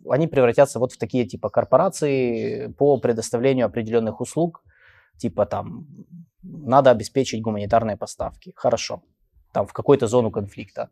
они 0.09 0.27
превратятся 0.27 0.77
вот 0.79 0.91
в 0.91 0.97
такие 0.97 1.25
типа 1.25 1.49
корпорации 1.49 2.67
по 2.67 2.97
предоставлению 2.97 3.65
определенных 3.65 4.19
услуг, 4.19 4.61
типа 5.21 5.45
там 5.45 5.87
надо 6.43 6.91
обеспечить 6.91 7.41
гуманитарные 7.41 7.97
поставки. 7.97 8.53
Хорошо, 8.55 9.01
там 9.53 9.65
в 9.65 9.73
какую-то 9.73 10.07
зону 10.07 10.31
конфликта. 10.31 10.89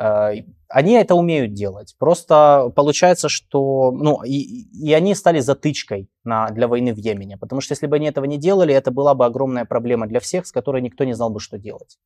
Э, 0.00 0.32
они 0.68 0.94
это 0.94 1.14
умеют 1.14 1.52
делать. 1.52 1.94
Просто 1.98 2.72
получается, 2.74 3.28
что... 3.28 3.92
Ну, 3.92 4.22
и, 4.24 4.88
и 4.88 4.92
они 4.94 5.14
стали 5.14 5.40
затычкой 5.40 6.08
на, 6.24 6.50
для 6.50 6.66
войны 6.68 6.94
в 6.94 6.98
Йемене. 6.98 7.36
Потому 7.36 7.60
что 7.60 7.72
если 7.72 7.86
бы 7.86 7.96
они 7.96 8.06
этого 8.06 8.24
не 8.26 8.38
делали, 8.38 8.74
это 8.74 8.90
была 8.90 9.14
бы 9.14 9.26
огромная 9.26 9.64
проблема 9.64 10.06
для 10.06 10.20
всех, 10.20 10.46
с 10.46 10.52
которой 10.52 10.82
никто 10.82 11.04
не 11.04 11.14
знал 11.14 11.30
бы, 11.30 11.40
что 11.40 11.58
делать. 11.58 11.98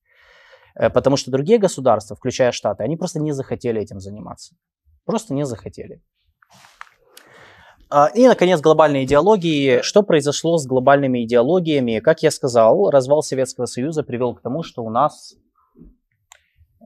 Э, 0.74 0.90
потому 0.90 1.16
что 1.16 1.30
другие 1.30 1.58
государства, 1.58 2.16
включая 2.16 2.52
Штаты, 2.52 2.84
они 2.84 2.96
просто 2.96 3.20
не 3.20 3.32
захотели 3.32 3.80
этим 3.80 4.00
заниматься. 4.00 4.54
Просто 5.04 5.34
не 5.34 5.46
захотели. 5.46 6.00
А, 7.90 8.06
и, 8.06 8.26
наконец, 8.28 8.60
глобальные 8.60 9.04
идеологии. 9.04 9.82
Что 9.82 10.04
произошло 10.04 10.58
с 10.58 10.66
глобальными 10.66 11.24
идеологиями? 11.24 11.98
Как 11.98 12.22
я 12.22 12.30
сказал, 12.30 12.88
развал 12.90 13.22
Советского 13.22 13.66
Союза 13.66 14.04
привел 14.04 14.34
к 14.34 14.42
тому, 14.42 14.62
что 14.62 14.84
у 14.84 14.90
нас 14.90 15.34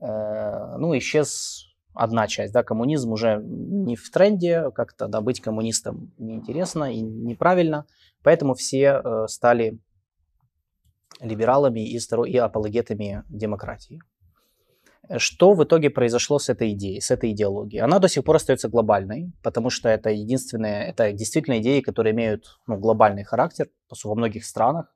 э, 0.01 0.77
ну, 0.77 0.97
исчез 0.97 1.67
одна 1.93 2.27
часть. 2.27 2.53
Да, 2.53 2.63
коммунизм 2.63 3.11
уже 3.11 3.39
не 3.45 3.95
в 3.95 4.09
тренде, 4.09 4.71
как-то 4.71 5.07
да, 5.07 5.21
быть 5.21 5.41
коммунистом 5.41 6.11
неинтересно 6.17 6.91
и 6.91 7.01
неправильно. 7.01 7.85
Поэтому 8.23 8.55
все 8.55 9.01
э, 9.03 9.27
стали 9.27 9.79
либералами 11.21 11.87
и, 11.87 11.97
и 11.97 12.37
апологетами 12.37 13.23
демократии. 13.29 14.01
Что 15.17 15.53
в 15.53 15.63
итоге 15.63 15.89
произошло 15.89 16.39
с 16.39 16.49
этой 16.49 16.71
идеей, 16.71 16.99
с 16.99 17.11
этой 17.11 17.31
идеологией? 17.31 17.81
Она 17.83 17.99
до 17.99 18.07
сих 18.07 18.23
пор 18.23 18.37
остается 18.37 18.69
глобальной, 18.69 19.31
потому 19.43 19.69
что 19.69 19.87
это 19.87 20.09
единственная, 20.09 20.83
это 20.83 21.11
действительно 21.11 21.59
идеи, 21.59 21.81
которые 21.81 22.13
имеют 22.13 22.59
ну, 22.65 22.77
глобальный 22.77 23.23
характер, 23.23 23.69
во 24.03 24.15
многих 24.15 24.45
странах 24.45 24.91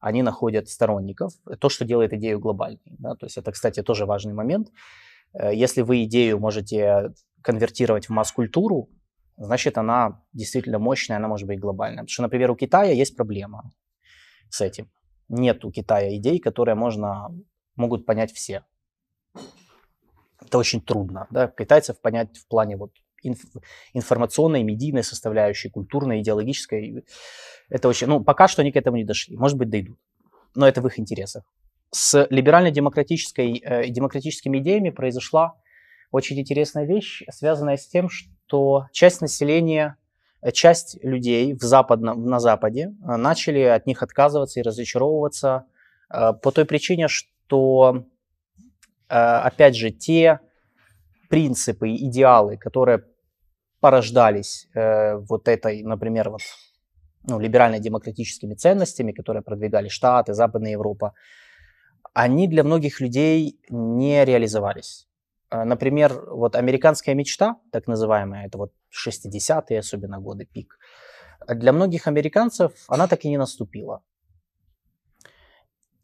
они 0.00 0.22
находят 0.22 0.68
сторонников, 0.68 1.34
то, 1.58 1.68
что 1.68 1.84
делает 1.84 2.14
идею 2.14 2.40
глобальной. 2.40 2.80
Да? 2.98 3.16
То 3.16 3.26
есть 3.26 3.36
это, 3.36 3.52
кстати, 3.52 3.82
тоже 3.82 4.06
важный 4.06 4.32
момент. 4.32 4.68
Э, 5.34 5.54
если 5.54 5.82
вы 5.82 6.04
идею 6.04 6.38
можете 6.38 7.12
конвертировать 7.42 8.06
в 8.06 8.10
масс-культуру, 8.10 8.88
значит, 9.36 9.76
она 9.76 10.22
действительно 10.32 10.78
мощная, 10.78 11.18
она 11.18 11.28
может 11.28 11.46
быть 11.46 11.60
глобальная. 11.60 12.04
Потому 12.04 12.12
что, 12.12 12.22
например, 12.22 12.50
у 12.50 12.56
Китая 12.56 12.92
есть 12.92 13.14
проблема 13.14 13.72
с 14.48 14.62
этим. 14.62 14.90
Нет 15.28 15.66
у 15.66 15.70
Китая 15.70 16.16
идей, 16.16 16.38
которые 16.38 16.76
можно, 16.76 17.28
могут 17.76 18.06
понять 18.06 18.32
все 18.32 18.64
это 20.50 20.58
очень 20.58 20.80
трудно. 20.80 21.28
Да? 21.30 21.46
Китайцев 21.46 22.00
понять 22.00 22.36
в 22.36 22.48
плане 22.48 22.76
вот 22.76 22.90
инф- 23.24 23.62
информационной, 23.94 24.64
медийной 24.64 25.04
составляющей, 25.04 25.70
культурной, 25.70 26.20
идеологической. 26.20 27.04
Это 27.68 27.88
очень, 27.88 28.08
ну, 28.08 28.24
пока 28.24 28.48
что 28.48 28.62
они 28.62 28.72
к 28.72 28.76
этому 28.76 28.96
не 28.96 29.04
дошли. 29.04 29.36
Может 29.36 29.56
быть, 29.56 29.70
дойдут. 29.70 29.96
Но 30.56 30.66
это 30.66 30.80
в 30.80 30.86
их 30.88 30.98
интересах. 30.98 31.44
С 31.92 32.26
либерально-демократической, 32.30 33.62
э, 33.64 33.88
демократическими 33.88 34.58
идеями 34.58 34.90
произошла 34.90 35.54
очень 36.10 36.40
интересная 36.40 36.84
вещь, 36.84 37.22
связанная 37.30 37.76
с 37.76 37.86
тем, 37.86 38.08
что 38.10 38.86
часть 38.90 39.20
населения, 39.20 39.96
э, 40.42 40.50
часть 40.50 40.98
людей 41.04 41.54
в 41.54 41.62
западном, 41.62 42.26
на 42.26 42.40
Западе 42.40 42.90
э, 42.90 43.16
начали 43.16 43.60
от 43.60 43.86
них 43.86 44.02
отказываться 44.02 44.58
и 44.58 44.64
разочаровываться 44.64 45.66
э, 46.12 46.32
по 46.32 46.50
той 46.50 46.64
причине, 46.64 47.06
что, 47.06 48.04
опять 49.10 49.76
же, 49.76 49.90
те 49.90 50.40
принципы, 51.28 51.90
идеалы, 51.94 52.56
которые 52.56 53.04
порождались 53.80 54.68
вот 54.74 55.48
этой, 55.48 55.82
например, 55.82 56.30
вот, 56.30 56.42
ну, 57.24 57.38
либерально-демократическими 57.40 58.54
ценностями, 58.54 59.12
которые 59.12 59.42
продвигали 59.42 59.88
Штаты, 59.88 60.34
Западная 60.34 60.72
Европа, 60.72 61.14
они 62.14 62.48
для 62.48 62.64
многих 62.64 63.00
людей 63.00 63.60
не 63.68 64.24
реализовались. 64.24 65.08
А, 65.48 65.64
например, 65.64 66.12
вот 66.30 66.56
американская 66.56 67.14
мечта, 67.14 67.56
так 67.72 67.86
называемая, 67.86 68.46
это 68.46 68.58
вот 68.58 68.72
60-е 68.90 69.78
особенно 69.78 70.18
годы, 70.20 70.44
пик, 70.44 70.78
для 71.48 71.72
многих 71.72 72.06
американцев 72.06 72.72
она 72.88 73.06
так 73.06 73.24
и 73.24 73.28
не 73.28 73.38
наступила. 73.38 74.02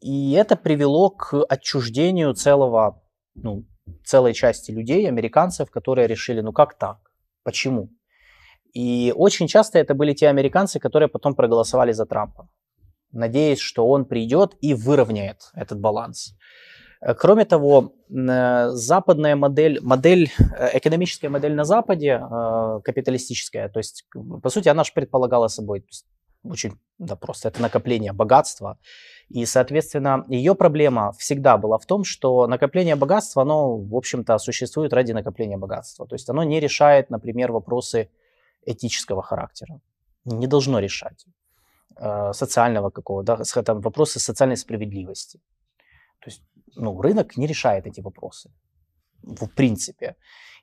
И 0.06 0.32
это 0.34 0.54
привело 0.54 1.10
к 1.10 1.34
отчуждению 1.48 2.32
целого, 2.34 3.02
ну, 3.34 3.64
целой 4.04 4.34
части 4.34 4.70
людей, 4.70 5.08
американцев, 5.08 5.68
которые 5.68 6.06
решили, 6.06 6.42
ну 6.42 6.52
как 6.52 6.78
так? 6.78 6.98
Почему? 7.42 7.90
И 8.72 9.12
очень 9.16 9.48
часто 9.48 9.80
это 9.80 9.94
были 9.94 10.12
те 10.12 10.28
американцы, 10.28 10.78
которые 10.78 11.08
потом 11.08 11.34
проголосовали 11.34 11.90
за 11.90 12.06
Трампа, 12.06 12.48
надеясь, 13.10 13.58
что 13.58 13.88
он 13.88 14.04
придет 14.04 14.56
и 14.60 14.74
выровняет 14.74 15.50
этот 15.54 15.80
баланс. 15.80 16.36
Э, 17.00 17.14
кроме 17.14 17.44
того, 17.44 17.92
э, 18.08 18.68
западная 18.70 19.34
модель, 19.34 19.80
модель, 19.82 20.30
э, 20.38 20.78
экономическая 20.78 21.30
модель 21.30 21.54
на 21.54 21.64
Западе, 21.64 22.20
капиталистическая, 22.84 23.68
то 23.68 23.80
есть, 23.80 24.06
по 24.42 24.50
сути, 24.50 24.68
она 24.68 24.84
же 24.84 24.92
предполагала 24.94 25.48
собой 25.48 25.84
очень 26.50 26.78
да, 26.98 27.16
просто 27.16 27.48
это 27.48 27.62
накопление 27.62 28.12
богатства. 28.12 28.78
И, 29.28 29.46
соответственно, 29.46 30.24
ее 30.28 30.54
проблема 30.54 31.12
всегда 31.12 31.56
была 31.56 31.78
в 31.78 31.86
том, 31.86 32.04
что 32.04 32.46
накопление 32.46 32.96
богатства, 32.96 33.42
оно, 33.42 33.76
в 33.76 33.94
общем-то, 33.94 34.38
существует 34.38 34.92
ради 34.92 35.12
накопления 35.12 35.58
богатства. 35.58 36.06
То 36.06 36.14
есть 36.14 36.30
оно 36.30 36.44
не 36.44 36.60
решает, 36.60 37.10
например, 37.10 37.52
вопросы 37.52 38.08
этического 38.64 39.22
характера. 39.22 39.80
Не 40.24 40.46
должно 40.46 40.80
решать 40.80 41.26
социального 42.32 42.90
какого-то, 42.90 43.36
да, 43.36 43.62
там, 43.62 43.80
вопросы 43.80 44.20
социальной 44.20 44.56
справедливости. 44.56 45.38
То 46.20 46.30
есть 46.30 46.42
ну, 46.76 47.00
рынок 47.00 47.36
не 47.36 47.46
решает 47.46 47.86
эти 47.86 48.00
вопросы, 48.00 48.50
в 49.22 49.48
принципе. 49.48 50.16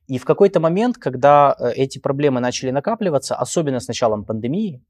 И 0.07 0.17
в 0.17 0.25
какой-то 0.25 0.59
момент, 0.59 0.97
когда 0.97 1.55
э, 1.57 1.71
эти 1.75 1.99
проблемы 1.99 2.39
начали 2.39 2.71
накапливаться, 2.71 3.35
особенно 3.35 3.79
с 3.79 3.87
началом 3.87 4.25
пандемии, 4.25 4.83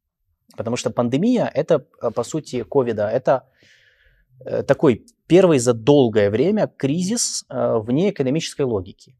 потому 0.57 0.77
что 0.77 0.89
пандемия 0.89 1.49
это, 1.53 1.85
э, 2.01 2.11
по 2.11 2.23
сути, 2.23 2.63
ковида, 2.63 3.07
это 3.07 3.47
э, 4.45 4.63
такой 4.63 5.05
первый 5.27 5.59
за 5.59 5.73
долгое 5.73 6.29
время 6.29 6.67
кризис 6.67 7.45
вне 7.49 8.09
экономической 8.09 8.63
логики 8.63 9.15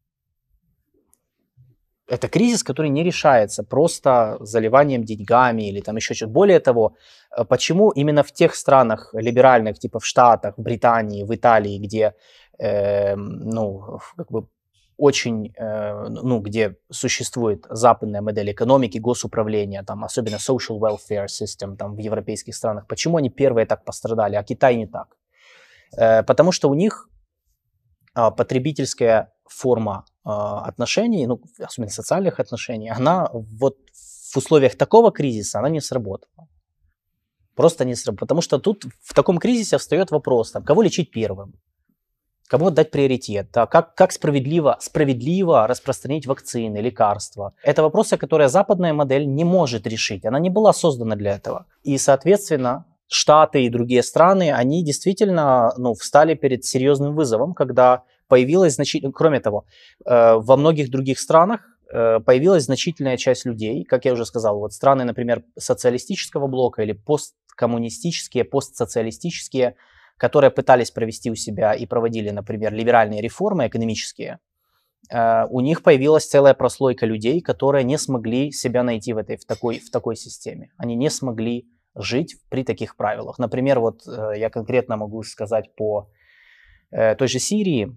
это 2.06 2.28
кризис, 2.28 2.62
который 2.62 2.90
не 2.90 3.02
решается 3.02 3.62
просто 3.62 4.36
заливанием 4.40 5.04
деньгами 5.04 5.68
или 5.68 5.80
там 5.80 5.96
еще 5.96 6.14
что-то. 6.14 6.32
Более 6.32 6.60
того, 6.60 6.96
э, 7.36 7.44
почему 7.44 7.90
именно 7.90 8.22
в 8.22 8.32
тех 8.32 8.54
странах 8.54 9.14
либеральных, 9.14 9.78
типа 9.78 9.98
в 9.98 10.06
Штатах, 10.06 10.58
в 10.58 10.62
Британии, 10.62 11.24
в 11.24 11.34
Италии, 11.34 11.78
где, 11.78 12.14
э, 12.58 13.16
ну, 13.16 13.98
как 14.16 14.30
бы 14.30 14.46
очень, 14.96 15.52
э, 15.56 16.08
ну, 16.08 16.40
где 16.40 16.76
существует 16.90 17.66
западная 17.70 18.22
модель 18.22 18.50
экономики, 18.50 18.98
госуправления, 18.98 19.82
там, 19.82 20.04
особенно 20.04 20.36
social 20.36 20.78
welfare 20.78 21.26
system, 21.26 21.76
там, 21.76 21.96
в 21.96 21.98
европейских 21.98 22.54
странах, 22.54 22.86
почему 22.86 23.16
они 23.16 23.30
первые 23.30 23.66
так 23.66 23.84
пострадали, 23.84 24.36
а 24.36 24.42
Китай 24.42 24.76
не 24.76 24.86
так? 24.86 25.16
Э, 25.96 26.22
потому 26.22 26.52
что 26.52 26.68
у 26.68 26.74
них 26.74 27.08
э, 28.16 28.30
потребительская 28.36 29.34
форма 29.48 30.04
а, 30.24 30.64
отношений, 30.68 31.26
ну, 31.26 31.40
особенно 31.58 31.90
социальных 31.90 32.40
отношений, 32.40 32.90
она 32.90 33.28
вот 33.32 33.76
в 34.32 34.36
условиях 34.36 34.76
такого 34.76 35.12
кризиса, 35.12 35.58
она 35.58 35.68
не 35.68 35.80
сработала. 35.80 36.48
Просто 37.54 37.84
не 37.84 37.94
сработала. 37.94 38.26
Потому 38.26 38.40
что 38.40 38.58
тут 38.58 38.84
в 39.02 39.14
таком 39.14 39.38
кризисе 39.38 39.76
встает 39.78 40.10
вопрос, 40.10 40.52
там, 40.52 40.64
кого 40.64 40.82
лечить 40.82 41.10
первым, 41.10 41.52
кому 42.48 42.66
отдать 42.66 42.90
приоритет, 42.90 43.48
да, 43.52 43.66
как, 43.66 43.94
как 43.94 44.12
справедливо, 44.12 44.76
справедливо 44.80 45.66
распространить 45.66 46.26
вакцины, 46.26 46.78
лекарства. 46.78 47.54
Это 47.62 47.82
вопросы, 47.82 48.16
которые 48.16 48.48
западная 48.48 48.92
модель 48.92 49.26
не 49.26 49.44
может 49.44 49.86
решить. 49.86 50.24
Она 50.24 50.38
не 50.38 50.50
была 50.50 50.72
создана 50.72 51.16
для 51.16 51.34
этого. 51.34 51.66
И, 51.82 51.98
соответственно, 51.98 52.84
Штаты 53.08 53.64
и 53.64 53.68
другие 53.68 54.02
страны, 54.02 54.52
они 54.52 54.82
действительно 54.82 55.74
ну, 55.76 55.94
встали 55.94 56.34
перед 56.34 56.64
серьезным 56.64 57.14
вызовом, 57.14 57.52
когда 57.54 58.02
появилась 58.28 58.74
значительно, 58.74 59.12
кроме 59.12 59.40
того, 59.40 59.66
э, 60.06 60.34
во 60.36 60.56
многих 60.56 60.90
других 60.90 61.20
странах 61.20 61.60
э, 61.92 62.20
появилась 62.20 62.64
значительная 62.64 63.18
часть 63.18 63.44
людей, 63.44 63.84
как 63.84 64.06
я 64.06 64.14
уже 64.14 64.24
сказал, 64.24 64.58
вот 64.58 64.72
страны, 64.72 65.04
например, 65.04 65.44
социалистического 65.58 66.46
блока 66.46 66.82
или 66.82 66.92
посткоммунистические, 66.92 68.44
постсоциалистические, 68.44 69.76
которые 70.16 70.50
пытались 70.50 70.90
провести 70.90 71.30
у 71.30 71.34
себя 71.34 71.74
и 71.74 71.86
проводили, 71.86 72.30
например, 72.30 72.72
либеральные 72.72 73.20
реформы 73.20 73.66
экономические, 73.66 74.38
э, 75.10 75.44
у 75.50 75.60
них 75.60 75.82
появилась 75.82 76.26
целая 76.26 76.54
прослойка 76.54 77.06
людей, 77.06 77.40
которые 77.40 77.84
не 77.84 77.98
смогли 77.98 78.52
себя 78.52 78.82
найти 78.82 79.12
в, 79.12 79.18
этой, 79.18 79.36
в, 79.36 79.44
такой, 79.44 79.78
в 79.78 79.90
такой 79.90 80.16
системе. 80.16 80.70
Они 80.76 80.96
не 80.96 81.10
смогли 81.10 81.66
жить 81.94 82.36
при 82.48 82.64
таких 82.64 82.96
правилах. 82.96 83.38
Например, 83.38 83.78
вот 83.78 84.02
я 84.06 84.50
конкретно 84.50 84.96
могу 84.96 85.22
сказать 85.22 85.76
по 85.76 86.10
той 86.90 87.28
же 87.28 87.38
Сирии, 87.38 87.94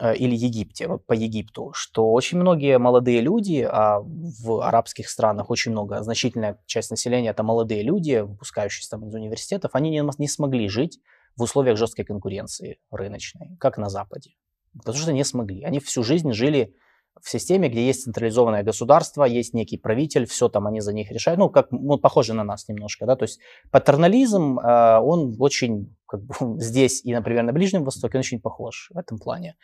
Э, 0.00 0.14
или 0.14 0.36
Египте, 0.36 0.88
по 1.06 1.12
Египту, 1.12 1.72
что 1.74 2.12
очень 2.12 2.38
многие 2.38 2.78
молодые 2.78 3.20
люди, 3.20 3.66
а 3.68 4.00
в 4.00 4.62
арабских 4.62 5.08
странах 5.08 5.50
очень 5.50 5.72
много, 5.72 6.02
значительная 6.02 6.58
часть 6.66 6.90
населения 6.90 7.30
это 7.30 7.42
молодые 7.42 7.82
люди, 7.82 8.20
выпускающиеся 8.20 8.90
там 8.90 9.08
из 9.08 9.14
университетов, 9.14 9.72
они 9.74 9.90
не, 9.90 10.08
не 10.18 10.28
смогли 10.28 10.68
жить 10.68 11.00
в 11.38 11.42
условиях 11.42 11.78
жесткой 11.78 12.04
конкуренции 12.04 12.78
рыночной, 12.90 13.56
как 13.58 13.78
на 13.78 13.88
Западе. 13.88 14.32
Потому 14.76 14.98
что 14.98 15.12
не 15.12 15.24
смогли. 15.24 15.62
Они 15.62 15.78
всю 15.80 16.02
жизнь 16.02 16.32
жили 16.32 16.74
в 17.22 17.30
системе, 17.30 17.68
где 17.68 17.86
есть 17.86 18.04
централизованное 18.04 18.62
государство, 18.62 19.24
есть 19.24 19.54
некий 19.54 19.78
правитель, 19.78 20.26
все 20.26 20.48
там 20.48 20.66
они 20.66 20.80
за 20.80 20.92
них 20.92 21.10
решают. 21.10 21.38
Ну, 21.38 21.48
как 21.48 21.70
ну, 21.70 21.98
похоже 21.98 22.34
на 22.34 22.44
нас 22.44 22.68
немножко, 22.68 23.06
да, 23.06 23.16
то 23.16 23.24
есть 23.24 23.40
патернализм, 23.70 24.58
э, 24.58 24.98
он 24.98 25.36
очень 25.38 25.96
как 26.06 26.22
бы, 26.22 26.34
здесь 26.60 27.04
и, 27.04 27.14
например, 27.14 27.44
на 27.44 27.52
Ближнем 27.52 27.84
Востоке, 27.84 28.18
он 28.18 28.20
очень 28.20 28.40
похож 28.40 28.90
в 28.92 28.98
этом 28.98 29.18
плане. 29.18 29.56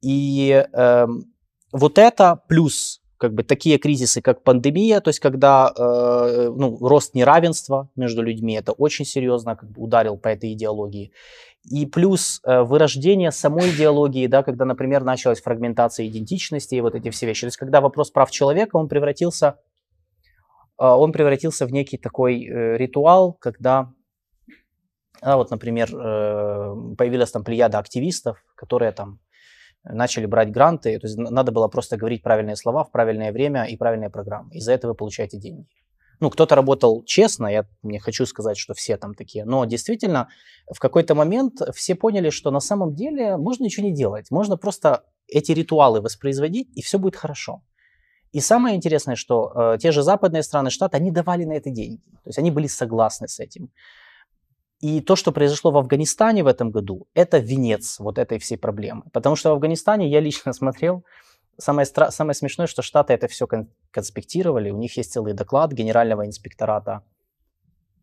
И 0.00 0.64
э, 0.72 1.06
вот 1.72 1.98
это 1.98 2.42
плюс 2.48 3.00
как 3.18 3.34
бы 3.34 3.42
такие 3.42 3.78
кризисы, 3.78 4.20
как 4.20 4.42
пандемия, 4.42 5.00
то 5.00 5.08
есть 5.08 5.20
когда 5.20 5.72
э, 5.76 6.52
ну, 6.54 6.76
рост 6.80 7.14
неравенства 7.14 7.88
между 7.96 8.22
людьми, 8.22 8.54
это 8.54 8.72
очень 8.72 9.04
серьезно 9.04 9.56
как 9.56 9.70
бы 9.70 9.82
ударил 9.82 10.16
по 10.18 10.28
этой 10.28 10.52
идеологии. 10.52 11.12
И 11.70 11.86
плюс 11.86 12.40
э, 12.44 12.62
вырождение 12.62 13.32
самой 13.32 13.70
идеологии, 13.70 14.26
да, 14.26 14.42
когда, 14.42 14.64
например, 14.64 15.02
началась 15.02 15.40
фрагментация 15.40 16.06
идентичности 16.06 16.74
и 16.74 16.80
вот 16.80 16.94
эти 16.94 17.10
все 17.10 17.26
вещи. 17.26 17.42
То 17.42 17.46
есть 17.46 17.56
когда 17.56 17.80
вопрос 17.80 18.10
прав 18.10 18.30
человека, 18.30 18.76
он 18.76 18.88
превратился, 18.88 19.58
э, 20.78 20.84
он 20.84 21.12
превратился 21.12 21.66
в 21.66 21.72
некий 21.72 21.96
такой 21.96 22.44
э, 22.44 22.76
ритуал, 22.76 23.32
когда, 23.32 23.92
а, 25.22 25.36
вот, 25.36 25.50
например, 25.50 25.88
э, 25.92 26.94
появилась 26.96 27.32
там 27.32 27.42
плеяда 27.42 27.78
активистов, 27.78 28.44
которые 28.54 28.92
там 28.92 29.18
начали 29.88 30.26
брать 30.26 30.50
гранты, 30.50 30.98
то 30.98 31.06
есть 31.06 31.16
надо 31.16 31.52
было 31.52 31.68
просто 31.68 31.96
говорить 31.96 32.22
правильные 32.22 32.56
слова 32.56 32.84
в 32.84 32.90
правильное 32.90 33.32
время 33.32 33.64
и 33.64 33.76
правильные 33.76 34.10
программы. 34.10 34.54
И 34.54 34.60
за 34.60 34.72
это 34.72 34.88
вы 34.88 34.94
получаете 34.94 35.38
деньги. 35.38 35.66
Ну, 36.18 36.30
кто-то 36.30 36.54
работал 36.54 37.02
честно, 37.04 37.46
я 37.46 37.66
не 37.82 37.98
хочу 37.98 38.24
сказать, 38.24 38.56
что 38.56 38.72
все 38.74 38.96
там 38.96 39.14
такие, 39.14 39.44
но 39.44 39.64
действительно 39.66 40.28
в 40.72 40.78
какой-то 40.78 41.14
момент 41.14 41.60
все 41.74 41.94
поняли, 41.94 42.30
что 42.30 42.50
на 42.50 42.60
самом 42.60 42.94
деле 42.94 43.36
можно 43.36 43.64
ничего 43.64 43.86
не 43.86 43.92
делать, 43.92 44.30
можно 44.30 44.56
просто 44.56 45.04
эти 45.28 45.52
ритуалы 45.52 46.00
воспроизводить, 46.00 46.68
и 46.74 46.80
все 46.80 46.98
будет 46.98 47.16
хорошо. 47.16 47.62
И 48.32 48.40
самое 48.40 48.76
интересное, 48.76 49.16
что 49.16 49.52
э, 49.54 49.78
те 49.78 49.92
же 49.92 50.02
западные 50.02 50.42
страны, 50.42 50.70
Штаты, 50.70 50.96
они 50.96 51.10
давали 51.10 51.44
на 51.44 51.52
это 51.52 51.70
деньги, 51.70 52.02
то 52.24 52.28
есть 52.28 52.38
они 52.38 52.50
были 52.50 52.66
согласны 52.66 53.28
с 53.28 53.38
этим. 53.38 53.70
И 54.80 55.00
то, 55.00 55.16
что 55.16 55.32
произошло 55.32 55.70
в 55.70 55.76
Афганистане 55.78 56.44
в 56.44 56.46
этом 56.46 56.70
году, 56.70 57.06
это 57.14 57.38
венец 57.38 57.98
вот 57.98 58.18
этой 58.18 58.38
всей 58.38 58.56
проблемы. 58.56 59.02
Потому 59.12 59.36
что 59.36 59.50
в 59.50 59.52
Афганистане 59.52 60.08
я 60.08 60.20
лично 60.20 60.52
смотрел, 60.52 61.04
самое, 61.58 61.86
стра- 61.86 62.10
самое 62.10 62.34
смешное, 62.34 62.66
что 62.66 62.82
Штаты 62.82 63.14
это 63.14 63.28
все 63.28 63.46
кон- 63.46 63.68
конспектировали, 63.90 64.70
у 64.70 64.78
них 64.78 64.96
есть 64.96 65.12
целый 65.12 65.32
доклад 65.32 65.72
Генерального 65.72 66.26
инспектората 66.26 67.02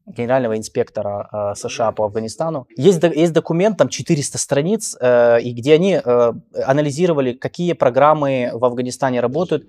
генерального 0.05 0.57
инспектора 0.57 1.30
э, 1.32 1.55
США 1.55 1.91
по 1.91 2.05
Афганистану. 2.05 2.67
Есть, 2.76 3.01
есть 3.03 3.34
документ, 3.34 3.78
там 3.78 3.88
400 3.88 4.38
страниц, 4.38 4.97
э, 4.99 5.41
и 5.41 5.53
где 5.53 5.76
они 5.76 5.99
э, 6.03 6.34
анализировали, 6.65 7.34
какие 7.34 7.74
программы 7.74 8.51
в 8.53 8.65
Афганистане 8.65 9.21
работают. 9.21 9.65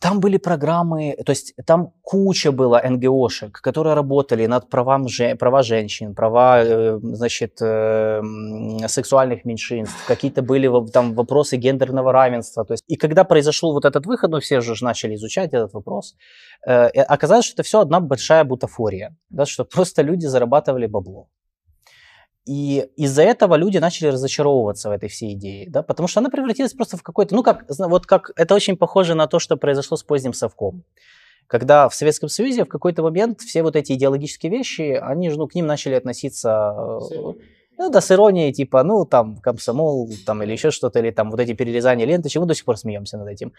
Там 0.00 0.20
были 0.20 0.38
программы, 0.38 1.14
то 1.26 1.30
есть 1.30 1.54
там 1.66 1.92
куча 2.02 2.52
было 2.52 2.80
НГОшек, 2.82 3.60
которые 3.60 3.94
работали 3.94 4.46
над 4.46 4.70
правам, 4.70 5.06
права 5.38 5.62
женщин, 5.62 6.14
права, 6.14 6.64
э, 6.64 6.98
значит, 7.02 7.60
э, 7.60 8.22
сексуальных 8.88 9.44
меньшинств, 9.44 10.06
какие-то 10.06 10.40
были 10.40 10.70
там 10.90 11.14
вопросы 11.14 11.56
гендерного 11.58 12.12
равенства. 12.12 12.64
То 12.64 12.72
есть, 12.72 12.84
и 12.88 12.96
когда 12.96 13.24
произошел 13.24 13.72
вот 13.74 13.84
этот 13.84 14.06
выход, 14.06 14.30
ну 14.30 14.40
все 14.40 14.62
же 14.62 14.74
начали 14.82 15.14
изучать 15.16 15.52
этот 15.52 15.74
вопрос, 15.74 16.16
э, 16.66 16.86
оказалось, 17.02 17.44
что 17.44 17.54
это 17.56 17.62
все 17.62 17.80
одна 17.80 18.00
большая 18.00 18.44
бутафория, 18.44 19.14
да, 19.28 19.44
что 19.44 19.64
просто 19.66 20.00
люди 20.00 20.24
зарабатывали 20.24 20.86
бабло. 20.86 21.28
И 22.50 22.88
из-за 22.96 23.22
этого 23.22 23.54
люди 23.54 23.78
начали 23.78 24.08
разочаровываться 24.08 24.88
в 24.88 24.92
этой 24.92 25.08
всей 25.08 25.34
идее, 25.34 25.70
да, 25.70 25.84
потому 25.84 26.08
что 26.08 26.18
она 26.18 26.30
превратилась 26.30 26.72
просто 26.72 26.96
в 26.96 27.02
какой-то, 27.04 27.36
ну 27.36 27.44
как, 27.44 27.64
вот 27.68 28.06
как, 28.06 28.32
это 28.34 28.56
очень 28.56 28.76
похоже 28.76 29.14
на 29.14 29.28
то, 29.28 29.38
что 29.38 29.56
произошло 29.56 29.96
с 29.96 30.02
поздним 30.02 30.32
совком. 30.32 30.82
Когда 31.46 31.88
в 31.88 31.94
Советском 31.94 32.28
Союзе 32.28 32.64
в 32.64 32.68
какой-то 32.68 33.04
момент 33.04 33.40
все 33.40 33.62
вот 33.62 33.76
эти 33.76 33.92
идеологические 33.92 34.50
вещи, 34.50 34.98
они 35.00 35.30
же, 35.30 35.38
ну, 35.38 35.46
к 35.46 35.54
ним 35.54 35.66
начали 35.66 35.94
относиться 35.94 36.74
э, 36.76 37.34
ну, 37.80 37.88
да, 37.88 38.00
с 38.00 38.10
иронией, 38.10 38.52
типа, 38.52 38.82
ну, 38.82 39.06
там, 39.06 39.36
комсомол, 39.36 40.10
там, 40.26 40.42
или 40.42 40.52
еще 40.52 40.70
что-то, 40.70 40.98
или 40.98 41.10
там, 41.10 41.30
вот 41.30 41.40
эти 41.40 41.54
перерезания 41.54 42.06
ленты, 42.06 42.28
чему 42.28 42.44
до 42.44 42.54
сих 42.54 42.64
пор 42.66 42.76
смеемся 42.76 43.16
над 43.16 43.28
этим. 43.28 43.52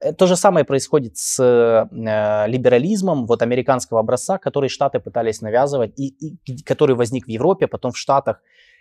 Э, 0.00 0.14
то 0.14 0.26
же 0.26 0.36
самое 0.36 0.64
происходит 0.64 1.18
с 1.18 1.38
э, 1.38 2.46
либерализмом 2.48 3.26
вот 3.26 3.42
американского 3.42 4.00
образца, 4.00 4.38
который 4.38 4.70
Штаты 4.70 4.98
пытались 4.98 5.42
навязывать, 5.42 5.92
и, 6.00 6.08
и 6.08 6.62
который 6.62 6.96
возник 6.96 7.26
в 7.26 7.28
Европе, 7.28 7.66
потом 7.66 7.92
в 7.92 7.98
Штатах, 7.98 8.40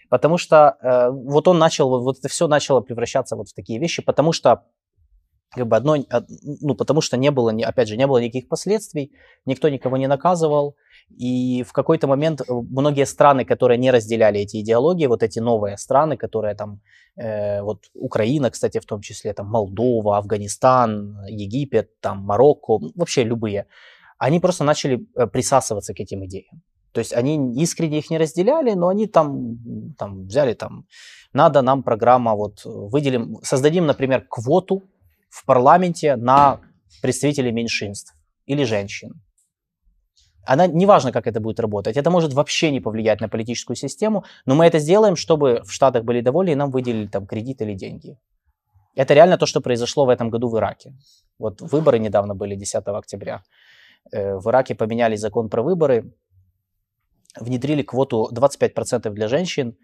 потому 0.09 0.37
что 0.37 0.77
э, 0.81 1.09
вот 1.11 1.47
он 1.49 1.59
начал, 1.59 1.89
вот, 1.89 2.03
вот 2.03 2.19
это 2.19 2.29
все 2.29 2.47
начало 2.47 2.79
превращаться 2.79 3.35
вот 3.35 3.49
в 3.49 3.53
такие 3.53 3.79
вещи, 3.79 4.01
потому 4.01 4.31
что 4.31 4.63
как 5.49 5.67
бы 5.67 5.75
одно, 5.75 5.97
ну, 6.61 6.75
потому 6.75 7.01
что 7.01 7.17
не 7.17 7.31
было, 7.31 7.53
опять 7.65 7.89
же, 7.89 7.97
не 7.97 8.07
было 8.07 8.19
никаких 8.19 8.47
последствий, 8.47 9.11
никто 9.45 9.67
никого 9.67 9.97
не 9.97 10.07
наказывал, 10.07 10.75
и 11.17 11.63
в 11.63 11.71
какой-то 11.71 12.07
момент 12.07 12.41
э, 12.41 12.43
многие 12.49 13.05
страны, 13.05 13.45
которые 13.45 13.77
не 13.77 13.91
разделяли 13.91 14.39
эти 14.39 14.57
идеологии, 14.61 15.07
вот 15.07 15.23
эти 15.23 15.39
новые 15.39 15.77
страны, 15.77 16.17
которые 16.17 16.55
там, 16.55 16.81
э, 17.15 17.61
вот 17.61 17.85
Украина, 17.93 18.49
кстати, 18.49 18.79
в 18.79 18.85
том 18.85 19.01
числе, 19.01 19.33
там 19.33 19.47
Молдова, 19.47 20.17
Афганистан, 20.17 21.25
Египет, 21.27 21.99
там 22.01 22.19
Марокко, 22.19 22.79
вообще 22.95 23.23
любые, 23.23 23.67
они 24.17 24.39
просто 24.39 24.63
начали 24.63 25.07
э, 25.15 25.27
присасываться 25.27 25.93
к 25.93 25.99
этим 25.99 26.25
идеям. 26.25 26.61
То 26.91 26.99
есть 26.99 27.13
они 27.13 27.61
искренне 27.61 27.99
их 27.99 28.09
не 28.09 28.17
разделяли, 28.17 28.73
но 28.73 28.87
они 28.87 29.07
там, 29.07 29.57
там 29.97 30.27
взяли 30.27 30.53
там, 30.53 30.85
надо 31.33 31.61
нам 31.61 31.83
программа, 31.83 32.35
вот 32.35 32.61
выделим, 32.63 33.37
создадим, 33.43 33.85
например, 33.85 34.25
квоту 34.29 34.83
в 35.29 35.45
парламенте 35.45 36.15
на 36.15 36.61
представителей 37.01 37.51
меньшинств 37.51 38.15
или 38.45 38.63
женщин 38.63 39.21
она, 40.45 40.67
неважно, 40.67 41.11
как 41.11 41.27
это 41.27 41.39
будет 41.39 41.59
работать, 41.59 41.97
это 41.97 42.09
может 42.09 42.33
вообще 42.33 42.71
не 42.71 42.81
повлиять 42.81 43.21
на 43.21 43.29
политическую 43.29 43.75
систему, 43.75 44.23
но 44.45 44.55
мы 44.55 44.65
это 44.65 44.79
сделаем, 44.79 45.15
чтобы 45.15 45.61
в 45.63 45.71
Штатах 45.71 46.03
были 46.03 46.21
довольны 46.21 46.51
и 46.51 46.55
нам 46.55 46.71
выделили 46.71 47.07
там 47.07 47.25
кредит 47.25 47.61
или 47.61 47.73
деньги. 47.73 48.17
Это 48.95 49.13
реально 49.13 49.37
то, 49.37 49.45
что 49.45 49.61
произошло 49.61 50.05
в 50.05 50.09
этом 50.09 50.29
году 50.29 50.49
в 50.49 50.57
Ираке. 50.57 50.93
Вот 51.39 51.61
выборы 51.61 51.99
недавно 51.99 52.35
были 52.35 52.55
10 52.55 52.87
октября. 52.87 53.43
Э, 54.11 54.37
в 54.37 54.49
Ираке 54.49 54.75
поменяли 54.75 55.17
закон 55.17 55.49
про 55.49 55.61
выборы, 55.61 56.13
внедрили 57.39 57.81
квоту 57.81 58.29
25% 58.31 59.09
для 59.09 59.27
женщин, 59.27 59.75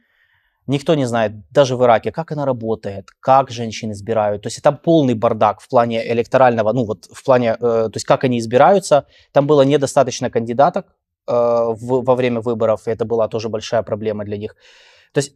Никто 0.67 0.95
не 0.95 1.05
знает, 1.05 1.31
даже 1.49 1.75
в 1.75 1.83
Ираке, 1.83 2.11
как 2.11 2.31
она 2.31 2.45
работает, 2.45 3.09
как 3.19 3.49
женщины 3.49 3.93
избирают. 3.93 4.43
То 4.43 4.47
есть 4.47 4.61
там 4.61 4.77
полный 4.77 5.15
бардак 5.15 5.59
в 5.59 5.67
плане 5.67 6.11
электорального, 6.11 6.71
ну 6.71 6.85
вот 6.85 7.05
в 7.11 7.23
плане, 7.23 7.55
э, 7.55 7.57
то 7.59 7.91
есть 7.95 8.05
как 8.05 8.23
они 8.23 8.37
избираются. 8.37 9.05
Там 9.31 9.47
было 9.47 9.63
недостаточно 9.63 10.29
кандидаток 10.29 10.85
э, 11.27 11.33
в, 11.33 12.03
во 12.03 12.15
время 12.15 12.41
выборов, 12.41 12.87
и 12.87 12.91
это 12.91 13.05
была 13.05 13.27
тоже 13.27 13.49
большая 13.49 13.81
проблема 13.81 14.23
для 14.23 14.37
них. 14.37 14.55
То 15.13 15.17
есть 15.19 15.33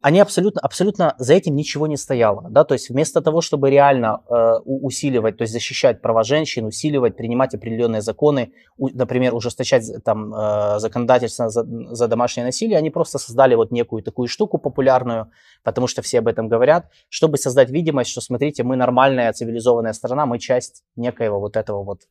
они 0.00 0.20
абсолютно, 0.20 0.60
абсолютно 0.60 1.14
за 1.18 1.34
этим 1.34 1.56
ничего 1.56 1.86
не 1.86 1.96
стояло. 1.96 2.46
Да? 2.50 2.64
То 2.64 2.74
есть 2.74 2.90
вместо 2.90 3.20
того, 3.20 3.40
чтобы 3.40 3.70
реально 3.70 4.20
э, 4.28 4.58
усиливать, 4.64 5.36
то 5.36 5.42
есть 5.42 5.52
защищать 5.52 6.00
права 6.00 6.22
женщин, 6.22 6.66
усиливать, 6.66 7.16
принимать 7.16 7.54
определенные 7.54 8.00
законы, 8.00 8.52
у, 8.76 8.88
например, 8.88 9.34
ужесточать 9.34 9.84
там, 10.04 10.34
э, 10.34 10.78
законодательство 10.78 11.48
за, 11.48 11.64
за 11.64 12.08
домашнее 12.08 12.46
насилие, 12.46 12.78
они 12.78 12.90
просто 12.90 13.18
создали 13.18 13.54
вот 13.54 13.70
некую 13.70 14.02
такую 14.02 14.28
штуку 14.28 14.58
популярную, 14.58 15.30
потому 15.62 15.86
что 15.86 16.02
все 16.02 16.18
об 16.18 16.28
этом 16.28 16.48
говорят, 16.48 16.86
чтобы 17.08 17.36
создать 17.36 17.70
видимость, 17.70 18.10
что, 18.10 18.20
смотрите, 18.20 18.62
мы 18.62 18.76
нормальная 18.76 19.32
цивилизованная 19.32 19.92
страна, 19.92 20.26
мы 20.26 20.38
часть 20.38 20.84
некоего 20.96 21.40
вот 21.40 21.56
этого 21.56 21.84
вот 21.84 22.02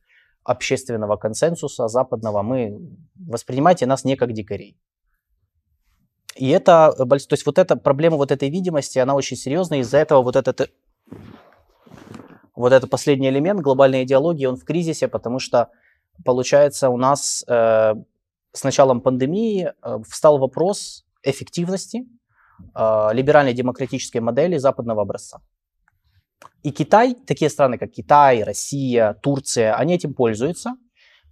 общественного 0.44 1.16
консенсуса 1.16 1.88
западного, 1.88 2.42
мы 2.42 2.78
воспринимайте 3.16 3.86
нас 3.86 4.04
не 4.04 4.16
как 4.16 4.32
дикарей. 4.32 4.76
И 6.38 6.48
это, 6.50 6.94
э, 6.96 7.04
то 7.04 7.32
есть 7.32 7.46
вот 7.46 7.58
эта 7.58 7.76
проблема 7.76 8.16
вот 8.16 8.30
этой 8.30 8.48
видимости, 8.48 8.98
она 9.00 9.14
очень 9.14 9.36
серьезная, 9.36 9.80
из-за 9.80 9.98
этого 9.98 10.22
вот 10.22 10.36
этот, 10.36 10.70
вот 12.54 12.72
этот 12.72 12.88
последний 12.90 13.28
элемент 13.28 13.60
глобальной 13.60 14.04
идеологии, 14.04 14.46
он 14.46 14.56
в 14.56 14.64
кризисе, 14.64 15.08
потому 15.08 15.40
что, 15.40 15.68
получается, 16.24 16.90
у 16.90 16.96
нас 16.96 17.44
э, 17.48 17.94
с 18.52 18.64
началом 18.64 19.00
пандемии 19.00 19.72
э, 19.82 19.98
встал 20.08 20.38
вопрос 20.38 21.04
эффективности 21.24 22.06
э, 22.74 23.08
либеральной 23.12 23.52
демократической 23.52 24.18
модели 24.18 24.58
западного 24.58 25.02
образца. 25.02 25.40
И 26.62 26.70
Китай, 26.70 27.16
такие 27.26 27.50
страны, 27.50 27.78
как 27.78 27.90
Китай, 27.90 28.44
Россия, 28.44 29.14
Турция, 29.22 29.74
они 29.74 29.94
этим 29.94 30.14
пользуются, 30.14 30.76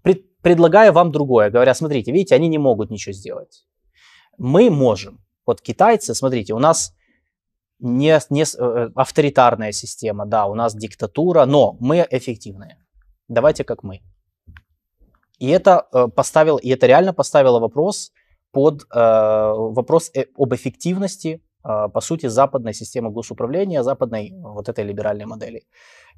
пред, 0.02 0.36
предлагая 0.40 0.90
вам 0.90 1.12
другое, 1.12 1.50
говоря, 1.50 1.74
смотрите, 1.74 2.10
видите, 2.10 2.34
они 2.34 2.48
не 2.48 2.58
могут 2.58 2.90
ничего 2.90 3.12
сделать 3.12 3.66
мы 4.38 4.70
можем. 4.70 5.20
Вот 5.46 5.60
китайцы, 5.60 6.14
смотрите, 6.14 6.54
у 6.54 6.58
нас 6.58 6.92
не, 7.78 8.18
не 8.30 8.42
э, 8.42 8.90
авторитарная 8.94 9.72
система, 9.72 10.26
да, 10.26 10.46
у 10.46 10.54
нас 10.54 10.74
диктатура, 10.74 11.44
но 11.44 11.76
мы 11.80 12.06
эффективные. 12.10 12.78
Давайте 13.28 13.64
как 13.64 13.82
мы. 13.82 14.00
И 15.38 15.48
это 15.48 15.86
э, 15.92 16.08
поставило, 16.08 16.58
и 16.58 16.68
это 16.70 16.86
реально 16.86 17.12
поставило 17.12 17.60
вопрос 17.60 18.12
под 18.52 18.82
э, 18.84 18.86
вопрос 18.94 20.10
э, 20.14 20.24
об 20.36 20.54
эффективности, 20.54 21.42
э, 21.62 21.88
по 21.92 22.00
сути, 22.00 22.26
западной 22.26 22.72
системы 22.72 23.10
госуправления, 23.10 23.82
западной 23.82 24.32
вот 24.34 24.68
этой 24.68 24.84
либеральной 24.84 25.26
модели. 25.26 25.64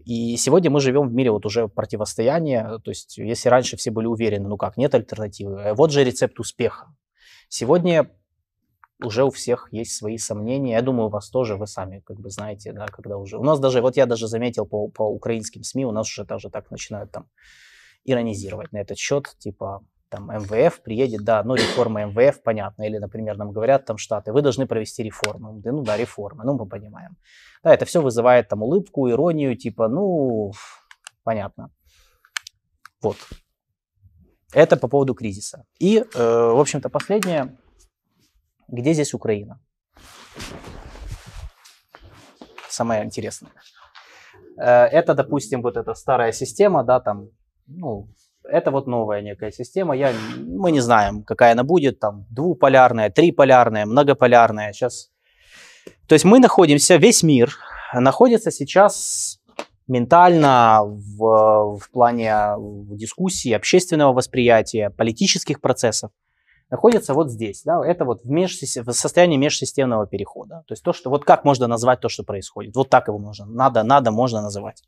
И 0.05 0.37
сегодня 0.37 0.71
мы 0.71 0.81
живем 0.81 1.09
в 1.09 1.13
мире 1.13 1.33
вот 1.33 1.47
уже 1.47 1.67
противостояния, 1.67 2.79
то 2.85 2.91
есть 2.91 3.19
если 3.19 3.49
раньше 3.49 3.77
все 3.77 3.91
были 3.91 4.07
уверены, 4.07 4.49
ну 4.49 4.57
как, 4.57 4.77
нет 4.77 4.95
альтернативы, 4.95 5.75
вот 5.75 5.91
же 5.91 6.05
рецепт 6.05 6.39
успеха. 6.39 6.87
Сегодня 7.49 8.11
уже 9.03 9.25
у 9.25 9.31
всех 9.31 9.69
есть 9.73 9.97
свои 9.97 10.19
сомнения. 10.19 10.73
Я 10.73 10.83
думаю, 10.83 11.07
у 11.07 11.11
вас 11.11 11.31
тоже, 11.31 11.57
вы 11.57 11.67
сами 11.67 12.01
как 12.01 12.19
бы 12.19 12.31
знаете, 12.31 12.73
да, 12.73 12.87
когда 12.87 13.17
уже... 13.17 13.39
У 13.39 13.45
нас 13.45 13.61
даже, 13.61 13.81
вот 13.81 13.97
я 13.97 14.07
даже 14.07 14.27
заметил 14.27 14.67
по, 14.67 14.89
по 14.89 15.03
украинским 15.03 15.63
СМИ, 15.63 15.87
у 15.87 15.93
нас 15.93 16.09
уже 16.09 16.25
даже 16.25 16.51
так 16.51 16.71
начинают 16.71 17.13
там 17.13 17.29
иронизировать 18.05 18.73
на 18.73 18.79
этот 18.79 18.99
счет, 18.99 19.27
типа 19.39 19.85
там 20.09 20.31
МВФ 20.31 20.83
приедет, 20.83 21.25
да, 21.25 21.43
ну 21.45 21.55
реформа 21.55 22.07
МВФ, 22.07 22.43
понятно, 22.43 22.83
или, 22.85 22.99
например, 22.99 23.37
нам 23.37 23.53
говорят 23.53 23.85
там 23.85 23.99
Штаты, 23.99 24.33
вы 24.33 24.43
должны 24.43 24.67
провести 24.67 25.03
реформы, 25.03 25.61
ну 25.65 25.83
да, 25.83 25.97
реформы, 25.97 26.45
ну 26.45 26.55
мы 26.55 26.67
понимаем. 26.67 27.17
Да, 27.63 27.75
это 27.75 27.85
все 27.85 28.01
вызывает 28.01 28.49
там 28.49 28.63
улыбку, 28.63 29.11
иронию, 29.11 29.57
типа, 29.57 29.89
ну, 29.89 30.53
понятно. 31.25 31.71
Вот, 33.03 33.17
это 34.53 34.77
по 34.77 34.89
поводу 34.89 35.15
кризиса. 35.15 35.65
И, 35.79 35.99
э, 35.99 36.03
в 36.15 36.59
общем-то, 36.59 36.89
последнее. 36.89 37.57
Где 38.69 38.93
здесь 38.93 39.15
Украина? 39.15 39.61
Самое 42.69 43.05
интересное. 43.05 43.53
Э, 44.59 44.87
это, 44.87 45.15
допустим, 45.15 45.63
вот 45.63 45.77
эта 45.77 45.95
старая 45.95 46.33
система, 46.33 46.85
да, 46.85 47.01
там, 47.01 47.29
ну, 47.67 48.09
это 48.45 48.71
вот 48.71 48.87
новая 48.87 49.21
некая 49.23 49.51
система. 49.51 49.95
Я, 49.97 50.13
мы 50.37 50.73
не 50.73 50.81
знаем, 50.81 51.23
какая 51.23 51.53
она 51.53 51.65
будет, 51.65 52.01
там, 52.01 52.27
двуполярная, 52.31 53.11
триполярная, 53.11 53.87
многополярная. 53.87 54.73
Сейчас. 54.73 55.11
То 56.07 56.15
есть 56.15 56.25
мы 56.25 56.39
находимся, 56.41 56.97
весь 56.97 57.23
мир 57.23 57.57
находится 57.93 58.51
сейчас 58.51 59.38
ментально, 59.89 60.83
в, 60.85 61.79
в 61.79 61.91
плане 61.91 62.55
дискуссии, 62.97 63.53
общественного 63.53 64.13
восприятия, 64.13 64.91
политических 64.91 65.61
процессов, 65.61 66.11
находится 66.71 67.15
вот 67.15 67.31
здесь. 67.31 67.63
Да? 67.65 67.85
Это 67.85 68.05
вот 68.05 68.23
в, 68.23 68.31
межсис... 68.31 68.77
в 68.77 68.93
состоянии 68.93 69.37
межсистемного 69.37 70.07
перехода. 70.07 70.65
То 70.67 70.73
есть 70.73 70.83
то, 70.83 70.93
что 70.93 71.11
вот 71.11 71.25
как 71.25 71.45
можно 71.45 71.67
назвать 71.67 72.01
то, 72.01 72.09
что 72.09 72.23
происходит. 72.23 72.77
Вот 72.77 72.91
так 72.91 73.09
его 73.09 73.19
можно, 73.19 73.47
надо, 73.47 73.83
надо, 73.83 74.11
можно 74.11 74.43
называть. 74.43 74.83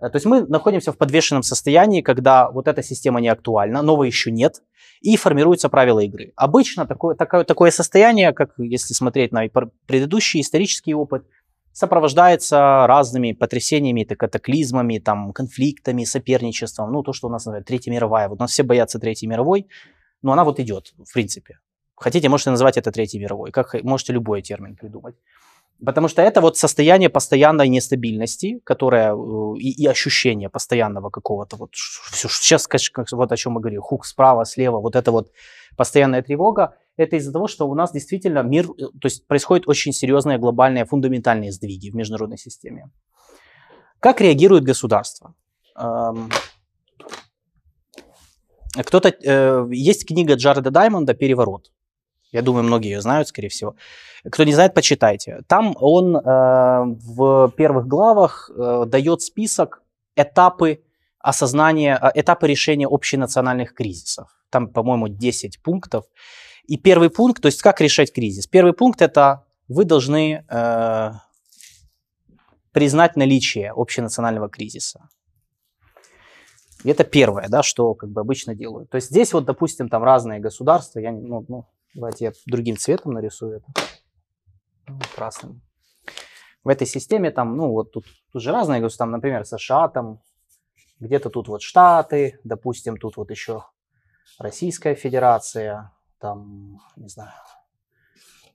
Э, 0.00 0.10
то 0.10 0.16
есть 0.16 0.26
мы 0.26 0.42
находимся 0.46 0.92
в 0.92 0.98
подвешенном 0.98 1.42
состоянии, 1.42 2.02
когда 2.02 2.50
вот 2.50 2.68
эта 2.68 2.82
система 2.82 3.20
не 3.20 3.28
актуальна, 3.28 3.82
новой 3.82 4.08
еще 4.08 4.30
нет, 4.30 4.62
и 5.00 5.16
формируются 5.16 5.68
правила 5.68 6.00
игры. 6.00 6.32
Обычно 6.36 6.86
такое, 6.86 7.14
такое, 7.14 7.44
такое 7.44 7.70
состояние, 7.70 8.32
как 8.32 8.50
если 8.58 8.94
смотреть 8.94 9.32
на 9.32 9.48
предыдущий 9.86 10.40
исторический 10.40 10.94
опыт, 10.94 11.24
сопровождается 11.72 12.86
разными 12.86 13.32
потрясениями, 13.32 14.04
катаклизмами, 14.04 14.98
там, 14.98 15.32
конфликтами, 15.32 16.04
соперничеством. 16.04 16.92
Ну, 16.92 17.02
то, 17.02 17.12
что 17.12 17.28
у 17.28 17.30
нас 17.30 17.46
называют 17.46 17.66
Третья 17.66 17.90
мировая. 17.90 18.28
Вот 18.28 18.38
у 18.38 18.42
нас 18.42 18.50
все 18.50 18.62
боятся 18.62 18.98
Третьей 18.98 19.28
мировой, 19.28 19.66
но 20.22 20.32
она 20.32 20.44
вот 20.44 20.60
идет, 20.60 20.92
в 20.98 21.12
принципе. 21.12 21.58
Хотите, 21.96 22.28
можете 22.28 22.50
называть 22.50 22.76
это 22.76 22.90
Третьей 22.90 23.20
мировой, 23.20 23.50
как 23.50 23.74
можете 23.82 24.12
любой 24.12 24.42
термин 24.42 24.76
придумать. 24.76 25.14
Потому 25.84 26.08
что 26.08 26.20
это 26.20 26.40
вот 26.40 26.58
состояние 26.58 27.08
постоянной 27.08 27.68
нестабильности, 27.68 28.60
которое 28.64 29.14
э, 29.14 29.58
и, 29.58 29.82
и 29.82 29.86
ощущение 29.86 30.50
постоянного 30.50 31.08
какого-то 31.08 31.56
вот 31.56 31.74
все, 31.74 32.28
сейчас, 32.28 32.68
вот 33.12 33.32
о 33.32 33.36
чем 33.36 33.52
мы 33.52 33.60
говорим, 33.60 33.80
хук 33.80 34.04
справа, 34.04 34.44
слева, 34.44 34.78
вот 34.78 34.94
это 34.94 35.10
вот 35.10 35.30
постоянная 35.76 36.22
тревога, 36.22 36.74
это 37.00 37.16
из-за 37.16 37.32
того, 37.32 37.48
что 37.48 37.68
у 37.68 37.74
нас 37.74 37.92
действительно 37.92 38.42
мир, 38.42 38.66
э, 38.70 38.86
то 39.00 39.06
есть 39.06 39.26
происходят 39.26 39.68
очень 39.68 39.92
серьезные 39.92 40.38
глобальные 40.38 40.84
фундаментальные 40.84 41.52
сдвиги 41.52 41.90
в 41.90 41.94
международной 41.94 42.38
системе. 42.38 42.90
Как 44.00 44.20
реагирует 44.20 44.64
государство? 44.64 45.34
Эм, 45.76 46.30
кто-то, 48.74 49.08
э, 49.08 49.66
есть 49.70 50.06
книга 50.06 50.34
Джареда 50.34 50.70
Даймонда 50.70 51.14
«Переворот». 51.14 51.72
Я 52.32 52.42
думаю, 52.42 52.64
многие 52.64 52.90
ее 52.92 53.00
знают, 53.00 53.28
скорее 53.28 53.48
всего. 53.48 53.74
Кто 54.30 54.44
не 54.44 54.52
знает, 54.52 54.74
почитайте. 54.74 55.40
Там 55.48 55.74
он 55.80 56.16
э, 56.16 56.20
в 56.22 57.52
первых 57.56 57.86
главах 57.88 58.50
дает 58.86 59.22
список 59.22 59.82
этапы 60.16 60.82
осознания, 61.18 61.98
этапы 62.14 62.46
решения 62.46 62.86
общенациональных 62.86 63.74
кризисов. 63.74 64.28
Там, 64.50 64.68
по-моему, 64.68 65.08
10 65.08 65.62
пунктов. 65.62 66.04
И 66.70 66.76
первый 66.76 67.10
пункт, 67.10 67.42
то 67.42 67.46
есть 67.46 67.62
как 67.62 67.80
решать 67.80 68.12
кризис. 68.12 68.46
Первый 68.46 68.72
пункт 68.72 69.02
это 69.02 69.44
вы 69.66 69.84
должны 69.84 70.44
э, 70.48 71.10
признать 72.70 73.16
наличие 73.16 73.72
общенационального 73.74 74.48
кризиса. 74.48 75.08
И 76.84 76.90
это 76.90 77.02
первое, 77.02 77.48
да, 77.48 77.64
что 77.64 77.94
как 77.94 78.10
бы 78.10 78.20
обычно 78.20 78.54
делают. 78.54 78.88
То 78.88 78.98
есть 78.98 79.10
здесь 79.10 79.32
вот, 79.32 79.46
допустим, 79.46 79.88
там 79.88 80.04
разные 80.04 80.38
государства, 80.38 81.00
я, 81.00 81.10
ну, 81.10 81.44
ну, 81.48 81.66
давайте 81.92 82.26
я 82.26 82.32
другим 82.46 82.76
цветом 82.76 83.14
нарисую 83.14 83.56
это 83.56 83.66
красным. 85.16 85.62
В 86.62 86.68
этой 86.68 86.86
системе 86.86 87.32
там, 87.32 87.56
ну 87.56 87.72
вот 87.72 87.90
тут, 87.90 88.04
тут 88.32 88.42
же 88.42 88.52
разные 88.52 88.80
государства, 88.80 89.06
там, 89.06 89.10
например, 89.10 89.44
США, 89.44 89.88
там 89.88 90.20
где-то 91.00 91.30
тут 91.30 91.48
вот 91.48 91.62
Штаты, 91.62 92.38
допустим, 92.44 92.96
тут 92.96 93.16
вот 93.16 93.28
еще 93.32 93.64
Российская 94.38 94.94
Федерация, 94.94 95.90
там, 96.20 96.80
не 96.96 97.08
знаю, 97.08 97.32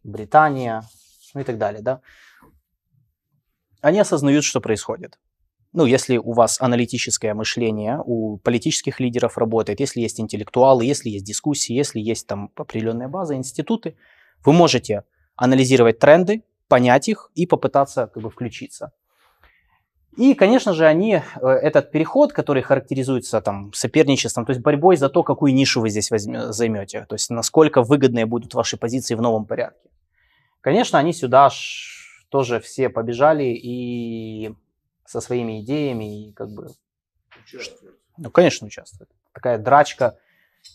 Британия, 0.04 0.84
ну 1.34 1.42
и 1.42 1.44
так 1.44 1.58
далее, 1.58 1.82
да. 1.82 2.02
Они 3.82 4.00
осознают, 4.00 4.44
что 4.44 4.62
происходит. 4.62 5.20
Ну, 5.74 5.86
если 5.86 6.18
у 6.18 6.32
вас 6.32 6.62
аналитическое 6.62 7.34
мышление, 7.34 8.02
у 8.06 8.38
политических 8.38 9.02
лидеров 9.02 9.38
работает, 9.38 9.82
если 9.82 10.00
есть 10.00 10.22
интеллектуалы, 10.22 10.86
если 10.86 11.10
есть 11.10 11.26
дискуссии, 11.26 11.74
если 11.74 12.00
есть 12.00 12.28
там 12.28 12.50
определенная 12.56 13.10
база, 13.10 13.36
институты, 13.36 13.98
вы 14.46 14.54
можете 14.54 15.04
анализировать 15.36 16.00
тренды, 16.00 16.44
понять 16.70 17.10
их 17.10 17.30
и 17.36 17.46
попытаться 17.46 18.08
как 18.08 18.24
бы 18.24 18.30
включиться. 18.30 18.94
И, 20.18 20.34
конечно 20.34 20.74
же, 20.74 20.86
они, 20.86 21.16
э, 21.16 21.48
этот 21.48 21.92
переход, 21.92 22.32
который 22.32 22.62
характеризуется 22.62 23.42
там, 23.42 23.74
соперничеством, 23.74 24.46
то 24.46 24.52
есть 24.52 24.62
борьбой 24.62 24.96
за 24.96 25.10
то, 25.10 25.24
какую 25.24 25.54
нишу 25.54 25.82
вы 25.82 25.90
здесь 25.90 26.10
возьме, 26.10 26.54
займете, 26.54 27.06
то 27.06 27.16
есть 27.16 27.30
насколько 27.30 27.82
выгодные 27.82 28.26
будут 28.26 28.54
ваши 28.54 28.78
позиции 28.78 29.16
в 29.16 29.22
новом 29.22 29.46
порядке. 29.46 29.90
Конечно, 30.62 30.98
они 30.98 31.14
сюда 31.14 31.50
тоже 32.30 32.60
все 32.60 32.90
побежали 32.90 33.44
и 33.44 34.56
со 35.06 35.22
своими 35.22 35.62
идеями, 35.62 36.30
и 36.30 36.34
как 36.34 36.50
бы... 36.50 36.70
Участвуют. 37.44 38.00
Ну, 38.18 38.32
конечно, 38.32 38.68
участвуют. 38.68 39.10
Такая 39.34 39.58
драчка, 39.58 40.18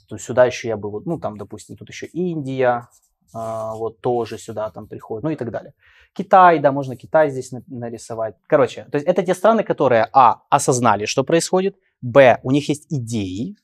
то 0.09 0.19
сюда 0.19 0.45
еще 0.45 0.69
я 0.69 0.77
был, 0.77 1.03
ну, 1.05 1.19
там, 1.19 1.39
допустим, 1.39 1.77
тут 1.77 1.89
еще 1.89 2.07
Индия, 2.07 2.89
а, 3.33 3.75
вот 3.75 4.01
тоже 4.01 4.39
сюда 4.39 4.71
там 4.71 4.87
приходят, 4.87 5.25
ну 5.25 5.31
и 5.31 5.37
так 5.37 5.51
далее. 5.51 5.73
Китай, 6.13 6.59
да, 6.59 6.73
можно 6.73 6.97
Китай 6.97 7.31
здесь 7.31 7.53
нарисовать. 7.69 8.35
Короче, 8.47 8.87
то 8.91 8.97
есть 8.97 9.07
это 9.07 9.23
те 9.23 9.35
страны, 9.35 9.63
которые, 9.63 10.09
а, 10.13 10.43
осознали, 10.51 11.07
что 11.07 11.25
происходит, 11.25 11.77
б, 12.03 12.41
у 12.43 12.51
них 12.51 12.69
есть 12.69 12.87
идеи, 12.91 13.57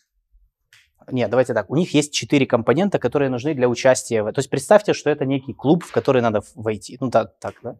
нет, 1.08 1.30
давайте 1.30 1.54
так, 1.54 1.70
у 1.70 1.76
них 1.76 1.94
есть 1.94 2.12
четыре 2.12 2.46
компонента, 2.46 2.98
которые 2.98 3.30
нужны 3.30 3.54
для 3.54 3.68
участия. 3.68 4.24
То 4.24 4.38
есть 4.38 4.50
представьте, 4.50 4.92
что 4.92 5.08
это 5.08 5.24
некий 5.24 5.54
клуб, 5.54 5.84
в 5.84 5.92
который 5.92 6.20
надо 6.20 6.42
войти. 6.56 6.98
Ну 7.00 7.10
так, 7.10 7.38
так 7.38 7.54
да. 7.62 7.76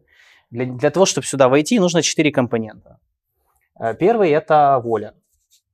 Для, 0.49 0.65
для 0.65 0.91
того, 0.91 1.05
чтобы 1.05 1.27
сюда 1.27 1.49
войти, 1.49 1.77
нужно 1.77 2.01
четыре 2.01 2.31
компонента. 2.31 2.99
Э, 3.77 3.93
первый– 3.93 4.29
это 4.31 4.79
воля, 4.81 5.13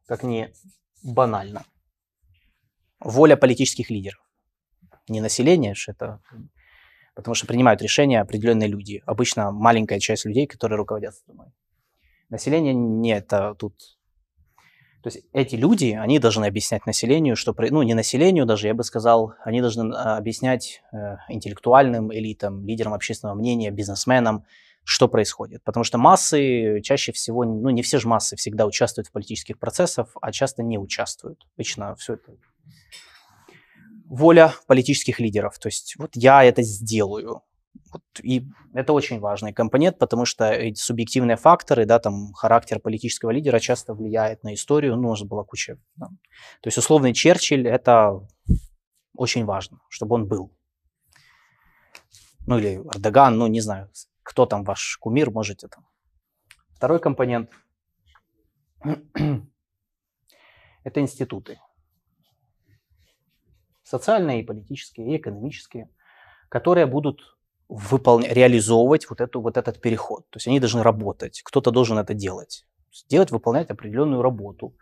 как 0.08 0.24
ни 0.24 0.52
банально. 1.04 1.64
Воля 3.00 3.36
политических 3.36 3.92
лидеров 3.92 4.24
не 5.08 5.22
население, 5.22 5.74
это 5.88 6.20
потому 7.16 7.36
что 7.36 7.48
принимают 7.48 7.82
решения 7.82 8.22
определенные 8.22 8.68
люди. 8.68 9.02
Обычно 9.06 9.52
маленькая 9.52 10.00
часть 10.00 10.26
людей, 10.26 10.48
которые 10.48 10.78
руководят 10.78 11.16
страной. 11.16 11.48
Население 12.30 12.74
не 12.74 13.12
это 13.12 13.56
тут. 13.56 13.76
То 15.04 15.10
есть 15.10 15.26
эти 15.34 15.56
люди, 15.56 15.98
они 16.00 16.18
должны 16.18 16.46
объяснять 16.46 16.86
населению, 16.86 17.36
что, 17.36 17.54
ну 17.58 17.84
не 17.84 17.94
населению 17.94 18.46
даже, 18.46 18.68
я 18.68 18.74
бы 18.74 18.84
сказал, 18.84 19.34
они 19.44 19.60
должны 19.60 19.94
а, 19.94 20.18
объяснять 20.18 20.82
э, 20.94 21.18
интеллектуальным 21.28 22.14
элитам, 22.14 22.66
лидерам 22.66 22.94
общественного 22.94 23.36
мнения, 23.36 23.70
бизнесменам, 23.70 24.46
что 24.86 25.10
происходит. 25.10 25.62
Потому 25.64 25.84
что 25.84 25.98
массы 25.98 26.80
чаще 26.82 27.12
всего, 27.12 27.44
ну 27.44 27.70
не 27.70 27.82
все 27.82 28.00
же 28.00 28.08
массы 28.08 28.38
всегда 28.38 28.66
участвуют 28.66 29.10
в 29.10 29.12
политических 29.12 29.60
процессах, 29.60 30.16
а 30.22 30.32
часто 30.32 30.64
не 30.64 30.78
участвуют. 30.78 31.46
Обычно 31.56 31.96
все 31.96 32.14
это 32.14 32.32
воля 34.06 34.54
политических 34.68 35.20
лидеров. 35.20 35.60
То 35.60 35.68
есть 35.68 35.96
вот 35.98 36.16
я 36.16 36.44
это 36.44 36.62
сделаю. 36.62 37.42
Вот, 37.92 38.04
и 38.22 38.48
это 38.74 38.94
очень 38.94 39.20
важный 39.20 39.54
компонент, 39.54 40.00
потому 40.00 40.26
что 40.26 40.52
эти 40.52 40.80
субъективные 40.80 41.38
факторы, 41.38 41.86
да, 41.86 42.00
там 42.00 42.34
характер 42.34 42.80
политического 42.80 43.32
лидера 43.32 43.60
часто 43.60 43.94
влияет 43.94 44.44
на 44.44 44.54
историю. 44.54 44.96
Ну, 44.96 45.04
может 45.04 45.28
была 45.28 45.44
куча. 45.44 45.78
Да. 45.96 46.08
То 46.62 46.68
есть 46.68 46.78
условный 46.78 47.14
Черчилль 47.14 47.68
это 47.68 48.20
очень 49.16 49.46
важно, 49.46 49.80
чтобы 49.90 50.16
он 50.16 50.28
был. 50.28 50.52
Ну 52.46 52.58
или 52.58 52.78
Эрдоган, 52.78 53.38
ну 53.38 53.48
не 53.48 53.62
знаю, 53.62 53.90
кто 54.24 54.46
там 54.46 54.64
ваш 54.64 54.98
кумир, 54.98 55.32
можете 55.32 55.68
там. 55.68 55.86
Второй 56.76 57.00
компонент– 57.00 57.50
это 60.84 61.00
институты 61.00 61.60
социальные, 63.94 64.42
и 64.42 64.46
политические, 64.46 65.06
и 65.08 65.18
экономические, 65.18 65.88
которые 66.50 66.88
будут 66.88 67.20
выполнять, 67.70 68.34
реализовывать 68.34 69.08
вот, 69.10 69.22
эту, 69.22 69.42
вот 69.42 69.56
этот 69.58 69.80
переход. 69.82 70.28
То 70.32 70.38
есть 70.38 70.48
они 70.48 70.60
должны 70.60 70.82
работать, 70.82 71.42
кто-то 71.44 71.72
должен 71.72 71.98
это 72.00 72.14
делать. 72.14 72.66
Делать, 73.10 73.32
выполнять 73.32 73.70
определенную 73.70 74.22
работу, 74.22 74.76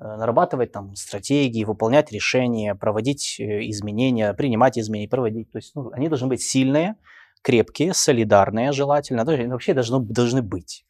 э, 0.00 0.04
нарабатывать 0.04 0.72
там 0.72 0.94
стратегии, 0.94 1.64
выполнять 1.64 2.12
решения, 2.12 2.74
проводить 2.74 3.38
э, 3.38 3.68
изменения, 3.68 4.32
принимать 4.32 4.78
изменения, 4.78 5.08
проводить. 5.08 5.50
То 5.52 5.58
есть 5.58 5.74
ну, 5.74 5.90
они 5.92 6.08
должны 6.08 6.28
быть 6.28 6.42
сильные, 6.42 6.96
крепкие, 7.42 7.92
солидарные 7.92 8.72
желательно, 8.72 9.24
вообще 9.24 9.74
должны, 9.74 10.00
должны 10.00 10.42
быть. 10.42 10.86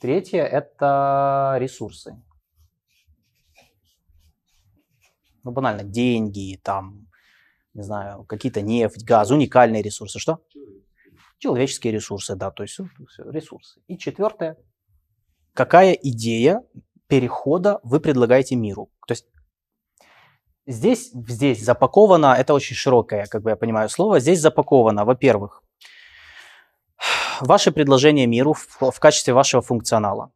Третье– 0.00 0.42
это 0.58 1.56
ресурсы. 1.60 2.16
Ну, 5.46 5.52
банально, 5.52 5.84
деньги, 5.84 6.58
там, 6.60 7.06
не 7.72 7.82
знаю, 7.82 8.24
какие-то 8.24 8.62
нефть, 8.62 9.04
газ, 9.04 9.30
уникальные 9.30 9.80
ресурсы. 9.80 10.18
Что? 10.18 10.40
Человеческие 11.38 11.92
ресурсы, 11.92 12.34
да, 12.34 12.50
то 12.50 12.64
есть 12.64 12.80
ресурсы. 13.18 13.80
И 13.86 13.96
четвертое, 13.96 14.56
какая 15.54 15.92
идея 15.92 16.64
перехода 17.06 17.78
вы 17.84 18.00
предлагаете 18.00 18.56
миру? 18.56 18.90
То 19.06 19.12
есть 19.12 19.26
здесь, 20.66 21.12
здесь 21.12 21.64
запаковано, 21.64 22.34
это 22.36 22.52
очень 22.52 22.74
широкое, 22.74 23.26
как 23.26 23.42
бы 23.42 23.50
я 23.50 23.56
понимаю, 23.56 23.88
слово, 23.88 24.18
здесь 24.18 24.40
запаковано, 24.40 25.04
во-первых, 25.04 25.62
ваше 27.40 27.70
предложение 27.70 28.26
миру 28.26 28.54
в, 28.54 28.90
в 28.90 28.98
качестве 28.98 29.32
вашего 29.32 29.62
функционала. 29.62 30.32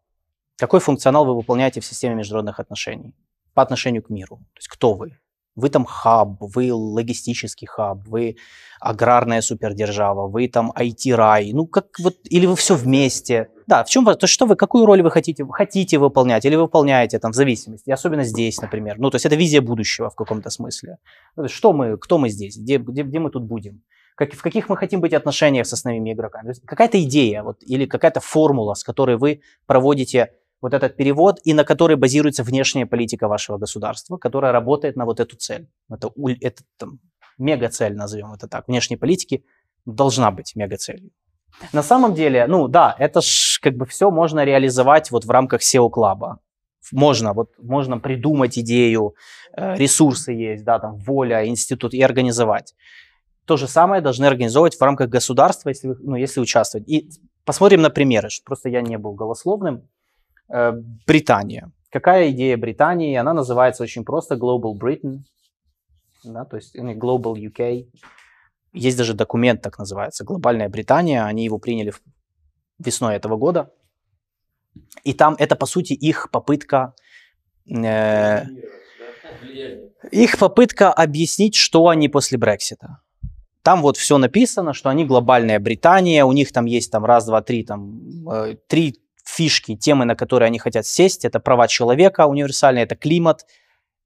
Какой 0.56 0.78
функционал 0.78 1.24
вы 1.24 1.34
выполняете 1.34 1.80
в 1.80 1.84
системе 1.84 2.14
международных 2.14 2.60
отношений? 2.60 3.12
По 3.54 3.62
отношению 3.62 4.02
к 4.02 4.10
миру. 4.10 4.36
То 4.36 4.58
есть 4.58 4.68
кто 4.68 4.94
вы? 4.94 5.18
Вы 5.56 5.68
там 5.68 5.84
хаб, 5.84 6.36
вы 6.40 6.72
логистический 6.72 7.66
хаб, 7.66 8.06
вы 8.06 8.36
аграрная 8.80 9.42
супердержава, 9.42 10.28
вы 10.28 10.48
там 10.48 10.72
IT-рай, 10.72 11.52
ну 11.52 11.66
как 11.66 11.86
вот, 11.98 12.16
или 12.24 12.46
вы 12.46 12.54
все 12.56 12.76
вместе. 12.76 13.48
Да, 13.66 13.84
в 13.84 13.88
чем, 13.90 14.04
то 14.04 14.26
что 14.26 14.46
вы, 14.46 14.56
какую 14.56 14.86
роль 14.86 15.02
вы 15.02 15.10
хотите, 15.10 15.44
хотите 15.50 15.98
выполнять 15.98 16.44
или 16.44 16.56
выполняете 16.56 17.18
там 17.18 17.32
в 17.32 17.34
зависимости, 17.34 17.90
особенно 17.90 18.24
здесь, 18.24 18.60
например. 18.60 18.98
Ну, 18.98 19.10
то 19.10 19.16
есть 19.16 19.26
это 19.26 19.36
визия 19.36 19.60
будущего 19.60 20.08
в 20.08 20.14
каком-то 20.14 20.50
смысле. 20.50 20.98
Что 21.46 21.72
мы, 21.72 21.98
кто 21.98 22.18
мы 22.18 22.30
здесь, 22.30 22.56
где, 22.56 22.78
где, 22.78 23.02
где 23.02 23.18
мы 23.18 23.30
тут 23.30 23.44
будем, 23.44 23.82
как, 24.20 24.34
в 24.34 24.42
каких 24.42 24.68
мы 24.68 24.76
хотим 24.76 25.00
быть 25.00 25.14
отношениях 25.14 25.66
с 25.66 25.72
основными 25.72 26.12
игроками. 26.12 26.52
какая-то 26.66 27.02
идея 27.02 27.42
вот, 27.42 27.62
или 27.62 27.86
какая-то 27.86 28.20
формула, 28.20 28.74
с 28.74 28.84
которой 28.84 29.16
вы 29.16 29.40
проводите 29.66 30.32
вот 30.60 30.74
этот 30.74 30.96
перевод 30.96 31.40
и 31.44 31.54
на 31.54 31.64
которой 31.64 31.96
базируется 31.96 32.44
внешняя 32.44 32.86
политика 32.86 33.28
вашего 33.28 33.58
государства, 33.58 34.16
которая 34.18 34.52
работает 34.52 34.96
на 34.96 35.04
вот 35.04 35.20
эту 35.20 35.36
цель. 35.36 35.68
Это, 35.90 36.10
это 36.40 36.62
там, 36.76 37.00
мега-цель, 37.38 37.94
назовем 37.94 38.32
это 38.32 38.46
так, 38.48 38.68
внешней 38.68 38.96
политики 38.96 39.44
должна 39.86 40.30
быть 40.30 40.54
мега-целью. 40.56 41.10
На 41.72 41.82
самом 41.82 42.14
деле, 42.14 42.46
ну 42.46 42.68
да, 42.68 42.94
это 42.98 43.20
ж 43.20 43.58
как 43.60 43.76
бы 43.76 43.86
все 43.86 44.10
можно 44.10 44.44
реализовать 44.44 45.10
вот 45.10 45.24
в 45.24 45.30
рамках 45.30 45.62
SEO 45.62 45.90
Club. 45.90 46.36
Можно, 46.92 47.34
вот 47.34 47.50
можно 47.58 47.98
придумать 47.98 48.58
идею, 48.58 49.14
э, 49.56 49.76
ресурсы 49.76 50.32
есть, 50.32 50.64
да, 50.64 50.78
там 50.78 50.96
воля, 50.96 51.46
институт 51.46 51.94
и 51.94 52.02
организовать. 52.02 52.74
То 53.44 53.56
же 53.56 53.68
самое 53.68 54.00
должны 54.00 54.24
организовывать 54.24 54.76
в 54.76 54.82
рамках 54.82 55.08
государства, 55.08 55.68
если, 55.68 55.94
ну, 56.00 56.16
если 56.16 56.40
участвовать. 56.40 56.88
И 56.88 57.10
посмотрим 57.44 57.82
на 57.82 57.90
примеры, 57.90 58.28
просто 58.44 58.68
я 58.68 58.80
не 58.80 58.96
был 58.96 59.12
голословным. 59.12 59.88
Э, 60.52 60.72
Британия. 61.06 61.70
Какая 61.90 62.30
идея 62.30 62.56
Британии? 62.56 63.16
Она 63.16 63.32
называется 63.32 63.82
очень 63.82 64.04
просто 64.04 64.34
Global 64.34 64.74
Britain, 64.78 65.20
да, 66.24 66.44
то 66.44 66.56
есть 66.56 66.76
Global 66.76 67.34
UK. 67.34 67.86
Есть 68.72 68.96
даже 68.96 69.14
документ, 69.14 69.62
так 69.62 69.78
называется, 69.78 70.24
Глобальная 70.24 70.68
Британия. 70.68 71.24
Они 71.24 71.44
его 71.44 71.58
приняли 71.58 71.92
весной 72.78 73.16
этого 73.16 73.36
года. 73.36 73.72
И 75.02 75.12
там 75.12 75.34
это, 75.38 75.56
по 75.56 75.66
сути, 75.66 75.92
их 75.92 76.30
попытка... 76.30 76.94
Э, 77.68 78.44
их 80.12 80.38
попытка 80.38 80.92
объяснить, 80.92 81.54
что 81.54 81.88
они 81.88 82.08
после 82.08 82.38
Брексита. 82.38 83.00
Там 83.62 83.82
вот 83.82 83.96
все 83.96 84.18
написано, 84.18 84.72
что 84.72 84.88
они 84.88 85.04
глобальная 85.04 85.60
Британия, 85.60 86.24
у 86.24 86.32
них 86.32 86.52
там 86.52 86.64
есть 86.64 86.90
там 86.90 87.04
раз, 87.04 87.26
два, 87.26 87.42
три, 87.42 87.64
там 87.64 88.28
э, 88.28 88.56
три 88.66 89.00
фишки, 89.30 89.76
темы, 89.76 90.04
на 90.04 90.14
которые 90.14 90.48
они 90.48 90.58
хотят 90.58 90.86
сесть. 90.86 91.24
Это 91.24 91.40
права 91.40 91.68
человека 91.68 92.26
универсальные, 92.26 92.84
это 92.84 92.96
климат 92.96 93.46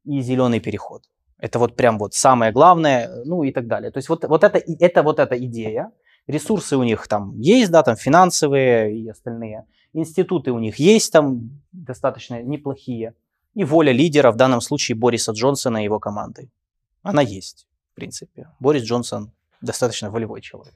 и 0.05 0.21
зеленый 0.21 0.61
переход. 0.61 1.03
Это 1.39 1.59
вот 1.59 1.77
прям 1.77 1.99
вот 1.99 2.15
самое 2.15 2.53
главное, 2.53 3.11
ну 3.25 3.43
и 3.43 3.53
так 3.53 3.67
далее. 3.67 3.91
То 3.91 3.99
есть 3.99 4.09
вот, 4.09 4.25
вот 4.25 4.45
это, 4.45 4.59
это 4.59 5.03
вот 5.03 5.19
эта 5.19 5.37
идея. 5.47 5.91
Ресурсы 6.27 6.77
у 6.77 6.83
них 6.83 7.07
там 7.09 7.39
есть, 7.39 7.71
да, 7.71 7.83
там 7.83 7.97
финансовые 7.97 8.97
и 8.99 9.09
остальные. 9.09 9.65
Институты 9.93 10.53
у 10.53 10.59
них 10.59 10.79
есть 10.79 11.13
там 11.13 11.51
достаточно 11.73 12.43
неплохие. 12.43 13.15
И 13.55 13.65
воля 13.65 13.93
лидера, 13.93 14.33
в 14.33 14.37
данном 14.37 14.61
случае 14.61 14.97
Бориса 14.97 15.33
Джонсона 15.33 15.79
и 15.79 15.85
его 15.85 16.01
команды. 16.01 16.51
Она 17.03 17.23
есть, 17.23 17.67
в 17.93 17.95
принципе. 17.95 18.49
Борис 18.59 18.83
Джонсон 18.83 19.31
достаточно 19.61 20.11
волевой 20.11 20.41
человек. 20.41 20.75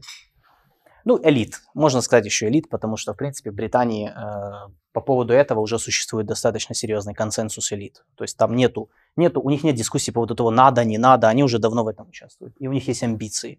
Ну, 1.08 1.18
элит. 1.22 1.62
Можно 1.72 2.02
сказать 2.02 2.26
еще 2.26 2.48
элит, 2.48 2.68
потому 2.68 2.98
что, 2.98 3.14
в 3.14 3.16
принципе, 3.16 3.50
в 3.50 3.54
Британии 3.54 4.10
э, 4.10 4.70
по 4.92 5.00
поводу 5.00 5.32
этого 5.32 5.60
уже 5.60 5.78
существует 5.78 6.26
достаточно 6.26 6.74
серьезный 6.74 7.14
консенсус 7.14 7.72
элит. 7.72 8.04
То 8.14 8.24
есть 8.24 8.36
там 8.36 8.54
нету, 8.54 8.90
нету, 9.16 9.40
у 9.40 9.48
них 9.48 9.64
нет 9.64 9.74
дискуссии 9.74 10.10
по 10.10 10.16
поводу 10.16 10.34
того, 10.34 10.50
надо, 10.50 10.84
не 10.84 10.98
надо, 10.98 11.28
они 11.28 11.42
уже 11.42 11.58
давно 11.58 11.82
в 11.82 11.88
этом 11.88 12.10
участвуют. 12.10 12.54
И 12.58 12.68
у 12.68 12.72
них 12.72 12.88
есть 12.88 13.02
амбиции. 13.02 13.58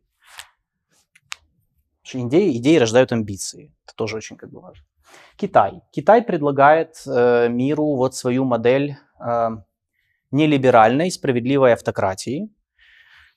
Идеи, 2.13 2.55
идеи 2.57 2.77
рождают 2.77 3.11
амбиции. 3.11 3.73
Это 3.83 3.95
тоже 3.95 4.17
очень 4.17 4.37
как 4.37 4.51
бы 4.51 4.61
важно. 4.61 4.85
Китай. 5.35 5.81
Китай 5.89 6.21
предлагает 6.21 7.01
э, 7.07 7.49
миру 7.49 7.95
вот 7.95 8.13
свою 8.13 8.45
модель 8.45 8.95
э, 9.19 9.49
нелиберальной, 10.29 11.09
справедливой 11.09 11.73
автократии, 11.73 12.51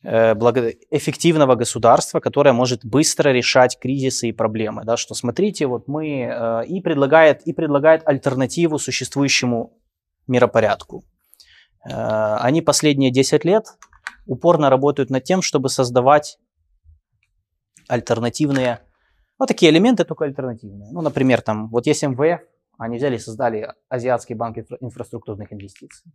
эффективного 0.04 1.54
государства, 1.54 2.20
которое 2.20 2.52
может 2.52 2.84
быстро 2.84 3.30
решать 3.30 3.78
кризисы 3.78 4.28
и 4.28 4.32
проблемы. 4.32 4.82
Да, 4.84 4.96
что 4.96 5.14
смотрите, 5.14 5.66
вот 5.66 5.86
мы 5.86 6.22
э, 6.22 6.66
и 6.66 6.80
предлагает, 6.80 7.42
и 7.42 7.52
предлагает 7.52 8.02
альтернативу 8.04 8.78
существующему 8.78 9.78
миропорядку. 10.26 11.04
Э, 11.88 12.36
они 12.40 12.62
последние 12.62 13.12
10 13.12 13.44
лет 13.44 13.66
упорно 14.26 14.70
работают 14.70 15.10
над 15.10 15.24
тем, 15.24 15.40
чтобы 15.40 15.68
создавать 15.68 16.38
альтернативные, 17.88 18.80
вот 19.38 19.46
такие 19.46 19.70
элементы, 19.70 20.04
только 20.04 20.24
альтернативные. 20.24 20.90
Ну, 20.92 21.00
например, 21.00 21.42
там, 21.42 21.68
вот 21.68 21.86
есть 21.86 22.02
МВФ, 22.02 22.40
они 22.78 22.96
взяли 22.96 23.16
и 23.16 23.18
создали 23.18 23.72
Азиатский 23.88 24.34
банк 24.34 24.58
инфраструктурных 24.80 25.52
инвестиций. 25.52 26.10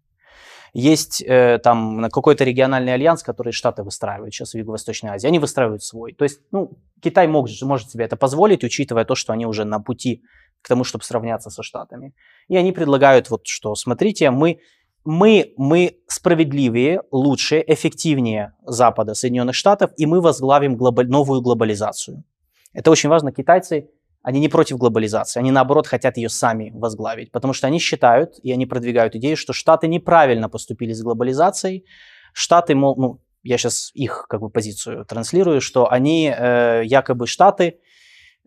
Есть 0.74 1.24
э, 1.26 1.60
там 1.64 2.10
какой-то 2.12 2.44
региональный 2.44 2.94
альянс, 2.94 3.24
который 3.24 3.52
Штаты 3.52 3.84
выстраивают 3.84 4.34
сейчас 4.34 4.54
в 4.54 4.58
Юго-Восточной 4.58 5.12
Азии. 5.12 5.28
Они 5.28 5.40
выстраивают 5.40 5.84
свой. 5.84 6.14
То 6.14 6.24
есть, 6.24 6.42
ну, 6.52 6.78
Китай 7.02 7.28
мог, 7.28 7.48
может 7.62 7.90
себе 7.90 8.06
это 8.06 8.16
позволить, 8.16 8.64
учитывая 8.64 9.06
то, 9.06 9.16
что 9.16 9.34
они 9.34 9.46
уже 9.46 9.66
на 9.66 9.80
пути 9.80 10.24
к 10.62 10.68
тому, 10.68 10.84
чтобы 10.84 11.04
сравняться 11.04 11.50
со 11.50 11.64
Штатами. 11.64 12.14
И 12.48 12.58
они 12.58 12.72
предлагают 12.72 13.30
вот 13.30 13.48
что, 13.48 13.76
смотрите, 13.76 14.30
мы, 14.32 14.60
мы, 15.06 15.54
мы 15.58 16.00
справедливее, 16.08 17.02
лучше, 17.12 17.64
эффективнее 17.66 18.54
Запада, 18.66 19.14
Соединенных 19.14 19.56
Штатов, 19.56 19.92
и 19.98 20.06
мы 20.06 20.22
возглавим 20.22 20.76
глобаль, 20.76 21.08
новую 21.08 21.42
глобализацию. 21.42 22.24
Это 22.74 22.92
очень 22.92 23.10
важно. 23.10 23.32
Китайцы 23.32 23.90
они 24.28 24.42
не 24.42 24.50
против 24.50 24.78
глобализации, 24.78 25.40
они 25.40 25.52
наоборот 25.52 25.88
хотят 25.88 26.18
ее 26.18 26.28
сами 26.28 26.70
возглавить, 26.74 27.32
потому 27.32 27.54
что 27.54 27.68
они 27.68 27.80
считают 27.80 28.34
и 28.44 28.52
они 28.52 28.66
продвигают 28.66 29.16
идею, 29.16 29.38
что 29.38 29.54
Штаты 29.54 29.88
неправильно 29.88 30.50
поступили 30.50 30.92
с 30.92 31.02
глобализацией. 31.02 31.86
Штаты, 32.34 32.76
мол, 32.76 32.96
ну, 32.98 33.22
я 33.44 33.58
сейчас 33.58 33.90
их 33.94 34.26
как 34.28 34.42
бы 34.42 34.50
позицию 34.50 35.06
транслирую, 35.06 35.62
что 35.62 35.90
они 35.90 36.30
э, 36.38 36.82
якобы 36.84 37.26
Штаты 37.26 37.78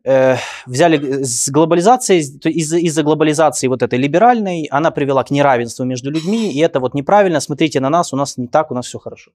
э, 0.04 0.36
взяли 0.66 1.22
с 1.22 1.48
глобализацией, 1.48 2.20
из-за, 2.20 2.76
из-за 2.76 3.02
глобализации 3.02 3.66
вот 3.68 3.82
этой 3.82 3.98
либеральной, 3.98 4.68
она 4.70 4.90
привела 4.90 5.24
к 5.24 5.30
неравенству 5.30 5.86
между 5.86 6.10
людьми, 6.10 6.52
и 6.52 6.58
это 6.58 6.80
вот 6.80 6.92
неправильно, 6.92 7.40
смотрите 7.40 7.80
на 7.80 7.88
нас, 7.88 8.12
у 8.12 8.16
нас 8.16 8.36
не 8.36 8.48
так, 8.48 8.70
у 8.70 8.74
нас 8.74 8.84
все 8.84 8.98
хорошо. 8.98 9.30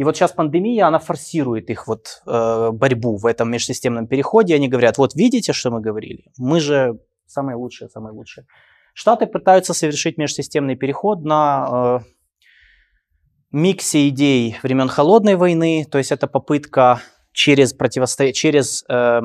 И 0.00 0.04
вот 0.04 0.16
сейчас 0.16 0.32
пандемия, 0.32 0.86
она 0.86 0.98
форсирует 0.98 1.68
их 1.68 1.86
вот 1.86 2.22
э, 2.26 2.70
борьбу 2.72 3.18
в 3.18 3.26
этом 3.26 3.50
межсистемном 3.50 4.06
переходе. 4.06 4.54
Они 4.54 4.66
говорят, 4.66 4.96
вот 4.96 5.14
видите, 5.14 5.52
что 5.52 5.70
мы 5.70 5.82
говорили? 5.82 6.32
Мы 6.38 6.58
же 6.60 6.98
самые 7.26 7.56
лучшие, 7.56 7.90
самые 7.90 8.14
лучшие. 8.14 8.46
Штаты 8.94 9.26
пытаются 9.26 9.74
совершить 9.74 10.16
межсистемный 10.16 10.74
переход 10.74 11.22
на 11.22 12.00
э, 12.02 12.10
миксе 13.52 14.08
идей 14.08 14.56
времен 14.62 14.88
холодной 14.88 15.36
войны, 15.36 15.84
то 15.84 15.98
есть 15.98 16.12
это 16.12 16.26
попытка 16.26 17.02
через 17.32 17.74
противостоять, 17.74 18.34
через 18.34 18.86
э, 18.88 19.20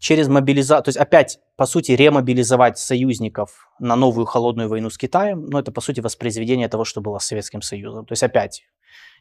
через 0.00 0.28
мобилизацию, 0.28 0.84
то 0.84 0.88
есть 0.88 0.98
опять, 0.98 1.38
по 1.56 1.66
сути, 1.66 1.92
ремобилизовать 1.92 2.78
союзников 2.78 3.68
на 3.78 3.96
новую 3.96 4.24
холодную 4.24 4.68
войну 4.68 4.88
с 4.88 4.96
Китаем, 4.96 5.44
но 5.44 5.60
это, 5.60 5.72
по 5.72 5.82
сути, 5.82 6.00
воспроизведение 6.00 6.68
того, 6.68 6.84
что 6.84 7.02
было 7.02 7.18
с 7.18 7.26
Советским 7.26 7.60
Союзом. 7.60 8.06
То 8.06 8.12
есть 8.12 8.22
опять 8.22 8.62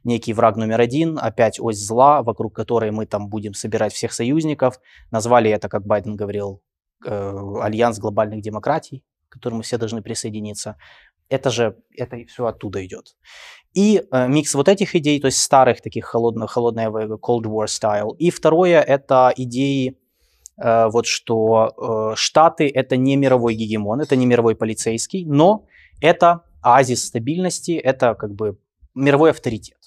некий 0.05 0.32
враг 0.32 0.55
номер 0.55 0.80
один, 0.80 1.19
опять 1.21 1.59
ось 1.59 1.77
зла, 1.77 2.23
вокруг 2.23 2.55
которой 2.55 2.91
мы 2.91 3.05
там 3.05 3.27
будем 3.27 3.53
собирать 3.53 3.93
всех 3.93 4.13
союзников. 4.13 4.80
Назвали 5.11 5.51
это, 5.51 5.67
как 5.67 5.86
Байден 5.86 6.15
говорил, 6.15 6.61
э, 7.05 7.43
альянс 7.61 7.99
глобальных 7.99 8.41
демократий, 8.41 9.03
к 9.27 9.34
которому 9.34 9.63
все 9.63 9.77
должны 9.77 10.01
присоединиться. 10.01 10.77
Это 11.27 11.49
же, 11.49 11.75
это 11.97 12.25
все 12.25 12.45
оттуда 12.45 12.86
идет. 12.86 13.17
И 13.73 14.01
э, 14.09 14.27
микс 14.30 14.55
вот 14.55 14.69
этих 14.69 14.95
идей, 14.95 15.19
то 15.19 15.27
есть 15.27 15.41
старых 15.41 15.82
таких 15.82 16.05
холодных, 16.05 16.51
холодная 16.51 16.89
Cold 16.89 17.43
War 17.43 17.65
style. 17.65 18.15
И 18.17 18.32
второе, 18.32 18.82
это 18.82 19.34
идеи 19.36 19.97
Э, 19.99 20.09
вот 20.62 21.05
что 21.05 22.12
э, 22.12 22.16
Штаты 22.16 22.70
это 22.70 22.97
не 22.97 23.16
мировой 23.16 23.55
гегемон, 23.55 24.01
это 24.01 24.16
не 24.16 24.26
мировой 24.26 24.55
полицейский, 24.55 25.26
но 25.26 25.66
это 26.01 26.43
оазис 26.62 27.05
стабильности, 27.05 27.72
это 27.72 28.16
как 28.16 28.34
бы 28.34 28.57
мировой 28.93 29.32
авторитет, 29.32 29.78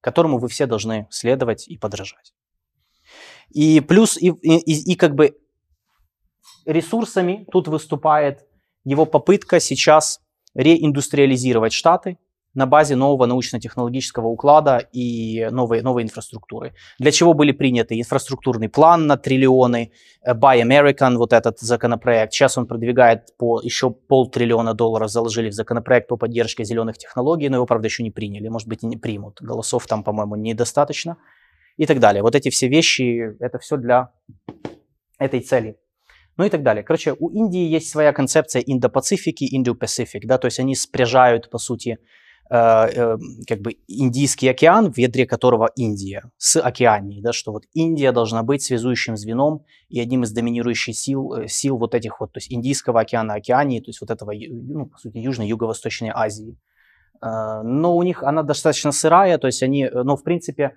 которому 0.00 0.38
вы 0.38 0.48
все 0.48 0.66
должны 0.66 1.06
следовать 1.10 1.68
и 1.68 1.78
подражать. 1.78 2.34
И 3.50 3.80
плюс, 3.80 4.16
и, 4.16 4.28
и, 4.28 4.92
и 4.92 4.96
как 4.96 5.14
бы 5.14 5.36
ресурсами 6.64 7.46
тут 7.52 7.68
выступает 7.68 8.44
его 8.84 9.06
попытка 9.06 9.60
сейчас 9.60 10.20
реиндустриализировать 10.54 11.72
Штаты, 11.72 12.18
на 12.56 12.66
базе 12.66 12.96
нового 12.96 13.26
научно-технологического 13.26 14.28
уклада 14.28 14.78
и 14.92 15.46
новой, 15.50 15.82
новой 15.82 16.02
инфраструктуры. 16.02 16.72
Для 16.98 17.12
чего 17.12 17.34
были 17.34 17.52
приняты 17.52 18.00
инфраструктурный 18.00 18.70
план 18.70 19.06
на 19.06 19.16
триллионы, 19.18 19.92
э, 20.22 20.32
Buy 20.32 20.62
American, 20.62 21.16
вот 21.16 21.32
этот 21.34 21.60
законопроект. 21.60 22.32
Сейчас 22.32 22.56
он 22.56 22.66
продвигает 22.66 23.36
по 23.36 23.60
еще 23.60 23.90
полтриллиона 23.90 24.72
долларов, 24.72 25.10
заложили 25.10 25.50
в 25.50 25.52
законопроект 25.52 26.08
по 26.08 26.16
поддержке 26.16 26.64
зеленых 26.64 26.96
технологий, 26.96 27.50
но 27.50 27.56
его, 27.56 27.66
правда, 27.66 27.88
еще 27.88 28.02
не 28.02 28.10
приняли. 28.10 28.48
Может 28.48 28.68
быть, 28.68 28.82
и 28.82 28.86
не 28.86 28.96
примут. 28.96 29.42
Голосов 29.42 29.86
там, 29.86 30.02
по-моему, 30.02 30.36
недостаточно. 30.36 31.18
И 31.76 31.84
так 31.84 32.00
далее. 32.00 32.22
Вот 32.22 32.34
эти 32.34 32.48
все 32.48 32.68
вещи, 32.68 33.36
это 33.38 33.58
все 33.58 33.76
для 33.76 34.10
этой 35.18 35.40
цели. 35.40 35.76
Ну 36.38 36.44
и 36.44 36.48
так 36.48 36.62
далее. 36.62 36.82
Короче, 36.82 37.14
у 37.18 37.28
Индии 37.28 37.66
есть 37.66 37.90
своя 37.90 38.12
концепция 38.12 38.62
Индо-Пацифики, 38.62 39.44
Индо-Пасифик, 39.44 40.26
да, 40.26 40.38
то 40.38 40.46
есть 40.46 40.58
они 40.58 40.74
спряжают, 40.74 41.50
по 41.50 41.58
сути, 41.58 41.98
как 42.48 43.60
бы 43.60 43.76
Индийский 43.88 44.48
океан, 44.48 44.92
в 44.92 44.98
ядре 44.98 45.26
которого 45.26 45.70
Индия, 45.76 46.30
с 46.38 46.60
океанией, 46.60 47.20
да, 47.20 47.32
что 47.32 47.52
вот 47.52 47.64
Индия 47.74 48.12
должна 48.12 48.42
быть 48.42 48.62
связующим 48.62 49.16
звеном 49.16 49.64
и 49.88 50.00
одним 50.00 50.22
из 50.22 50.32
доминирующих 50.32 50.96
сил, 50.96 51.32
э, 51.34 51.48
сил 51.48 51.76
вот 51.76 51.94
этих 51.94 52.20
вот, 52.20 52.32
то 52.32 52.38
есть 52.38 52.52
Индийского 52.52 53.00
океана, 53.00 53.34
океании, 53.34 53.80
то 53.80 53.88
есть 53.88 54.00
вот 54.00 54.10
этого, 54.10 54.32
ну, 54.34 54.86
по 54.86 54.98
сути, 54.98 55.18
Южной, 55.18 55.48
Юго-Восточной 55.48 56.10
Азии. 56.14 56.58
Э, 57.22 57.62
но 57.62 57.96
у 57.96 58.02
них 58.02 58.22
она 58.22 58.42
достаточно 58.42 58.92
сырая, 58.92 59.38
то 59.38 59.46
есть 59.46 59.62
они, 59.62 59.84
э, 59.84 60.02
ну, 60.02 60.16
в 60.16 60.22
принципе, 60.22 60.74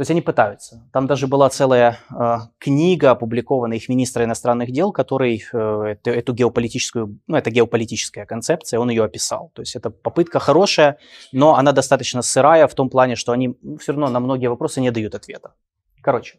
то 0.00 0.02
есть 0.02 0.10
они 0.12 0.22
пытаются. 0.22 0.82
Там 0.94 1.06
даже 1.06 1.26
была 1.26 1.50
целая 1.50 1.98
э, 2.10 2.36
книга, 2.58 3.10
опубликованная 3.10 3.76
их 3.76 3.90
министра 3.90 4.24
иностранных 4.24 4.70
дел, 4.72 4.92
который 4.92 5.44
э, 5.52 5.82
эту, 5.92 6.10
эту 6.10 6.32
геополитическую, 6.32 7.18
ну 7.26 7.36
это 7.36 7.50
геополитическая 7.50 8.24
концепция, 8.24 8.80
он 8.80 8.88
ее 8.88 9.04
описал. 9.04 9.50
То 9.52 9.60
есть 9.60 9.76
это 9.76 9.90
попытка 9.90 10.38
хорошая, 10.38 10.96
но 11.32 11.56
она 11.56 11.72
достаточно 11.72 12.22
сырая 12.22 12.66
в 12.66 12.74
том 12.74 12.88
плане, 12.88 13.14
что 13.14 13.32
они 13.32 13.58
ну, 13.60 13.76
все 13.76 13.92
равно 13.92 14.08
на 14.08 14.20
многие 14.20 14.46
вопросы 14.46 14.80
не 14.80 14.90
дают 14.90 15.14
ответа. 15.14 15.52
Короче, 16.00 16.38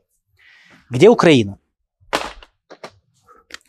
где 0.89 1.09
Украина? 1.09 1.59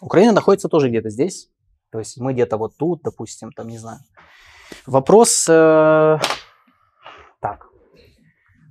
Украина 0.01 0.33
находится 0.33 0.71
тоже 0.71 0.89
где-то 0.89 1.11
здесь. 1.11 1.51
То 1.91 1.99
есть 1.99 2.17
мы 2.17 2.33
где-то 2.33 2.57
вот 2.57 2.79
тут, 2.79 3.03
допустим, 3.03 3.53
там, 3.53 3.69
не 3.69 3.77
знаю. 3.77 3.99
Вопрос... 4.87 5.47
Э, 5.51 6.19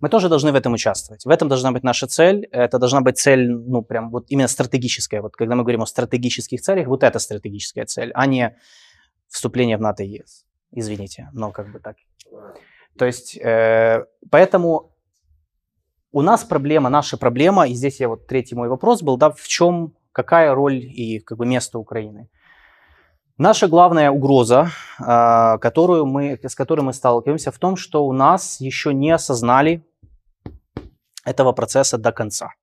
мы 0.02 0.10
тоже 0.10 0.30
должны 0.30 0.52
в 0.52 0.56
этом 0.56 0.74
участвовать. 0.74 1.26
В 1.26 1.30
этом 1.30 1.48
должна 1.48 1.72
быть 1.72 1.84
наша 1.84 2.08
цель. 2.08 2.48
Это 2.52 2.80
должна 2.80 3.02
быть 3.02 3.20
цель, 3.20 3.52
ну, 3.52 3.84
прям 3.84 4.10
вот 4.10 4.26
именно 4.30 4.48
стратегическая. 4.48 5.22
Вот 5.22 5.36
когда 5.36 5.56
мы 5.56 5.62
говорим 5.62 5.82
о 5.84 5.86
стратегических 5.86 6.62
целях, 6.62 6.88
вот 6.88 7.04
это 7.04 7.20
стратегическая 7.20 7.86
цель, 7.86 8.12
а 8.16 8.26
не 8.26 8.58
вступление 9.28 9.78
в 9.78 9.82
НАТО 9.82 10.04
и 10.04 10.08
ЕС. 10.08 10.46
Извините, 10.72 11.30
но 11.34 11.52
как 11.52 11.72
бы 11.72 11.80
так. 11.80 11.98
То 12.98 13.06
есть, 13.06 13.38
э, 13.38 14.06
поэтому 14.32 14.92
у 16.12 16.22
нас 16.22 16.44
проблема, 16.44 16.90
наша 16.90 17.18
проблема, 17.18 17.68
и 17.68 17.74
здесь 17.74 18.00
я 18.00 18.08
вот 18.08 18.28
третий 18.28 18.56
мой 18.56 18.70
вопрос 18.70 19.04
был, 19.04 19.18
да, 19.18 19.30
в 19.30 19.48
чем, 19.48 19.94
какая 20.12 20.54
роль 20.56 20.78
и 20.78 21.20
как 21.20 21.38
бы 21.38 21.46
место 21.46 21.78
Украины. 21.78 22.28
Наша 23.38 23.68
главная 23.68 24.10
угроза, 24.10 24.70
э, 25.00 25.58
которую 25.60 26.06
мы, 26.06 26.40
с 26.42 26.56
которой 26.56 26.82
мы 26.82 26.94
сталкиваемся, 26.94 27.52
в 27.52 27.60
том, 27.60 27.76
что 27.76 28.06
у 28.06 28.14
нас 28.14 28.60
еще 28.60 28.94
не 28.94 29.12
осознали 29.12 29.86
этого 31.26 31.52
процесса 31.52 31.98
до 31.98 32.12
конца. 32.12 32.54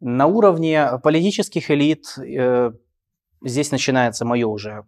На 0.00 0.26
уровне 0.26 0.98
политических 1.02 1.70
элит 1.70 2.18
э, 2.18 2.72
здесь 3.42 3.70
начинается 3.70 4.24
мое 4.24 4.46
уже 4.46 4.84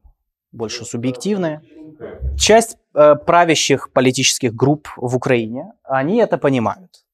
больше 0.52 0.84
субъективное. 0.84 1.62
Часть 2.38 2.76
э, 2.94 3.14
правящих 3.14 3.92
политических 3.92 4.54
групп 4.54 4.88
в 4.96 5.16
Украине, 5.16 5.72
они 5.84 6.18
это 6.18 6.38
понимают. 6.38 7.04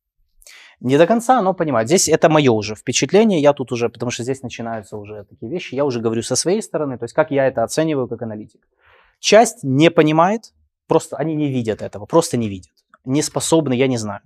Не 0.81 0.99
до 0.99 1.07
конца, 1.07 1.41
но 1.43 1.55
понимают. 1.55 1.89
Здесь 1.89 2.09
это 2.09 2.29
мое 2.29 2.51
уже 2.51 2.75
впечатление, 2.75 3.41
я 3.41 3.53
тут 3.53 3.71
уже, 3.71 3.89
потому 3.89 4.11
что 4.11 4.25
здесь 4.25 4.43
начинаются 4.43 4.97
уже 4.97 5.25
такие 5.25 5.51
вещи, 5.51 5.77
я 5.77 5.85
уже 5.85 6.01
говорю 6.01 6.23
со 6.23 6.35
своей 6.35 6.61
стороны, 6.61 6.99
то 6.99 7.05
есть 7.05 7.15
как 7.15 7.31
я 7.31 7.47
это 7.47 7.63
оцениваю 7.63 8.09
как 8.09 8.23
аналитик. 8.23 8.67
Часть 9.21 9.63
не 9.63 9.91
понимает, 9.91 10.53
просто 10.89 11.17
они 11.17 11.37
не 11.37 11.53
видят 11.53 11.83
этого, 11.83 12.07
просто 12.07 12.37
не 12.37 12.49
видят. 12.49 12.73
Не 13.05 13.23
способны, 13.23 13.75
я 13.75 13.87
не 13.87 13.97
знаю. 13.97 14.23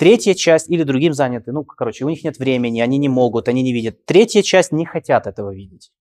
Третья 0.00 0.32
часть 0.32 0.70
или 0.70 0.82
другим 0.82 1.12
заняты, 1.12 1.52
ну, 1.52 1.62
короче, 1.62 2.06
у 2.06 2.08
них 2.08 2.24
нет 2.24 2.38
времени, 2.38 2.80
они 2.80 2.96
не 2.96 3.10
могут, 3.10 3.48
они 3.48 3.62
не 3.62 3.74
видят. 3.74 4.06
Третья 4.06 4.40
часть 4.40 4.72
не 4.72 4.86
хотят 4.86 5.26
этого 5.26 5.54
видеть, 5.54 5.92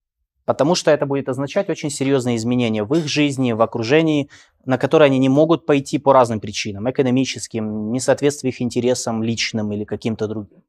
потому 0.45 0.73
что 0.73 0.89
это 0.89 1.05
будет 1.05 1.27
означать 1.27 1.69
очень 1.69 1.89
серьезные 1.89 2.37
изменения 2.37 2.85
в 2.85 2.93
их 2.93 3.09
жизни, 3.09 3.51
в 3.51 3.61
окружении, 3.61 4.29
на 4.63 4.77
которые 4.77 5.07
они 5.07 5.19
не 5.19 5.27
могут 5.27 5.65
пойти 5.65 5.97
по 5.97 6.13
разным 6.13 6.39
причинам, 6.39 6.89
экономическим, 6.89 7.91
несоответствие 7.91 8.53
их 8.53 8.61
интересам 8.61 9.21
личным 9.21 9.73
или 9.73 9.83
каким-то 9.83 10.29
другим. 10.29 10.63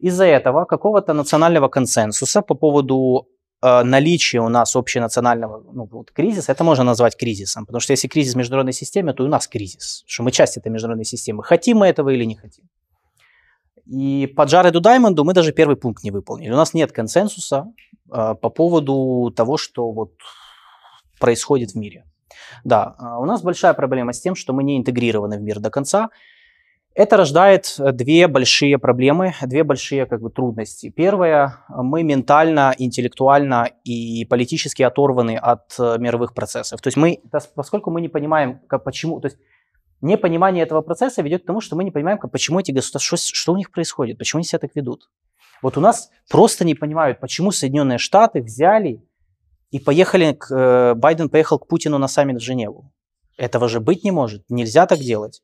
Из-за 0.00 0.24
этого 0.24 0.64
какого-то 0.64 1.12
национального 1.12 1.68
консенсуса 1.68 2.42
по 2.42 2.56
поводу 2.56 3.28
наличие 3.84 4.42
у 4.42 4.48
нас 4.48 4.76
общенационального 4.76 5.62
ну, 5.72 5.88
вот, 5.90 6.10
кризиса, 6.10 6.52
это 6.52 6.64
можно 6.64 6.84
назвать 6.84 7.16
кризисом. 7.16 7.66
Потому 7.66 7.80
что 7.80 7.92
если 7.92 8.08
кризис 8.08 8.34
в 8.34 8.36
международной 8.36 8.72
системе, 8.72 9.12
то 9.12 9.24
и 9.24 9.26
у 9.26 9.30
нас 9.30 9.48
кризис. 9.48 10.04
Что 10.06 10.22
мы 10.22 10.32
часть 10.32 10.56
этой 10.56 10.68
международной 10.68 11.04
системы. 11.04 11.42
Хотим 11.42 11.78
мы 11.78 11.86
этого 11.86 12.10
или 12.10 12.24
не 12.24 12.36
хотим. 12.36 12.64
И 13.86 14.26
по 14.36 14.42
Джареду 14.42 14.80
Даймонду 14.80 15.24
мы 15.24 15.32
даже 15.32 15.52
первый 15.52 15.76
пункт 15.76 16.02
не 16.02 16.10
выполнили. 16.10 16.50
У 16.50 16.56
нас 16.56 16.74
нет 16.74 16.92
консенсуса 16.92 17.66
э, 18.12 18.34
по 18.34 18.50
поводу 18.50 19.32
того, 19.36 19.56
что 19.56 19.92
вот 19.92 20.12
происходит 21.20 21.70
в 21.70 21.76
мире. 21.76 22.04
Да, 22.64 22.96
э, 22.98 23.04
у 23.20 23.24
нас 23.24 23.42
большая 23.42 23.74
проблема 23.74 24.12
с 24.12 24.20
тем, 24.20 24.34
что 24.34 24.52
мы 24.52 24.64
не 24.64 24.76
интегрированы 24.76 25.38
в 25.38 25.42
мир 25.42 25.60
до 25.60 25.70
конца. 25.70 26.10
Это 26.96 27.18
рождает 27.18 27.74
э, 27.78 27.92
две 27.92 28.26
большие 28.26 28.78
проблемы, 28.78 29.34
две 29.42 29.64
большие 29.64 30.06
как 30.06 30.22
бы, 30.22 30.30
трудности. 30.30 30.88
Первое, 30.88 31.58
мы 31.68 32.02
ментально, 32.02 32.74
интеллектуально 32.78 33.68
и 33.84 34.24
политически 34.24 34.82
оторваны 34.82 35.36
от 35.36 35.74
э, 35.78 35.98
мировых 35.98 36.32
процессов. 36.32 36.80
То 36.80 36.86
есть 36.86 36.96
мы, 36.96 37.20
поскольку 37.54 37.90
мы 37.90 38.00
не 38.00 38.08
понимаем, 38.08 38.60
как, 38.66 38.82
почему, 38.82 39.20
то 39.20 39.26
есть 39.26 39.36
непонимание 40.00 40.64
этого 40.64 40.80
процесса 40.80 41.20
ведет 41.20 41.42
к 41.42 41.46
тому, 41.46 41.60
что 41.60 41.76
мы 41.76 41.84
не 41.84 41.90
понимаем, 41.90 42.16
как, 42.16 42.32
почему 42.32 42.60
эти 42.60 42.72
государства, 42.72 43.18
что, 43.18 43.36
что 43.36 43.52
у 43.52 43.58
них 43.58 43.70
происходит, 43.70 44.16
почему 44.16 44.38
они 44.38 44.46
себя 44.46 44.60
так 44.60 44.74
ведут. 44.74 45.10
Вот 45.60 45.76
у 45.76 45.82
нас 45.82 46.08
просто 46.30 46.64
не 46.64 46.74
понимают, 46.74 47.20
почему 47.20 47.50
Соединенные 47.50 47.98
Штаты 47.98 48.40
взяли 48.40 49.04
и 49.70 49.78
поехали, 49.78 50.32
к, 50.32 50.50
э, 50.50 50.94
Байден 50.94 51.28
поехал 51.28 51.58
к 51.58 51.68
Путину 51.68 51.98
на 51.98 52.08
саммит 52.08 52.38
в 52.38 52.42
Женеву. 52.42 52.90
Этого 53.36 53.68
же 53.68 53.80
быть 53.80 54.02
не 54.02 54.12
может, 54.12 54.44
нельзя 54.48 54.86
так 54.86 55.00
делать. 55.00 55.42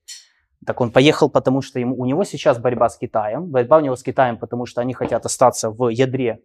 Так 0.66 0.80
он 0.80 0.90
поехал, 0.90 1.28
потому 1.28 1.60
что 1.60 1.80
ему, 1.80 1.96
у 1.96 2.04
него 2.04 2.24
сейчас 2.24 2.58
борьба 2.58 2.88
с 2.88 2.96
Китаем. 2.96 3.46
Борьба 3.46 3.78
у 3.78 3.80
него 3.80 3.96
с 3.96 4.02
Китаем, 4.02 4.38
потому 4.38 4.66
что 4.66 4.80
они 4.80 4.94
хотят 4.94 5.26
остаться 5.26 5.70
в 5.70 5.88
ядре 5.88 6.40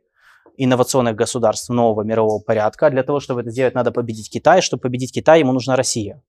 инновационных 0.58 1.16
государств 1.16 1.70
нового 1.70 2.02
мирового 2.02 2.42
порядка. 2.42 2.90
Для 2.90 3.04
того, 3.04 3.20
чтобы 3.20 3.42
это 3.42 3.52
сделать, 3.52 3.76
надо 3.76 3.92
победить 3.92 4.32
Китай. 4.32 4.62
Чтобы 4.62 4.82
победить 4.82 5.14
Китай, 5.14 5.40
ему 5.40 5.54
нужна 5.54 5.76
Россия. 5.76 6.22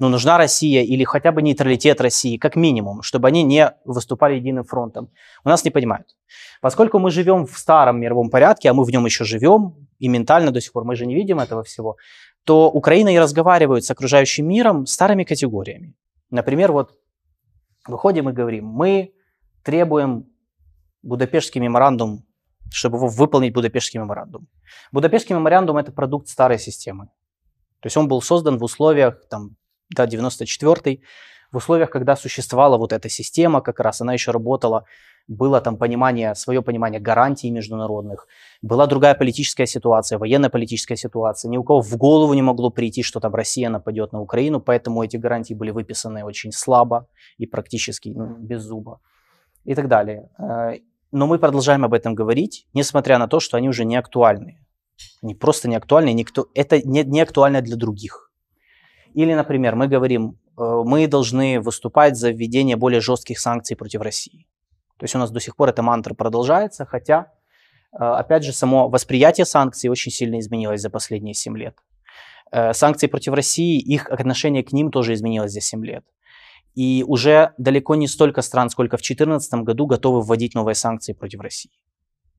Ну, 0.00 0.08
нужна 0.08 0.38
Россия 0.38 0.82
или 0.82 1.04
хотя 1.04 1.32
бы 1.32 1.40
нейтралитет 1.42 2.00
России, 2.00 2.36
как 2.36 2.56
минимум, 2.56 3.02
чтобы 3.02 3.28
они 3.28 3.42
не 3.42 3.72
выступали 3.84 4.34
единым 4.34 4.64
фронтом. 4.64 5.10
У 5.44 5.48
нас 5.48 5.64
не 5.64 5.70
понимают. 5.70 6.16
Поскольку 6.60 6.98
мы 6.98 7.10
живем 7.10 7.46
в 7.46 7.58
старом 7.58 8.00
мировом 8.00 8.30
порядке, 8.30 8.70
а 8.70 8.74
мы 8.74 8.84
в 8.84 8.90
нем 8.90 9.04
еще 9.06 9.24
живем, 9.24 9.88
и 9.98 10.08
ментально 10.08 10.50
до 10.50 10.60
сих 10.60 10.72
пор 10.72 10.84
мы 10.84 10.94
же 10.94 11.06
не 11.06 11.14
видим 11.14 11.40
этого 11.40 11.62
всего, 11.62 11.96
то 12.44 12.70
Украина 12.70 13.14
и 13.14 13.18
разговаривает 13.18 13.84
с 13.84 13.90
окружающим 13.90 14.46
миром 14.48 14.86
старыми 14.86 15.24
категориями. 15.24 15.94
Например, 16.30 16.72
вот 16.72 16.94
выходим 17.86 18.28
и 18.28 18.32
говорим, 18.32 18.66
мы 18.66 19.14
требуем 19.62 20.26
Будапештский 21.02 21.60
меморандум, 21.60 22.24
чтобы 22.70 22.98
выполнить 22.98 23.52
Будапештский 23.54 24.00
меморандум. 24.00 24.48
Будапештский 24.92 25.34
меморандум– 25.34 25.76
это 25.78 25.92
продукт 25.92 26.28
старой 26.28 26.58
системы. 26.58 27.06
То 27.80 27.86
есть 27.86 27.96
он 27.96 28.08
был 28.08 28.20
создан 28.20 28.58
в 28.58 28.64
условиях, 28.64 29.26
там, 29.28 29.56
да, 29.90 30.06
94-й, 30.06 31.02
в 31.50 31.56
условиях, 31.56 31.90
когда 31.90 32.16
существовала 32.16 32.76
вот 32.76 32.92
эта 32.92 33.08
система, 33.08 33.60
как 33.60 33.80
раз 33.80 34.00
она 34.00 34.12
еще 34.12 34.32
работала, 34.32 34.84
было 35.28 35.60
там 35.60 35.76
понимание, 35.76 36.34
свое 36.34 36.62
понимание 36.62 37.00
гарантий 37.00 37.50
международных, 37.50 38.26
была 38.62 38.86
другая 38.86 39.14
политическая 39.14 39.66
ситуация, 39.66 40.18
военно-политическая 40.18 40.96
ситуация, 40.96 41.50
ни 41.50 41.56
у 41.56 41.62
кого 41.62 41.80
в 41.80 41.96
голову 41.96 42.34
не 42.34 42.42
могло 42.42 42.70
прийти, 42.70 43.02
что 43.02 43.20
там 43.20 43.34
Россия 43.34 43.68
нападет 43.68 44.12
на 44.12 44.20
Украину, 44.20 44.60
поэтому 44.60 45.02
эти 45.02 45.16
гарантии 45.16 45.54
были 45.54 45.70
выписаны 45.70 46.24
очень 46.24 46.52
слабо 46.52 47.06
и 47.36 47.46
практически 47.46 48.08
ну, 48.08 48.36
без 48.38 48.62
зуба 48.62 49.00
и 49.64 49.74
так 49.74 49.88
далее. 49.88 50.30
Э, 50.38 50.78
но 51.12 51.26
мы 51.26 51.38
продолжаем 51.38 51.84
об 51.84 51.94
этом 51.94 52.14
говорить, 52.14 52.66
несмотря 52.74 53.18
на 53.18 53.28
то, 53.28 53.40
что 53.40 53.56
они 53.56 53.68
уже 53.68 53.84
не 53.84 53.96
актуальны. 53.96 54.58
Они 55.22 55.34
просто 55.34 55.68
не 55.68 55.76
актуальны, 55.76 56.12
никто, 56.12 56.46
это 56.54 56.80
не, 56.82 57.04
не 57.04 57.20
актуально 57.20 57.60
для 57.60 57.76
других. 57.76 58.32
Или, 59.14 59.34
например, 59.34 59.76
мы 59.76 59.88
говорим, 59.88 60.38
Э, 60.58 60.82
мы 60.84 61.06
должны 61.06 61.60
выступать 61.60 62.16
за 62.16 62.30
введение 62.30 62.76
более 62.76 63.00
жестких 63.00 63.38
санкций 63.38 63.76
против 63.76 64.00
России. 64.02 64.46
То 64.98 65.04
есть 65.04 65.14
у 65.14 65.18
нас 65.18 65.30
до 65.30 65.40
сих 65.40 65.56
пор 65.56 65.68
эта 65.68 65.82
мантра 65.82 66.14
продолжается, 66.14 66.84
хотя, 66.84 67.32
э, 67.92 67.96
опять 67.98 68.44
же, 68.44 68.52
само 68.52 68.88
восприятие 68.88 69.46
санкций 69.46 69.88
очень 69.90 70.12
сильно 70.12 70.38
изменилось 70.40 70.80
за 70.80 70.90
последние 70.90 71.34
7 71.34 71.56
лет. 71.56 71.76
Э, 72.50 72.72
санкции 72.72 73.06
против 73.06 73.34
России, 73.34 73.78
их 73.78 74.10
отношение 74.10 74.64
к 74.64 74.72
ним 74.72 74.90
тоже 74.90 75.14
изменилось 75.14 75.52
за 75.52 75.60
7 75.60 75.84
лет. 75.84 76.04
И 76.74 77.04
уже 77.06 77.54
далеко 77.58 77.94
не 77.94 78.08
столько 78.08 78.42
стран, 78.42 78.70
сколько 78.70 78.96
в 78.96 79.00
2014 79.00 79.62
году 79.62 79.86
готовы 79.86 80.20
вводить 80.20 80.54
новые 80.54 80.74
санкции 80.74 81.12
против 81.12 81.40
России. 81.40 81.72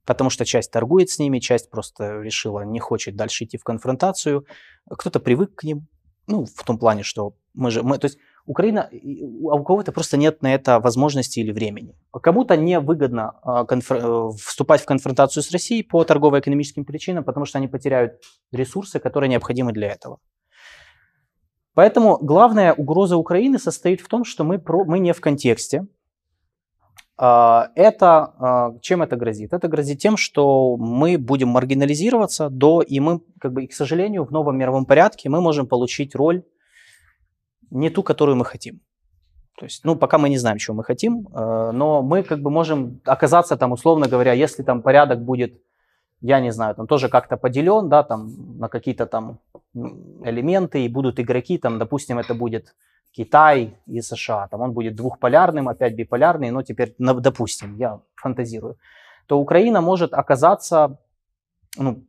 Потому 0.06 0.30
что 0.30 0.46
часть 0.46 0.72
торгует 0.72 1.10
с 1.10 1.20
ними, 1.20 1.40
часть 1.40 1.70
просто 1.70 2.22
решила, 2.22 2.62
не 2.62 2.80
хочет 2.80 3.16
дальше 3.16 3.46
идти 3.46 3.58
в 3.58 3.64
конфронтацию. 3.64 4.46
Кто-то 4.90 5.20
привык 5.20 5.56
к 5.56 5.64
ним, 5.64 5.88
ну, 6.28 6.46
в 6.46 6.64
том 6.64 6.78
плане, 6.78 7.04
что 7.04 7.36
мы 7.54 7.72
же, 7.72 7.84
мы, 7.84 7.98
то 7.98 8.06
есть 8.06 8.18
Украина, 8.50 8.90
а 8.92 9.56
у 9.56 9.64
кого-то 9.64 9.92
просто 9.92 10.18
нет 10.18 10.42
на 10.42 10.52
это 10.52 10.80
возможности 10.80 11.40
или 11.40 11.52
времени. 11.52 11.94
Кому-то 12.12 12.58
невыгодно 12.58 13.34
а, 13.44 13.64
конфр- 13.64 14.00
э, 14.02 14.38
вступать 14.44 14.82
в 14.82 14.86
конфронтацию 14.86 15.44
с 15.44 15.52
Россией 15.52 15.84
по 15.84 16.04
торгово-экономическим 16.04 16.84
причинам, 16.84 17.24
потому 17.24 17.46
что 17.46 17.60
они 17.60 17.68
потеряют 17.68 18.14
ресурсы, 18.52 19.00
которые 19.00 19.30
необходимы 19.30 19.72
для 19.72 19.90
этого. 19.90 20.18
Поэтому 21.76 22.18
главная 22.18 22.74
угроза 22.74 23.18
Украины 23.18 23.60
состоит 23.60 24.02
в 24.02 24.08
том, 24.08 24.26
что 24.26 24.44
мы, 24.44 24.58
про, 24.58 24.84
мы 24.84 24.98
не 24.98 25.14
в 25.14 25.22
контексте. 25.22 25.86
А, 27.18 27.70
это, 27.76 28.80
чем 28.82 29.04
это 29.04 29.16
грозит? 29.16 29.54
Это 29.54 29.68
грозит 29.68 30.00
тем, 30.00 30.18
что 30.18 30.76
мы 30.76 31.20
будем 31.20 31.50
маргинализироваться 31.50 32.50
до, 32.50 32.82
и 32.82 33.00
мы, 33.00 33.22
как 33.40 33.54
бы, 33.54 33.66
и, 33.66 33.68
к 33.68 33.74
сожалению, 33.74 34.24
в 34.24 34.32
новом 34.32 34.58
мировом 34.58 34.86
порядке 34.86 35.30
мы 35.30 35.40
можем 35.40 35.68
получить 35.68 36.16
роль 36.16 36.42
не 37.72 37.90
ту, 37.90 38.04
которую 38.04 38.36
мы 38.38 38.46
хотим. 38.46 38.82
То 39.60 39.66
есть, 39.66 39.86
ну, 39.86 39.96
пока 39.96 40.18
мы 40.18 40.30
не 40.30 40.38
знаем, 40.38 40.58
чего 40.58 40.78
мы 40.78 40.84
хотим, 40.84 41.28
э, 41.28 41.72
но 41.74 42.02
мы 42.02 42.24
как 42.24 42.40
бы 42.40 42.50
можем 42.50 43.02
оказаться 43.06 43.58
там, 43.58 43.72
условно 43.74 44.08
говоря, 44.08 44.32
если 44.32 44.64
там 44.64 44.82
порядок 44.82 45.20
будет, 45.20 45.62
я 46.22 46.40
не 46.40 46.52
знаю, 46.52 46.76
там 46.76 46.88
тоже 46.88 47.10
как-то 47.10 47.38
поделен, 47.38 47.90
да, 47.90 48.04
там 48.04 48.58
на 48.58 48.70
какие-то 48.70 49.06
там 49.06 49.40
элементы, 50.24 50.86
и 50.86 50.90
будут 50.90 51.20
игроки, 51.20 51.58
там, 51.58 51.78
допустим, 51.78 52.20
это 52.20 52.34
будет 52.34 52.74
Китай 53.12 53.78
и 53.86 54.02
США, 54.02 54.48
там 54.48 54.62
он 54.62 54.72
будет 54.72 54.96
двухполярным, 54.96 55.68
опять 55.68 55.94
биполярный, 55.94 56.52
но 56.52 56.64
теперь, 56.64 56.96
допустим, 56.98 57.76
я 57.78 58.00
фантазирую, 58.16 58.78
то 59.28 59.40
Украина 59.40 59.82
может 59.82 60.14
оказаться, 60.14 60.98
ну, 61.78 62.04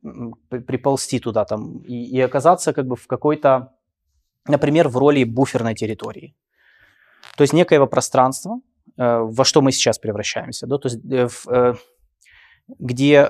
приползти 0.49 1.19
туда 1.19 1.45
там 1.45 1.79
и, 1.79 2.05
и 2.05 2.21
оказаться 2.21 2.73
как 2.73 2.87
бы 2.87 2.95
в 2.95 3.07
какой-то 3.07 3.73
например, 4.47 4.88
в 4.88 4.97
роли 4.97 5.24
буферной 5.24 5.74
территории. 5.74 6.34
То 7.36 7.43
есть 7.43 7.53
некоего 7.53 7.86
пространства, 7.86 8.61
э, 8.97 9.18
во 9.18 9.45
что 9.45 9.62
мы 9.62 9.72
сейчас 9.72 9.99
превращаемся, 9.99 10.66
да, 10.66 10.78
то 10.78 10.88
есть, 10.88 11.01
э, 11.11 11.28
э, 11.49 11.74
где, 12.78 13.24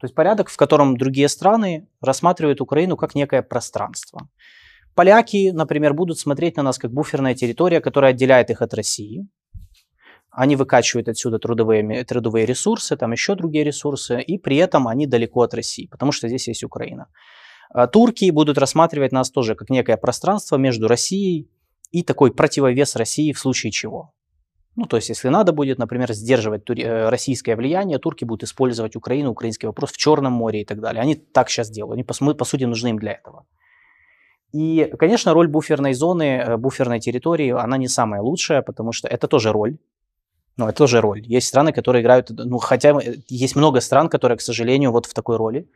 то 0.00 0.04
есть 0.04 0.14
порядок, 0.14 0.48
в 0.48 0.56
котором 0.56 0.96
другие 0.96 1.28
страны 1.28 1.88
рассматривают 2.00 2.60
Украину 2.60 2.96
как 2.96 3.14
некое 3.14 3.42
пространство. 3.42 4.28
Поляки, 4.94 5.50
например, 5.52 5.94
будут 5.94 6.18
смотреть 6.18 6.56
на 6.56 6.62
нас 6.62 6.78
как 6.78 6.92
буферная 6.92 7.34
территория, 7.34 7.80
которая 7.80 8.12
отделяет 8.12 8.50
их 8.50 8.62
от 8.62 8.74
России. 8.74 9.26
Они 10.30 10.56
выкачивают 10.56 11.08
отсюда 11.08 11.38
трудовые, 11.38 12.04
трудовые 12.04 12.46
ресурсы, 12.46 12.96
там 12.96 13.12
еще 13.12 13.34
другие 13.34 13.64
ресурсы, 13.64 14.20
и 14.20 14.38
при 14.38 14.56
этом 14.56 14.88
они 14.88 15.06
далеко 15.06 15.42
от 15.42 15.54
России, 15.54 15.86
потому 15.86 16.12
что 16.12 16.28
здесь 16.28 16.48
есть 16.48 16.64
Украина. 16.64 17.08
А, 17.72 17.86
турки 17.86 18.30
будут 18.30 18.58
рассматривать 18.58 19.12
нас 19.12 19.30
тоже 19.30 19.54
как 19.54 19.70
некое 19.70 19.96
пространство 19.96 20.56
между 20.56 20.88
Россией 20.88 21.50
и 21.90 22.02
такой 22.02 22.32
противовес 22.32 22.96
России 22.96 23.32
в 23.32 23.38
случае 23.38 23.72
чего. 23.72 24.12
Ну, 24.76 24.86
то 24.86 24.96
есть, 24.96 25.10
если 25.10 25.28
надо 25.28 25.52
будет, 25.52 25.78
например, 25.78 26.12
сдерживать 26.12 26.62
э, 26.70 27.08
российское 27.08 27.56
влияние, 27.56 27.98
турки 27.98 28.24
будут 28.24 28.44
использовать 28.44 28.96
Украину, 28.96 29.30
украинский 29.30 29.66
вопрос 29.66 29.92
в 29.92 29.98
Черном 29.98 30.32
море 30.32 30.62
и 30.62 30.64
так 30.64 30.80
далее. 30.80 31.02
Они 31.02 31.14
так 31.14 31.50
сейчас 31.50 31.70
делают, 31.70 31.94
они, 31.94 32.04
по, 32.04 32.34
по 32.34 32.44
сути, 32.44 32.64
нужны 32.64 32.88
им 32.88 32.98
для 32.98 33.12
этого. 33.12 33.44
И, 34.52 34.90
конечно, 34.98 35.34
роль 35.34 35.48
буферной 35.48 35.92
зоны, 35.92 36.22
э, 36.22 36.56
буферной 36.56 37.00
территории, 37.00 37.50
она 37.50 37.76
не 37.76 37.88
самая 37.88 38.22
лучшая, 38.22 38.62
потому 38.62 38.92
что 38.92 39.08
это 39.08 39.28
тоже 39.28 39.52
роль. 39.52 39.76
Ну, 40.56 40.68
это 40.68 40.78
тоже 40.78 41.00
роль. 41.00 41.22
Есть 41.26 41.48
страны, 41.48 41.72
которые 41.72 42.02
играют, 42.02 42.30
ну, 42.30 42.58
хотя 42.58 42.98
э, 42.98 43.16
есть 43.28 43.56
много 43.56 43.80
стран, 43.80 44.08
которые, 44.08 44.38
к 44.38 44.42
сожалению, 44.42 44.90
вот 44.92 45.06
в 45.06 45.12
такой 45.12 45.36
роли. 45.36 45.68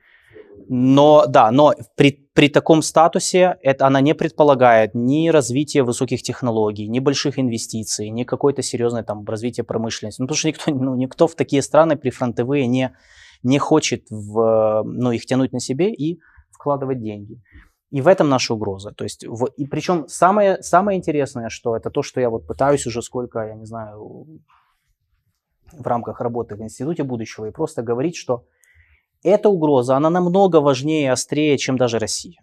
Но 0.68 1.26
да, 1.26 1.50
но 1.50 1.74
при, 1.94 2.28
при 2.34 2.48
таком 2.48 2.82
статусе 2.82 3.56
это, 3.62 3.86
она 3.86 4.00
не 4.00 4.14
предполагает 4.14 4.94
ни 4.94 5.28
развития 5.28 5.82
высоких 5.82 6.22
технологий, 6.22 6.88
ни 6.88 6.98
больших 6.98 7.38
инвестиций, 7.38 8.10
ни 8.10 8.24
какой-то 8.24 8.62
серьезной 8.62 9.04
там 9.04 9.24
развития 9.24 9.62
промышленности. 9.62 10.20
Ну, 10.20 10.26
потому 10.26 10.38
что 10.38 10.48
никто, 10.48 10.70
ну, 10.74 10.96
никто 10.96 11.28
в 11.28 11.34
такие 11.34 11.62
страны 11.62 11.96
прифронтовые 11.96 12.66
не, 12.66 12.96
не 13.42 13.58
хочет 13.58 14.06
в, 14.10 14.82
ну, 14.84 15.12
их 15.12 15.24
тянуть 15.26 15.52
на 15.52 15.60
себе 15.60 15.92
и 15.92 16.18
вкладывать 16.50 17.00
деньги. 17.00 17.40
И 17.90 18.00
в 18.00 18.08
этом 18.08 18.28
наша 18.28 18.52
угроза. 18.52 18.90
То 18.90 19.04
есть, 19.04 19.24
в, 19.24 19.46
и 19.56 19.66
причем 19.66 20.08
самое, 20.08 20.60
самое 20.62 20.98
интересное, 20.98 21.48
что 21.48 21.76
это 21.76 21.90
то, 21.90 22.02
что 22.02 22.20
я 22.20 22.28
вот 22.28 22.46
пытаюсь 22.46 22.86
уже 22.86 23.02
сколько, 23.02 23.38
я 23.38 23.54
не 23.54 23.66
знаю, 23.66 24.26
в 25.72 25.86
рамках 25.86 26.20
работы 26.20 26.56
в 26.56 26.60
Институте 26.60 27.04
будущего, 27.04 27.46
и 27.46 27.52
просто 27.52 27.82
говорить, 27.82 28.16
что 28.16 28.44
эта 29.22 29.48
угроза, 29.48 29.96
она 29.96 30.10
намного 30.10 30.60
важнее 30.60 31.04
и 31.04 31.12
острее, 31.12 31.58
чем 31.58 31.76
даже 31.76 31.98
Россия. 31.98 32.40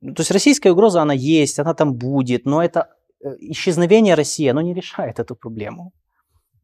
То 0.00 0.20
есть 0.20 0.30
российская 0.30 0.72
угроза, 0.72 1.00
она 1.02 1.14
есть, 1.14 1.58
она 1.58 1.74
там 1.74 1.94
будет, 1.94 2.44
но 2.44 2.62
это 2.62 2.88
э, 3.24 3.36
исчезновение 3.38 4.14
России, 4.14 4.48
оно 4.48 4.60
не 4.60 4.74
решает 4.74 5.20
эту 5.20 5.36
проблему. 5.36 5.92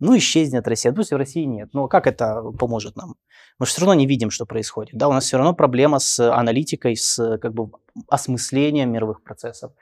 Ну, 0.01 0.17
исчезнет 0.17 0.67
Россия, 0.69 0.93
пусть 0.93 1.13
в 1.13 1.17
России 1.17 1.45
нет. 1.45 1.71
Но 1.73 1.89
как 1.89 2.07
это 2.07 2.43
поможет 2.59 2.97
нам? 2.97 3.15
Мы 3.59 3.67
же 3.67 3.73
все 3.73 3.81
равно 3.81 3.95
не 3.95 4.07
видим, 4.07 4.31
что 4.31 4.47
происходит. 4.47 4.97
Да, 4.97 5.09
у 5.09 5.13
нас 5.13 5.25
все 5.25 5.37
равно 5.37 5.55
проблема 5.55 5.99
с 5.99 6.21
аналитикой, 6.33 6.97
с 6.97 7.39
как 7.39 7.53
бы 7.53 7.71
осмыслением 8.09 8.93
мировых 8.93 9.23
процессов. 9.23 9.73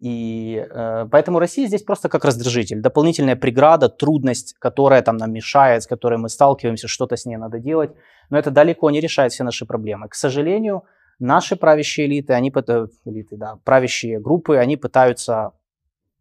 И 0.00 0.66
э, 0.68 1.06
поэтому 1.10 1.38
Россия 1.38 1.68
здесь 1.68 1.82
просто 1.82 2.08
как 2.08 2.24
раздражитель, 2.24 2.80
дополнительная 2.80 3.36
преграда, 3.36 3.88
трудность, 3.88 4.54
которая 4.58 5.02
там 5.02 5.16
нам 5.16 5.32
мешает, 5.32 5.84
с 5.84 5.86
которой 5.86 6.18
мы 6.18 6.28
сталкиваемся, 6.28 6.88
что-то 6.88 7.16
с 7.16 7.24
ней 7.26 7.36
надо 7.36 7.60
делать. 7.60 7.92
Но 8.30 8.38
это 8.38 8.50
далеко 8.50 8.90
не 8.90 9.00
решает 9.00 9.32
все 9.32 9.44
наши 9.44 9.66
проблемы. 9.66 10.08
К 10.08 10.14
сожалению, 10.14 10.84
наши 11.18 11.56
правящие 11.56 12.06
элиты, 12.06 12.32
они, 12.32 12.50
элиты, 12.50 13.36
да, 13.36 13.58
правящие 13.64 14.20
группы, 14.20 14.56
они 14.56 14.76
пытаются 14.76 15.52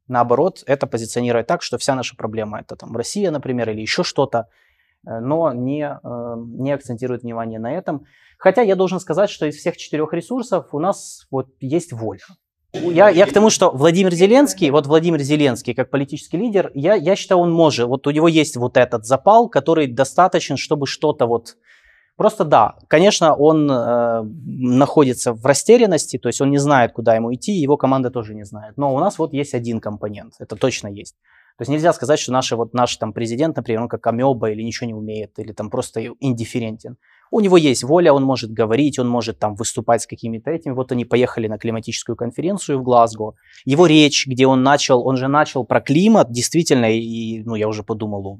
наоборот 0.07 0.63
это 0.65 0.87
позиционировать 0.87 1.47
так, 1.47 1.61
что 1.61 1.77
вся 1.77 1.95
наша 1.95 2.15
проблема 2.15 2.59
это 2.59 2.75
там 2.75 2.95
Россия, 2.95 3.31
например, 3.31 3.69
или 3.69 3.81
еще 3.81 4.03
что-то, 4.03 4.47
э, 5.07 5.19
но 5.19 5.53
не, 5.53 5.83
э, 5.85 6.35
не 6.59 6.71
акцентируют 6.71 7.23
внимание 7.23 7.59
на 7.59 7.71
этом. 7.73 8.05
Хотя 8.37 8.61
я 8.61 8.75
должен 8.75 8.99
сказать, 8.99 9.29
что 9.29 9.45
из 9.45 9.55
всех 9.55 9.77
четырех 9.77 10.13
ресурсов 10.13 10.73
у 10.73 10.79
нас 10.79 11.25
вот 11.31 11.47
есть 11.61 11.93
воля. 11.93 12.21
Я, 12.73 13.09
я 13.09 13.27
к 13.27 13.31
тому, 13.31 13.51
что 13.51 13.69
Владимир 13.69 14.13
Зеленский, 14.13 14.71
вот 14.71 14.87
Владимир 14.87 15.21
Зеленский 15.21 15.75
как 15.75 15.91
политический 15.91 16.37
лидер, 16.37 16.71
я, 16.73 16.95
я 16.95 17.15
считаю, 17.15 17.39
он 17.39 17.51
может, 17.51 17.87
вот 17.87 18.07
у 18.07 18.11
него 18.11 18.27
есть 18.27 18.57
вот 18.57 18.77
этот 18.77 19.05
запал, 19.05 19.47
который 19.47 19.87
достаточен, 19.87 20.57
чтобы 20.57 20.87
что-то 20.87 21.27
вот... 21.27 21.55
Просто 22.15 22.45
да, 22.45 22.75
конечно, 22.87 23.33
он 23.33 23.69
э, 23.69 24.23
находится 24.23 25.33
в 25.33 25.43
растерянности, 25.45 26.19
то 26.19 26.29
есть 26.29 26.41
он 26.41 26.51
не 26.51 26.59
знает, 26.59 26.93
куда 26.93 27.15
ему 27.15 27.33
идти, 27.33 27.53
его 27.53 27.75
команда 27.75 28.11
тоже 28.11 28.35
не 28.35 28.43
знает. 28.43 28.77
Но 28.77 28.93
у 28.93 28.99
нас 28.99 29.17
вот 29.17 29.33
есть 29.33 29.55
один 29.55 29.79
компонент, 29.79 30.35
это 30.39 30.55
точно 30.55 30.89
есть. 30.89 31.15
То 31.57 31.61
есть 31.61 31.71
нельзя 31.71 31.93
сказать, 31.93 32.19
что 32.19 32.31
наш, 32.31 32.51
вот, 32.51 32.73
наш 32.73 32.97
там, 32.97 33.13
президент, 33.13 33.55
например, 33.55 33.81
он 33.83 33.87
как 33.87 34.05
амеба 34.07 34.51
или 34.51 34.61
ничего 34.61 34.87
не 34.87 34.93
умеет, 34.93 35.37
или 35.37 35.53
там 35.53 35.69
просто 35.69 36.03
индифферентен. 36.19 36.97
У 37.33 37.39
него 37.39 37.57
есть 37.57 37.83
воля, 37.83 38.13
он 38.13 38.23
может 38.23 38.51
говорить, 38.51 38.99
он 38.99 39.09
может 39.09 39.39
там 39.39 39.55
выступать 39.55 40.03
с 40.03 40.05
какими-то 40.05 40.51
этими. 40.51 40.73
Вот 40.73 40.91
они 40.91 41.03
поехали 41.03 41.47
на 41.47 41.57
климатическую 41.57 42.15
конференцию 42.15 42.77
в 42.77 42.83
Глазго. 42.83 43.33
Его 43.65 43.87
речь, 43.87 44.27
где 44.27 44.45
он 44.45 44.61
начал, 44.61 45.03
он 45.07 45.17
же 45.17 45.27
начал 45.27 45.63
про 45.65 45.81
климат, 45.81 46.31
действительно, 46.31 46.85
и, 46.91 47.41
ну, 47.43 47.55
я 47.55 47.67
уже 47.67 47.81
подумал, 47.81 48.39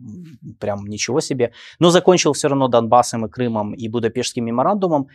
прям 0.59 0.85
ничего 0.85 1.21
себе. 1.21 1.53
Но 1.79 1.89
закончил 1.89 2.33
все 2.33 2.49
равно 2.49 2.67
Донбассом 2.67 3.25
и 3.25 3.29
Крымом 3.29 3.73
и 3.73 3.89
Будапештским 3.89 4.45
меморандумом. 4.45 5.07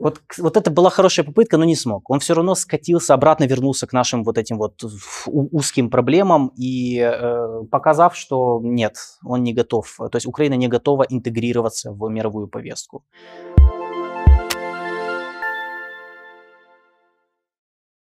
Вот, 0.00 0.20
вот 0.38 0.56
это 0.56 0.70
была 0.70 0.88
хорошая 0.88 1.26
попытка, 1.26 1.58
но 1.58 1.64
не 1.64 1.76
смог. 1.76 2.08
Он 2.10 2.20
все 2.20 2.34
равно 2.34 2.54
скатился, 2.54 3.12
обратно 3.12 3.44
вернулся 3.44 3.86
к 3.86 3.92
нашим 3.92 4.24
вот 4.24 4.38
этим 4.38 4.58
вот 4.58 4.82
узким 5.26 5.90
проблемам 5.90 6.52
и 6.56 6.98
э, 6.98 7.64
показав, 7.70 8.16
что 8.16 8.60
нет, 8.62 8.96
он 9.22 9.42
не 9.42 9.52
готов. 9.52 9.94
То 9.98 10.16
есть 10.16 10.26
Украина 10.26 10.54
не 10.54 10.68
готова 10.68 11.06
интегрироваться 11.08 11.92
в 11.92 12.08
мировую 12.08 12.48
повестку. 12.48 13.04